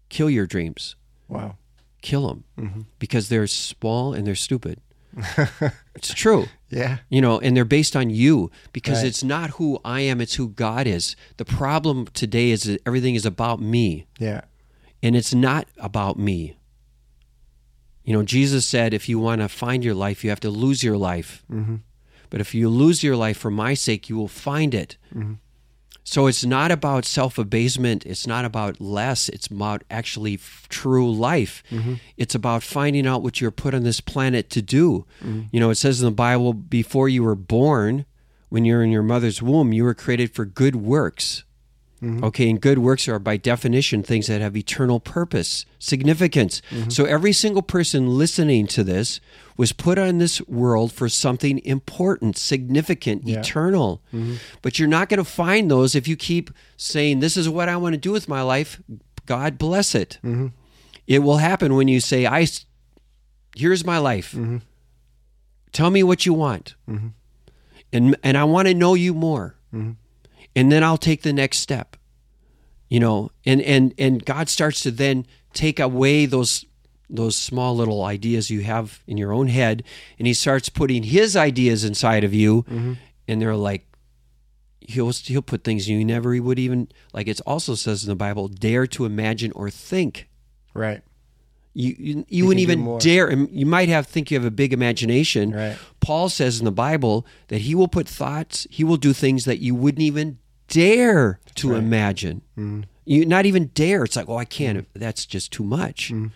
kill 0.10 0.30
your 0.30 0.46
dreams, 0.46 0.96
Wow. 1.28 1.56
Kill 2.04 2.28
them 2.28 2.44
mm-hmm. 2.60 2.82
because 3.00 3.30
they're 3.30 3.48
small 3.48 4.13
and 4.13 4.28
they're 4.28 4.36
stupid. 4.36 4.80
it's 5.96 6.13
true. 6.13 6.46
Yeah. 6.70 6.98
You 7.10 7.22
know, 7.22 7.39
and 7.39 7.56
they're 7.58 7.66
based 7.66 7.96
on 7.96 8.10
you 8.12 8.52
because 8.74 9.00
Right. 9.00 9.08
it's 9.08 9.24
not 9.24 9.52
who 9.52 9.80
I 9.86 10.02
am, 10.02 10.22
it's 10.22 10.36
who 10.36 10.50
God 10.50 10.86
is. 10.86 11.16
The 11.38 11.46
problem 11.46 12.08
today 12.13 12.52
is 12.52 12.63
that 12.63 12.82
everything 12.86 13.16
is 13.16 13.26
about 13.26 13.62
me, 13.62 14.06
Yeah. 14.20 14.42
and 15.02 15.16
it's 15.16 15.34
not 15.34 15.68
about 15.78 16.18
me. 16.20 16.58
You 18.04 18.13
know, 18.13 18.24
Jesus 18.24 18.66
said 18.66 18.94
if 18.94 19.08
you 19.08 19.18
want 19.20 19.42
to 19.42 19.48
find 19.48 19.84
your 19.84 19.94
life, 19.96 20.24
you 20.24 20.30
have 20.30 20.42
to 20.42 20.50
lose 20.50 20.84
your 20.84 20.98
life. 20.98 21.44
Mm-hmm. 21.52 21.78
But 22.30 22.42
if 22.42 22.54
you 22.54 22.68
lose 22.68 23.04
your 23.04 23.16
life 23.16 23.38
for 23.38 23.52
my 23.52 23.76
sake, 23.76 24.10
you 24.10 24.18
will 24.18 24.28
find 24.28 24.74
it. 24.74 24.98
Mm-hmm. 25.16 25.34
So 26.04 26.28
it's 26.28 26.44
not 26.44 26.72
about 26.72 27.06
self 27.06 27.38
abasement. 27.38 28.06
It's 28.06 28.28
not 28.28 28.46
about 28.46 28.82
less. 28.82 29.30
It's 29.30 29.48
about 29.48 29.84
actually 29.89 30.36
f- 30.36 30.68
true 30.70 31.12
life. 31.12 31.63
Mm-hmm. 31.72 31.96
It's 32.18 32.36
about 32.36 32.62
finding 32.62 33.08
out 33.08 33.24
what 33.24 33.39
you're 33.39 33.52
put 33.52 33.74
on 33.74 33.84
this 33.84 34.02
planet 34.02 34.50
to 34.52 34.62
do. 34.62 35.06
Mm-hmm. 35.22 35.44
You 35.52 35.60
know, 35.60 35.70
it 35.70 35.76
says 35.76 36.02
in 36.02 36.06
the 36.06 36.12
Bible, 36.12 36.54
before 36.54 37.08
you 37.08 37.24
were 37.24 37.36
born, 37.36 38.06
when 38.50 38.66
you're 38.66 38.84
in 38.84 38.92
your 38.92 39.04
mother's 39.04 39.42
womb, 39.42 39.74
you 39.74 39.84
were 39.84 39.94
created 39.94 40.32
for 40.34 40.46
good 40.46 40.76
works. 40.76 41.44
Mm-hmm. 42.04 42.24
Okay, 42.26 42.50
and 42.50 42.60
good 42.60 42.80
works 42.80 43.08
are 43.08 43.18
by 43.18 43.38
definition 43.38 44.04
things 44.04 44.28
that 44.28 44.42
have 44.42 44.58
eternal 44.58 45.00
purpose, 45.00 45.66
significance. 45.80 46.62
Mm-hmm. 46.70 46.89
So 46.89 47.06
every 47.06 47.32
single 47.32 47.62
person 47.62 48.18
listening 48.18 48.68
to 48.68 48.84
this 48.84 49.22
was 49.56 49.72
put 49.72 49.98
on 49.98 50.18
this 50.18 50.42
world 50.48 50.92
for 50.92 51.08
something 51.08 51.60
important, 51.66 52.36
significant, 52.38 53.26
Yeah. 53.26 53.39
eternal. 53.39 54.02
Mm-hmm. 54.13 54.36
But 54.62 54.80
you're 54.80 54.88
not 54.89 55.08
going 55.08 55.20
to 55.20 55.24
find 55.24 55.72
those 55.72 55.96
if 55.96 56.06
you 56.08 56.18
keep 56.18 56.50
saying, 56.76 57.22
This 57.22 57.38
is 57.38 57.48
what 57.48 57.70
I 57.70 57.78
want 57.78 57.94
to 57.94 58.00
do 58.00 58.12
with 58.12 58.28
my 58.28 58.42
life. 58.42 58.82
God 59.26 59.58
bless 59.58 59.96
it. 59.96 60.20
It 61.08 61.20
will 61.20 61.38
happen 61.38 61.76
when 61.76 61.88
you 61.88 62.02
say, 62.02 62.26
I, 62.26 62.48
here's 63.56 63.86
my 63.86 63.98
life. 63.98 64.36
Tell 65.72 65.89
me 65.89 66.04
what 66.04 66.26
you 66.26 66.34
want. 66.34 66.76
And, 67.94 68.16
and 68.24 68.38
I 68.38 68.44
want 68.44 68.68
to 68.68 68.74
know 68.74 68.94
you 68.96 69.13
more 69.13 69.56
and 70.56 70.72
then 70.72 70.84
I'll 70.84 70.98
take 70.98 71.22
the 71.22 71.34
next 71.34 71.60
step. 71.60 71.98
You 72.89 73.00
know, 73.00 73.32
and 73.46 73.62
and 73.62 73.94
and 73.98 74.24
God 74.24 74.50
starts 74.50 74.82
to 74.84 74.92
then 74.92 75.26
take 75.54 75.80
away 75.80 76.26
those 76.26 76.66
those 77.10 77.36
small 77.36 77.76
little 77.76 78.04
ideas 78.04 78.50
you 78.50 78.62
have 78.62 79.02
in 79.08 79.18
your 79.18 79.32
own 79.32 79.48
head, 79.48 79.84
and 80.18 80.28
He 80.28 80.34
starts 80.34 80.70
putting 80.70 81.04
His 81.04 81.36
ideas 81.36 81.84
inside 81.84 82.24
of 82.24 82.34
you, 82.34 82.66
and 83.28 83.42
they're 83.42 83.56
like. 83.56 83.88
He'll 84.86 85.12
he'll 85.12 85.42
put 85.42 85.63
things 85.63 85.88
you 85.88 86.04
never 86.04 86.36
would 86.42 86.60
even 86.60 86.89
like. 87.13 87.30
It 87.30 87.39
also 87.48 87.74
says 87.74 88.04
in 88.04 88.10
the 88.10 88.18
Bible, 88.18 88.50
dare 88.50 88.86
to 88.88 89.06
imagine 89.06 89.54
or 89.54 89.70
think. 89.70 90.28
Right. 90.74 91.02
You 91.74 91.96
you, 91.98 92.26
you 92.28 92.46
wouldn't 92.46 92.62
even 92.62 92.98
dare. 92.98 93.32
You 93.32 93.66
might 93.66 93.88
have 93.88 94.08
think 94.08 94.30
you 94.30 94.38
have 94.38 94.46
a 94.46 94.52
big 94.52 94.74
imagination. 94.74 95.52
Right. 95.52 95.78
Paul 96.02 96.28
says 96.28 96.60
in 96.60 96.66
the 96.66 96.72
Bible 96.72 97.26
that 97.48 97.62
he 97.62 97.76
will 97.76 97.88
put 97.88 98.10
thoughts, 98.10 98.68
he 98.70 98.84
will 98.84 98.98
do 98.98 99.13
things 99.13 99.46
that 99.46 99.60
you 99.60 99.74
wouldn't 99.74 100.02
even 100.02 100.39
dare 100.73 101.39
to 101.55 101.71
right. 101.71 101.79
imagine. 101.79 102.41
Mm. 102.57 102.86
You 103.05 103.25
not 103.25 103.45
even 103.45 103.67
dare. 103.73 104.03
It's 104.03 104.15
like, 104.15 104.29
oh, 104.29 104.38
I 104.38 104.45
can't. 104.45 104.88
That's 104.93 105.25
just 105.25 105.51
too 105.51 105.63
much. 105.63 106.12
Mm. 106.12 106.31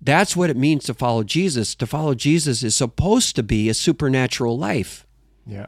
That's 0.00 0.36
what 0.36 0.50
it 0.50 0.56
means 0.56 0.84
to 0.84 0.94
follow 0.94 1.22
Jesus. 1.22 1.74
To 1.76 1.86
follow 1.86 2.14
Jesus 2.14 2.62
is 2.62 2.76
supposed 2.76 3.36
to 3.36 3.42
be 3.42 3.68
a 3.68 3.74
supernatural 3.74 4.58
life. 4.58 5.06
Yeah. 5.46 5.66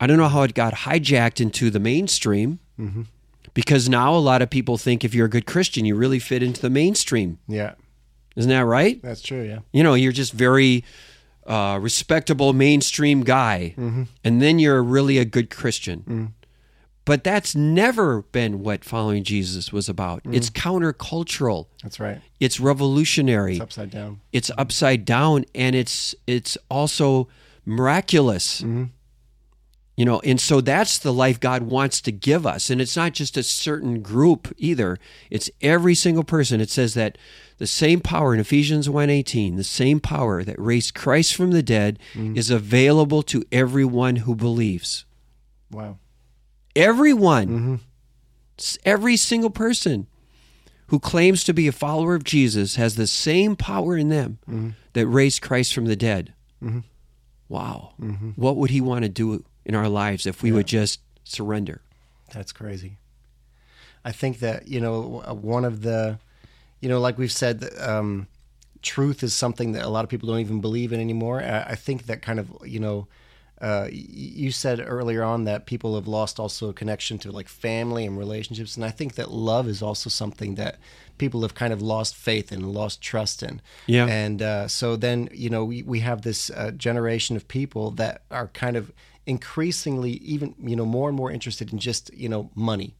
I 0.00 0.06
don't 0.06 0.16
know 0.16 0.28
how 0.28 0.42
it 0.42 0.54
got 0.54 0.72
hijacked 0.74 1.40
into 1.40 1.70
the 1.70 1.80
mainstream. 1.80 2.60
Mm-hmm. 2.78 3.02
Because 3.52 3.88
now 3.88 4.14
a 4.14 4.18
lot 4.18 4.42
of 4.42 4.48
people 4.48 4.78
think 4.78 5.04
if 5.04 5.12
you're 5.12 5.26
a 5.26 5.30
good 5.30 5.44
Christian, 5.44 5.84
you 5.84 5.96
really 5.96 6.20
fit 6.20 6.42
into 6.42 6.62
the 6.62 6.70
mainstream. 6.70 7.38
Yeah. 7.48 7.74
Isn't 8.36 8.50
that 8.50 8.64
right? 8.64 9.02
That's 9.02 9.22
true. 9.22 9.42
Yeah. 9.42 9.58
you 9.72 9.82
know 9.82 9.94
you're 9.94 10.12
just 10.12 10.32
very 10.32 10.84
uh, 11.46 11.78
respectable 11.82 12.52
mainstream 12.52 13.22
guy 13.24 13.74
and 14.24 14.40
then 14.40 14.58
you're 14.58 14.82
really 14.82 15.18
a 15.18 15.24
good 15.24 15.50
christian 15.50 16.32
but 17.04 17.24
that's 17.24 17.54
never 17.54 18.22
been 18.22 18.62
what 18.62 18.84
following 18.84 19.24
jesus 19.24 19.72
was 19.72 19.88
about. 19.88 20.22
It's 20.24 20.50
mm. 20.50 20.60
countercultural. 20.60 21.66
That's 21.82 21.98
right. 21.98 22.20
it's 22.38 22.60
revolutionary. 22.60 23.52
It's 23.52 23.62
upside 23.62 23.90
down. 23.90 24.20
it's 24.32 24.50
upside 24.56 25.04
down 25.04 25.44
and 25.54 25.74
it's 25.74 26.14
it's 26.26 26.58
also 26.68 27.28
miraculous. 27.64 28.60
Mm-hmm. 28.60 28.84
You 29.96 30.04
know 30.04 30.20
and 30.20 30.40
so 30.40 30.60
that's 30.60 30.98
the 30.98 31.12
life 31.12 31.40
god 31.40 31.62
wants 31.64 32.00
to 32.02 32.12
give 32.12 32.46
us. 32.46 32.70
And 32.70 32.80
it's 32.80 32.96
not 32.96 33.12
just 33.12 33.36
a 33.36 33.42
certain 33.42 34.02
group 34.02 34.52
either. 34.56 34.98
It's 35.30 35.50
every 35.60 35.94
single 35.94 36.24
person. 36.24 36.60
It 36.60 36.70
says 36.70 36.94
that 36.94 37.16
the 37.58 37.66
same 37.66 38.00
power 38.00 38.32
in 38.32 38.40
ephesians 38.40 38.88
1.18 38.88 39.56
the 39.56 39.64
same 39.64 40.00
power 40.00 40.42
that 40.42 40.58
raised 40.58 40.94
christ 40.94 41.34
from 41.34 41.50
the 41.50 41.62
dead 41.62 41.98
mm-hmm. 42.14 42.34
is 42.34 42.50
available 42.50 43.22
to 43.24 43.44
everyone 43.52 44.16
who 44.16 44.34
believes. 44.34 45.04
Wow. 45.70 45.98
Everyone 46.76 47.80
S- 48.58 48.78
every 48.84 49.16
single 49.16 49.50
person 49.50 50.06
who 50.88 50.98
claims 50.98 51.44
to 51.44 51.54
be 51.54 51.66
a 51.68 51.72
follower 51.72 52.14
of 52.14 52.24
jesus 52.24 52.76
has 52.76 52.96
the 52.96 53.06
same 53.06 53.56
power 53.56 53.96
in 53.96 54.08
them 54.08 54.38
that 54.92 55.06
raised 55.06 55.40
christ 55.42 55.72
from 55.74 55.86
the 55.86 55.96
dead 55.96 56.34
wow, 57.48 57.94
what 58.36 58.56
would 58.56 58.70
He 58.70 58.80
want 58.80 59.02
to 59.02 59.08
do 59.08 59.44
in 59.64 59.74
our 59.74 59.88
lives 59.88 60.26
if 60.26 60.42
we 60.42 60.52
would 60.52 60.66
just 60.66 61.00
surrender? 61.24 61.80
That's 62.32 62.52
crazy. 62.52 62.98
I 64.04 64.12
think 64.12 64.38
that 64.38 64.68
you 64.68 64.80
know 64.80 65.22
uh, 65.26 65.34
one 65.34 65.64
of 65.64 65.82
the, 65.82 66.18
you 66.80 66.88
know, 66.88 67.00
like 67.00 67.18
we've 67.18 67.32
said, 67.32 67.64
um, 67.80 68.28
truth 68.82 69.22
is 69.22 69.34
something 69.34 69.72
that 69.72 69.84
a 69.84 69.88
lot 69.88 70.04
of 70.04 70.10
people 70.10 70.28
don't 70.28 70.38
even 70.40 70.60
believe 70.60 70.92
in 70.92 71.00
anymore. 71.00 71.42
I 71.42 71.74
think 71.74 72.06
that 72.06 72.22
kind 72.22 72.38
of 72.38 72.52
you 72.64 72.78
know. 72.80 73.08
Uh, 73.60 73.88
you 73.90 74.50
said 74.50 74.82
earlier 74.84 75.22
on 75.22 75.44
that 75.44 75.66
people 75.66 75.94
have 75.94 76.08
lost 76.08 76.40
also 76.40 76.70
a 76.70 76.72
connection 76.72 77.18
to 77.18 77.30
like 77.30 77.48
family 77.48 78.06
and 78.06 78.18
relationships, 78.18 78.76
and 78.76 78.84
I 78.84 78.90
think 78.90 79.16
that 79.16 79.30
love 79.30 79.68
is 79.68 79.82
also 79.82 80.08
something 80.08 80.54
that 80.54 80.78
people 81.18 81.42
have 81.42 81.54
kind 81.54 81.72
of 81.72 81.82
lost 81.82 82.16
faith 82.16 82.50
in, 82.52 82.72
lost 82.72 83.02
trust 83.02 83.42
in. 83.42 83.60
Yeah. 83.86 84.06
And 84.06 84.40
uh, 84.40 84.68
so 84.68 84.96
then 84.96 85.28
you 85.32 85.50
know 85.50 85.64
we, 85.64 85.82
we 85.82 86.00
have 86.00 86.22
this 86.22 86.50
uh, 86.50 86.70
generation 86.70 87.36
of 87.36 87.46
people 87.48 87.90
that 87.92 88.22
are 88.30 88.48
kind 88.48 88.76
of 88.76 88.92
increasingly 89.26 90.12
even 90.12 90.54
you 90.58 90.74
know 90.74 90.86
more 90.86 91.08
and 91.08 91.16
more 91.16 91.30
interested 91.30 91.72
in 91.72 91.78
just 91.78 92.12
you 92.14 92.28
know 92.28 92.50
money 92.54 92.96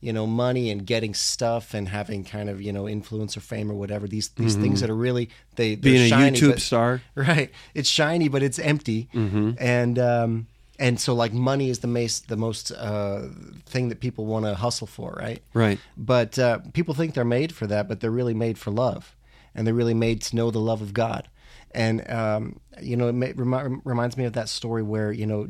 you 0.00 0.12
know 0.12 0.26
money 0.26 0.70
and 0.70 0.86
getting 0.86 1.12
stuff 1.14 1.74
and 1.74 1.88
having 1.88 2.24
kind 2.24 2.48
of 2.48 2.60
you 2.62 2.72
know 2.72 2.88
influence 2.88 3.36
or 3.36 3.40
fame 3.40 3.70
or 3.70 3.74
whatever 3.74 4.06
these 4.08 4.28
these 4.30 4.56
things 4.56 4.80
that 4.80 4.88
are 4.90 4.96
really 4.96 5.28
they 5.56 5.74
they're 5.74 5.92
Mm-hmm. 5.94 6.18
Being 6.18 6.34
a 6.34 6.36
YouTube 6.36 6.50
but- 6.52 6.60
star. 6.62 7.02
right 7.14 7.50
it's 7.74 7.88
shiny 7.88 8.28
but 8.28 8.42
it's 8.42 8.58
empty 8.58 9.08
Mm-hmm. 9.14 9.50
and 9.58 9.98
um 9.98 10.46
and 10.78 10.98
so 10.98 11.12
like 11.14 11.32
money 11.34 11.68
is 11.68 11.80
the 11.80 11.86
most 11.86 12.28
the 12.28 12.36
most 12.36 12.72
uh 12.72 13.28
thing 13.66 13.90
that 13.90 14.00
people 14.00 14.24
want 14.24 14.46
to 14.46 14.54
hustle 14.54 14.86
for 14.86 15.14
right 15.20 15.42
Right. 15.52 15.78
but 15.96 16.38
uh, 16.38 16.58
people 16.72 16.94
think 16.94 17.12
they're 17.14 17.24
made 17.24 17.52
for 17.52 17.66
that, 17.66 17.86
but 17.88 18.00
they're 18.00 18.10
really 18.10 18.34
made 18.34 18.56
for 18.56 18.70
love, 18.70 19.14
and 19.54 19.66
they're 19.66 19.74
really 19.74 19.94
made 19.94 20.22
to 20.22 20.36
know 20.36 20.50
the 20.50 20.60
love 20.60 20.80
of 20.80 20.94
God. 20.94 21.28
And 21.72 22.08
um, 22.10 22.60
you 22.80 22.96
know, 22.96 23.08
it 23.08 23.12
may, 23.12 23.32
remi- 23.32 23.80
reminds 23.84 24.16
me 24.16 24.24
of 24.24 24.32
that 24.32 24.48
story 24.48 24.82
where 24.82 25.12
you 25.12 25.26
know 25.26 25.48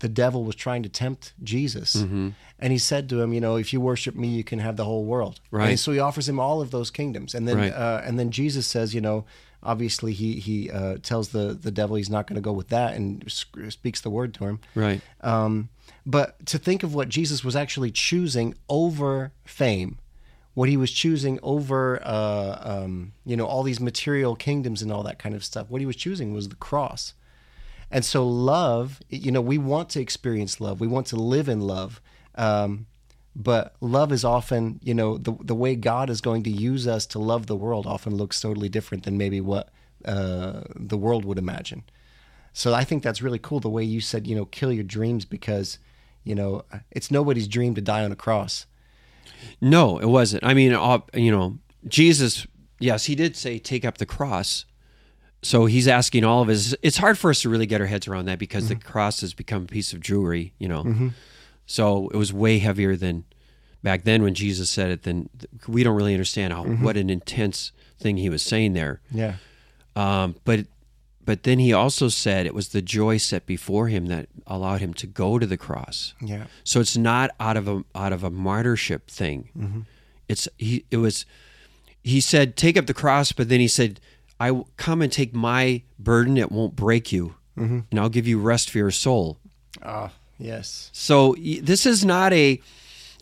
the 0.00 0.08
devil 0.08 0.44
was 0.44 0.54
trying 0.56 0.82
to 0.82 0.88
tempt 0.88 1.32
Jesus, 1.42 1.94
Mm-hmm. 1.96 2.28
and 2.58 2.72
he 2.72 2.78
said 2.78 3.08
to 3.08 3.20
him, 3.20 3.32
you 3.32 3.40
know, 3.40 3.56
if 3.56 3.72
you 3.72 3.80
worship 3.80 4.14
me, 4.14 4.28
you 4.28 4.44
can 4.44 4.58
have 4.58 4.76
the 4.76 4.84
whole 4.84 5.04
world. 5.04 5.40
Right. 5.50 5.70
And 5.70 5.78
so 5.80 5.92
he 5.92 5.98
offers 5.98 6.28
him 6.28 6.38
all 6.40 6.60
of 6.60 6.70
those 6.70 6.90
kingdoms, 6.90 7.34
and 7.34 7.46
then 7.48 7.56
Right. 7.56 7.72
uh, 7.72 8.02
and 8.04 8.18
then 8.18 8.30
Jesus 8.30 8.66
says, 8.66 8.94
you 8.94 9.00
know. 9.00 9.24
Obviously, 9.60 10.12
he 10.12 10.34
he 10.38 10.70
uh, 10.70 10.98
tells 11.02 11.30
the 11.30 11.52
the 11.52 11.72
devil 11.72 11.96
he's 11.96 12.08
not 12.08 12.28
going 12.28 12.36
to 12.36 12.40
go 12.40 12.52
with 12.52 12.68
that, 12.68 12.94
and 12.94 13.24
sc- 13.26 13.58
speaks 13.70 14.00
the 14.00 14.08
word 14.08 14.32
to 14.34 14.44
him. 14.44 14.60
Right. 14.76 15.00
Um, 15.20 15.68
but 16.06 16.46
to 16.46 16.58
think 16.58 16.84
of 16.84 16.94
what 16.94 17.08
Jesus 17.08 17.42
was 17.42 17.56
actually 17.56 17.90
choosing 17.90 18.54
over 18.68 19.32
fame, 19.44 19.98
what 20.54 20.68
he 20.68 20.76
was 20.76 20.92
choosing 20.92 21.40
over, 21.42 22.00
uh, 22.04 22.60
um, 22.84 23.14
you 23.26 23.36
know, 23.36 23.46
all 23.46 23.64
these 23.64 23.80
material 23.80 24.36
kingdoms 24.36 24.80
and 24.80 24.92
all 24.92 25.02
that 25.02 25.18
kind 25.18 25.34
of 25.34 25.42
stuff, 25.44 25.68
what 25.68 25.80
he 25.80 25.86
was 25.86 25.96
choosing 25.96 26.32
was 26.32 26.48
the 26.50 26.54
cross. 26.56 27.14
And 27.90 28.04
so, 28.04 28.26
love, 28.26 29.00
you 29.08 29.32
know, 29.32 29.40
we 29.40 29.58
want 29.58 29.88
to 29.90 30.00
experience 30.00 30.60
love, 30.60 30.80
we 30.80 30.86
want 30.86 31.06
to 31.08 31.16
live 31.16 31.48
in 31.48 31.60
love. 31.60 32.00
Um, 32.34 32.86
but 33.34 33.76
love 33.80 34.12
is 34.12 34.24
often, 34.24 34.80
you 34.82 34.94
know, 34.94 35.16
the, 35.16 35.32
the 35.40 35.54
way 35.54 35.76
God 35.76 36.10
is 36.10 36.20
going 36.20 36.42
to 36.42 36.50
use 36.50 36.88
us 36.88 37.06
to 37.06 37.18
love 37.18 37.46
the 37.46 37.56
world 37.56 37.86
often 37.86 38.14
looks 38.14 38.40
totally 38.40 38.68
different 38.68 39.04
than 39.04 39.16
maybe 39.16 39.40
what 39.40 39.70
uh, 40.04 40.62
the 40.74 40.96
world 40.96 41.24
would 41.24 41.38
imagine. 41.38 41.84
So 42.52 42.74
I 42.74 42.82
think 42.82 43.02
that's 43.02 43.22
really 43.22 43.38
cool 43.38 43.60
the 43.60 43.68
way 43.68 43.84
you 43.84 44.00
said, 44.00 44.26
you 44.26 44.34
know, 44.34 44.46
kill 44.46 44.72
your 44.72 44.82
dreams 44.82 45.24
because, 45.24 45.78
you 46.24 46.34
know, 46.34 46.64
it's 46.90 47.10
nobody's 47.10 47.46
dream 47.46 47.74
to 47.76 47.80
die 47.80 48.04
on 48.04 48.10
a 48.10 48.16
cross. 48.16 48.66
No, 49.60 49.98
it 49.98 50.06
wasn't. 50.06 50.44
I 50.44 50.54
mean, 50.54 50.72
you 51.14 51.30
know, 51.30 51.58
Jesus, 51.86 52.46
yes, 52.80 53.04
he 53.04 53.14
did 53.14 53.36
say 53.36 53.58
take 53.60 53.84
up 53.84 53.98
the 53.98 54.06
cross. 54.06 54.64
So 55.42 55.66
he's 55.66 55.86
asking 55.86 56.24
all 56.24 56.42
of 56.42 56.48
us. 56.48 56.74
It's 56.82 56.96
hard 56.96 57.16
for 57.18 57.30
us 57.30 57.42
to 57.42 57.48
really 57.48 57.66
get 57.66 57.80
our 57.80 57.86
heads 57.86 58.08
around 58.08 58.24
that 58.26 58.38
because 58.38 58.68
the 58.68 58.74
mm-hmm. 58.74 58.88
cross 58.88 59.20
has 59.20 59.34
become 59.34 59.62
a 59.62 59.66
piece 59.66 59.92
of 59.92 60.00
jewelry, 60.00 60.52
you 60.58 60.68
know. 60.68 60.82
Mm-hmm. 60.82 61.08
So 61.66 62.08
it 62.08 62.16
was 62.16 62.32
way 62.32 62.58
heavier 62.58 62.96
than 62.96 63.24
back 63.82 64.02
then 64.02 64.22
when 64.22 64.34
Jesus 64.34 64.68
said 64.70 64.90
it. 64.90 65.02
Then 65.04 65.28
we 65.68 65.84
don't 65.84 65.96
really 65.96 66.14
understand 66.14 66.52
how 66.52 66.64
mm-hmm. 66.64 66.82
what 66.82 66.96
an 66.96 67.10
intense 67.10 67.72
thing 67.98 68.16
he 68.16 68.28
was 68.28 68.42
saying 68.42 68.72
there. 68.72 69.00
Yeah. 69.12 69.34
Um, 69.94 70.36
but 70.44 70.66
but 71.24 71.42
then 71.42 71.58
he 71.58 71.72
also 71.72 72.08
said 72.08 72.46
it 72.46 72.54
was 72.54 72.70
the 72.70 72.80
joy 72.80 73.18
set 73.18 73.44
before 73.44 73.88
him 73.88 74.06
that 74.06 74.28
allowed 74.46 74.80
him 74.80 74.94
to 74.94 75.06
go 75.06 75.38
to 75.38 75.46
the 75.46 75.58
cross. 75.58 76.14
Yeah. 76.22 76.46
So 76.64 76.80
it's 76.80 76.96
not 76.96 77.30
out 77.38 77.56
of 77.56 77.68
a 77.68 77.84
out 77.94 78.12
of 78.12 78.24
a 78.24 78.30
martyrship 78.30 79.10
thing. 79.10 79.86
It's 80.28 80.48
he 80.56 80.84
it 80.90 80.96
was 80.96 81.26
he 82.02 82.20
said 82.20 82.56
take 82.56 82.76
up 82.76 82.86
the 82.86 82.94
cross, 82.94 83.32
but 83.32 83.48
then 83.48 83.60
he 83.60 83.68
said 83.68 84.00
I 84.40 84.50
will 84.50 84.68
come 84.76 85.02
and 85.02 85.12
take 85.12 85.34
my 85.34 85.82
burden. 85.98 86.36
It 86.36 86.52
won't 86.52 86.76
break 86.76 87.12
you, 87.12 87.34
mm-hmm. 87.56 87.80
and 87.90 88.00
I'll 88.00 88.08
give 88.08 88.26
you 88.26 88.38
rest 88.38 88.70
for 88.70 88.78
your 88.78 88.90
soul. 88.90 89.38
Ah, 89.82 90.12
yes. 90.38 90.90
So 90.92 91.34
this 91.38 91.86
is 91.86 92.04
not 92.04 92.32
a 92.32 92.60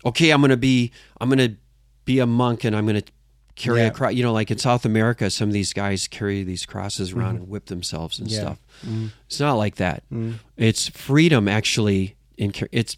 okay. 0.05 0.31
I'm 0.31 0.41
going 0.41 0.49
to 0.51 0.57
be 0.57 0.91
I'm 1.19 1.29
going 1.29 1.49
to 1.49 1.57
be 2.05 2.19
a 2.19 2.25
monk 2.25 2.63
and 2.63 2.75
I'm 2.75 2.85
going 2.85 3.01
to 3.01 3.11
carry 3.55 3.79
Yeah. 3.79 3.87
a 3.87 3.91
cross. 3.91 4.13
You 4.13 4.23
know, 4.23 4.33
like 4.33 4.51
in 4.51 4.57
South 4.57 4.85
America, 4.85 5.29
some 5.29 5.49
of 5.49 5.53
these 5.53 5.73
guys 5.73 6.07
carry 6.07 6.43
these 6.43 6.65
crosses 6.65 7.11
around 7.11 7.33
mm-hmm. 7.33 7.43
and 7.43 7.49
whip 7.49 7.65
themselves 7.65 8.19
and 8.19 8.29
Yeah. 8.29 8.39
stuff. 8.39 8.59
Mm-hmm. 8.85 9.07
It's 9.25 9.39
not 9.39 9.55
like 9.55 9.75
that. 9.75 10.03
Mm. 10.11 10.35
It's 10.55 10.87
freedom 10.89 11.47
actually. 11.47 12.15
In 12.37 12.53
it's 12.71 12.97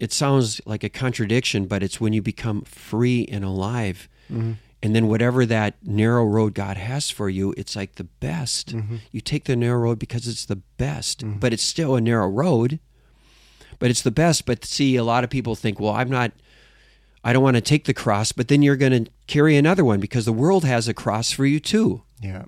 it 0.00 0.12
sounds 0.12 0.60
like 0.66 0.82
a 0.82 0.88
contradiction, 0.88 1.66
but 1.66 1.82
it's 1.82 2.00
when 2.00 2.12
you 2.12 2.20
become 2.20 2.62
free 2.62 3.26
and 3.30 3.44
alive. 3.44 4.08
And 4.82 4.96
then 4.96 5.06
whatever 5.06 5.46
that 5.46 5.76
narrow 5.84 6.24
road 6.24 6.54
God 6.54 6.76
has 6.76 7.08
for 7.08 7.28
you, 7.28 7.54
it's 7.56 7.76
like 7.76 7.94
the 7.94 8.04
best. 8.04 8.74
Mm-hmm. 8.74 8.96
You 9.12 9.20
take 9.20 9.44
the 9.44 9.54
narrow 9.54 9.78
road 9.78 9.98
because 10.00 10.26
it's 10.26 10.44
the 10.44 10.56
best, 10.56 11.20
mm-hmm. 11.20 11.38
but 11.38 11.52
it's 11.52 11.62
still 11.62 11.94
a 11.94 12.00
narrow 12.00 12.28
road 12.28 12.80
but 13.82 13.90
it's 13.90 14.02
the 14.02 14.12
best. 14.12 14.46
But 14.46 14.64
see, 14.64 14.94
a 14.94 15.02
lot 15.02 15.24
of 15.24 15.30
people 15.30 15.56
think, 15.56 15.80
well, 15.80 15.92
I'm 15.92 16.08
not, 16.08 16.30
I 17.24 17.32
don't 17.32 17.42
want 17.42 17.56
to 17.56 17.60
take 17.60 17.86
the 17.86 17.92
cross, 17.92 18.30
but 18.30 18.46
then 18.46 18.62
you're 18.62 18.76
going 18.76 19.04
to 19.06 19.10
carry 19.26 19.56
another 19.56 19.84
one 19.84 19.98
because 19.98 20.24
the 20.24 20.32
world 20.32 20.64
has 20.64 20.86
a 20.86 20.94
cross 20.94 21.32
for 21.32 21.44
you 21.44 21.58
too. 21.58 22.04
Yeah. 22.20 22.44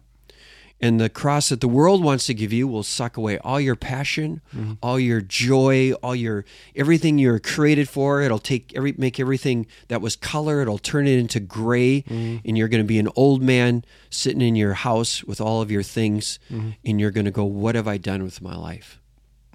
And 0.81 1.01
the 1.01 1.09
cross 1.09 1.49
that 1.49 1.61
the 1.61 1.69
world 1.69 2.03
wants 2.03 2.27
to 2.27 2.35
give 2.35 2.53
you 2.53 2.69
will 2.69 2.83
suck 2.83 3.17
away 3.17 3.39
all 3.39 3.61
your 3.61 3.77
passion, 3.77 4.43
mm-hmm. 4.55 4.73
all 4.83 4.99
your 4.99 5.21
joy, 5.21 5.93
all 6.03 6.15
your 6.15 6.45
everything 6.75 7.17
you're 7.19 7.39
created 7.39 7.89
for. 7.89 8.21
It'll 8.21 8.39
take 8.39 8.75
every 8.77 8.95
make 8.99 9.19
everything 9.19 9.67
that 9.89 10.03
was 10.03 10.17
color, 10.17 10.61
it'll 10.61 10.79
turn 10.79 11.07
it 11.07 11.19
into 11.19 11.41
gray, 11.41 12.03
mm-hmm. 12.03 12.39
and 12.45 12.59
you're 12.59 12.69
going 12.69 12.83
to 12.83 12.87
be 12.87 12.99
an 12.99 13.09
old 13.17 13.41
man 13.41 13.85
sitting 14.11 14.43
in 14.43 14.57
your 14.57 14.75
house 14.75 15.25
with 15.25 15.41
all 15.41 15.63
of 15.63 15.71
your 15.71 15.83
things, 15.83 16.39
mm-hmm. 16.51 16.71
and 16.85 17.01
you're 17.01 17.13
going 17.13 17.25
to 17.25 17.31
go, 17.31 17.45
"What 17.45 17.77
have 17.77 17.89
I 17.89 17.97
done 17.97 18.23
with 18.23 18.43
my 18.43 18.57
life?" 18.57 19.01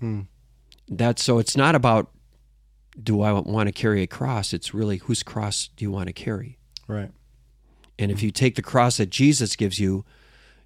Mm. 0.01 0.27
That's 0.87 1.23
so. 1.23 1.37
It's 1.37 1.57
not 1.57 1.75
about 1.75 2.09
do 3.01 3.21
I 3.21 3.31
want 3.33 3.67
to 3.67 3.73
carry 3.73 4.01
a 4.01 4.07
cross. 4.07 4.53
It's 4.53 4.73
really 4.73 4.97
whose 4.97 5.23
cross 5.23 5.69
do 5.75 5.85
you 5.85 5.91
want 5.91 6.07
to 6.07 6.13
carry. 6.13 6.57
Right. 6.87 7.11
And 7.97 8.11
if 8.11 8.23
you 8.23 8.31
take 8.31 8.55
the 8.55 8.61
cross 8.61 8.97
that 8.97 9.09
Jesus 9.09 9.55
gives 9.55 9.79
you, 9.79 10.05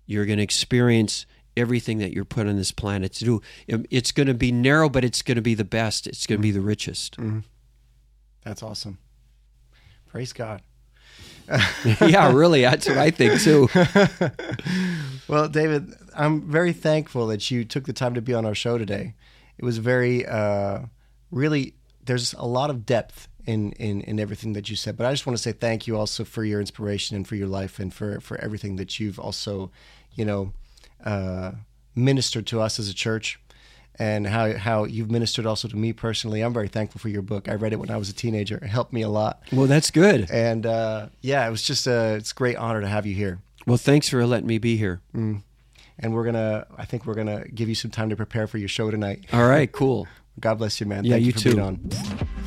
you're 0.05 0.25
going 0.25 0.37
to 0.37 0.43
experience 0.43 1.25
everything 1.55 1.99
that 1.99 2.13
you're 2.13 2.25
put 2.25 2.47
on 2.47 2.55
this 2.55 2.71
planet 2.71 3.13
to 3.13 3.25
do. 3.25 3.41
It's 3.67 4.11
going 4.11 4.27
to 4.27 4.33
be 4.33 4.51
narrow, 4.51 4.89
but 4.89 5.03
it's 5.03 5.21
going 5.21 5.35
to 5.35 5.41
be 5.41 5.53
the 5.53 5.63
best. 5.63 6.07
It's 6.07 6.25
going 6.25 6.39
to 6.39 6.41
be 6.41 6.51
the 6.51 6.61
richest. 6.61 7.17
That's 8.43 8.63
awesome. 8.63 8.97
Praise 10.07 10.33
God. 10.33 10.61
yeah, 12.01 12.31
really. 12.31 12.61
That's 12.61 12.87
what 12.87 12.97
I 12.97 13.11
think 13.11 13.41
too. 13.41 13.69
Well, 15.27 15.47
David, 15.47 15.93
I'm 16.15 16.41
very 16.41 16.73
thankful 16.73 17.27
that 17.27 17.49
you 17.49 17.63
took 17.63 17.85
the 17.85 17.93
time 17.93 18.13
to 18.15 18.21
be 18.21 18.33
on 18.33 18.45
our 18.45 18.55
show 18.55 18.77
today. 18.77 19.15
It 19.57 19.63
was 19.63 19.77
very, 19.77 20.25
uh, 20.25 20.81
really, 21.31 21.75
there's 22.03 22.33
a 22.33 22.45
lot 22.45 22.69
of 22.69 22.85
depth 22.85 23.29
in, 23.45 23.71
in, 23.73 24.01
in 24.01 24.19
everything 24.19 24.53
that 24.53 24.69
you 24.69 24.75
said. 24.75 24.95
But 24.97 25.05
I 25.05 25.11
just 25.11 25.25
want 25.25 25.35
to 25.37 25.41
say 25.43 25.51
thank 25.51 25.87
you 25.87 25.97
also 25.97 26.23
for 26.23 26.43
your 26.43 26.59
inspiration 26.59 27.15
and 27.15 27.27
for 27.27 27.35
your 27.35 27.47
life 27.47 27.79
and 27.79 27.93
for, 27.93 28.19
for 28.19 28.37
everything 28.39 28.75
that 28.77 28.99
you've 28.99 29.19
also, 29.19 29.71
you 30.15 30.25
know, 30.25 30.53
uh, 31.05 31.51
ministered 31.95 32.47
to 32.47 32.61
us 32.61 32.79
as 32.79 32.89
a 32.89 32.93
church 32.93 33.39
and 33.99 34.25
how, 34.27 34.53
how 34.57 34.85
you've 34.85 35.11
ministered 35.11 35.45
also 35.45 35.67
to 35.67 35.75
me 35.75 35.93
personally. 35.93 36.41
I'm 36.41 36.53
very 36.53 36.67
thankful 36.67 36.99
for 36.99 37.09
your 37.09 37.21
book. 37.21 37.47
I 37.49 37.53
read 37.55 37.73
it 37.73 37.79
when 37.79 37.91
I 37.91 37.97
was 37.97 38.09
a 38.09 38.13
teenager. 38.13 38.57
It 38.57 38.67
helped 38.67 38.93
me 38.93 39.01
a 39.01 39.09
lot. 39.09 39.41
Well, 39.51 39.67
that's 39.67 39.91
good. 39.91 40.29
And 40.31 40.65
uh, 40.65 41.07
yeah, 41.21 41.45
it 41.47 41.51
was 41.51 41.61
just 41.63 41.85
a, 41.85 42.15
it's 42.15 42.31
a 42.31 42.35
great 42.35 42.55
honor 42.57 42.81
to 42.81 42.87
have 42.87 43.05
you 43.05 43.13
here. 43.13 43.39
Well, 43.67 43.77
thanks 43.77 44.09
for 44.09 44.25
letting 44.25 44.47
me 44.47 44.57
be 44.57 44.77
here. 44.77 45.01
and 45.13 46.11
we're 46.11 46.25
gonna 46.25 46.65
i 46.75 46.85
think 46.85 47.05
we're 47.05 47.13
gonna 47.13 47.47
give 47.49 47.69
you 47.69 47.75
some 47.75 47.91
time 47.91 48.09
to 48.09 48.15
prepare 48.15 48.47
for 48.47 48.57
your 48.57 48.67
show 48.67 48.89
tonight 48.89 49.25
All 49.31 49.47
right, 49.47 49.71
cool. 49.71 50.07
god 50.39 50.55
bless 50.55 50.79
you 50.81 50.87
man 50.87 51.05
Yeah, 51.05 51.13
thank 51.17 51.25
you 51.27 51.33
for 51.33 51.39
too. 51.39 51.49
being 51.51 51.61
on 51.61 52.42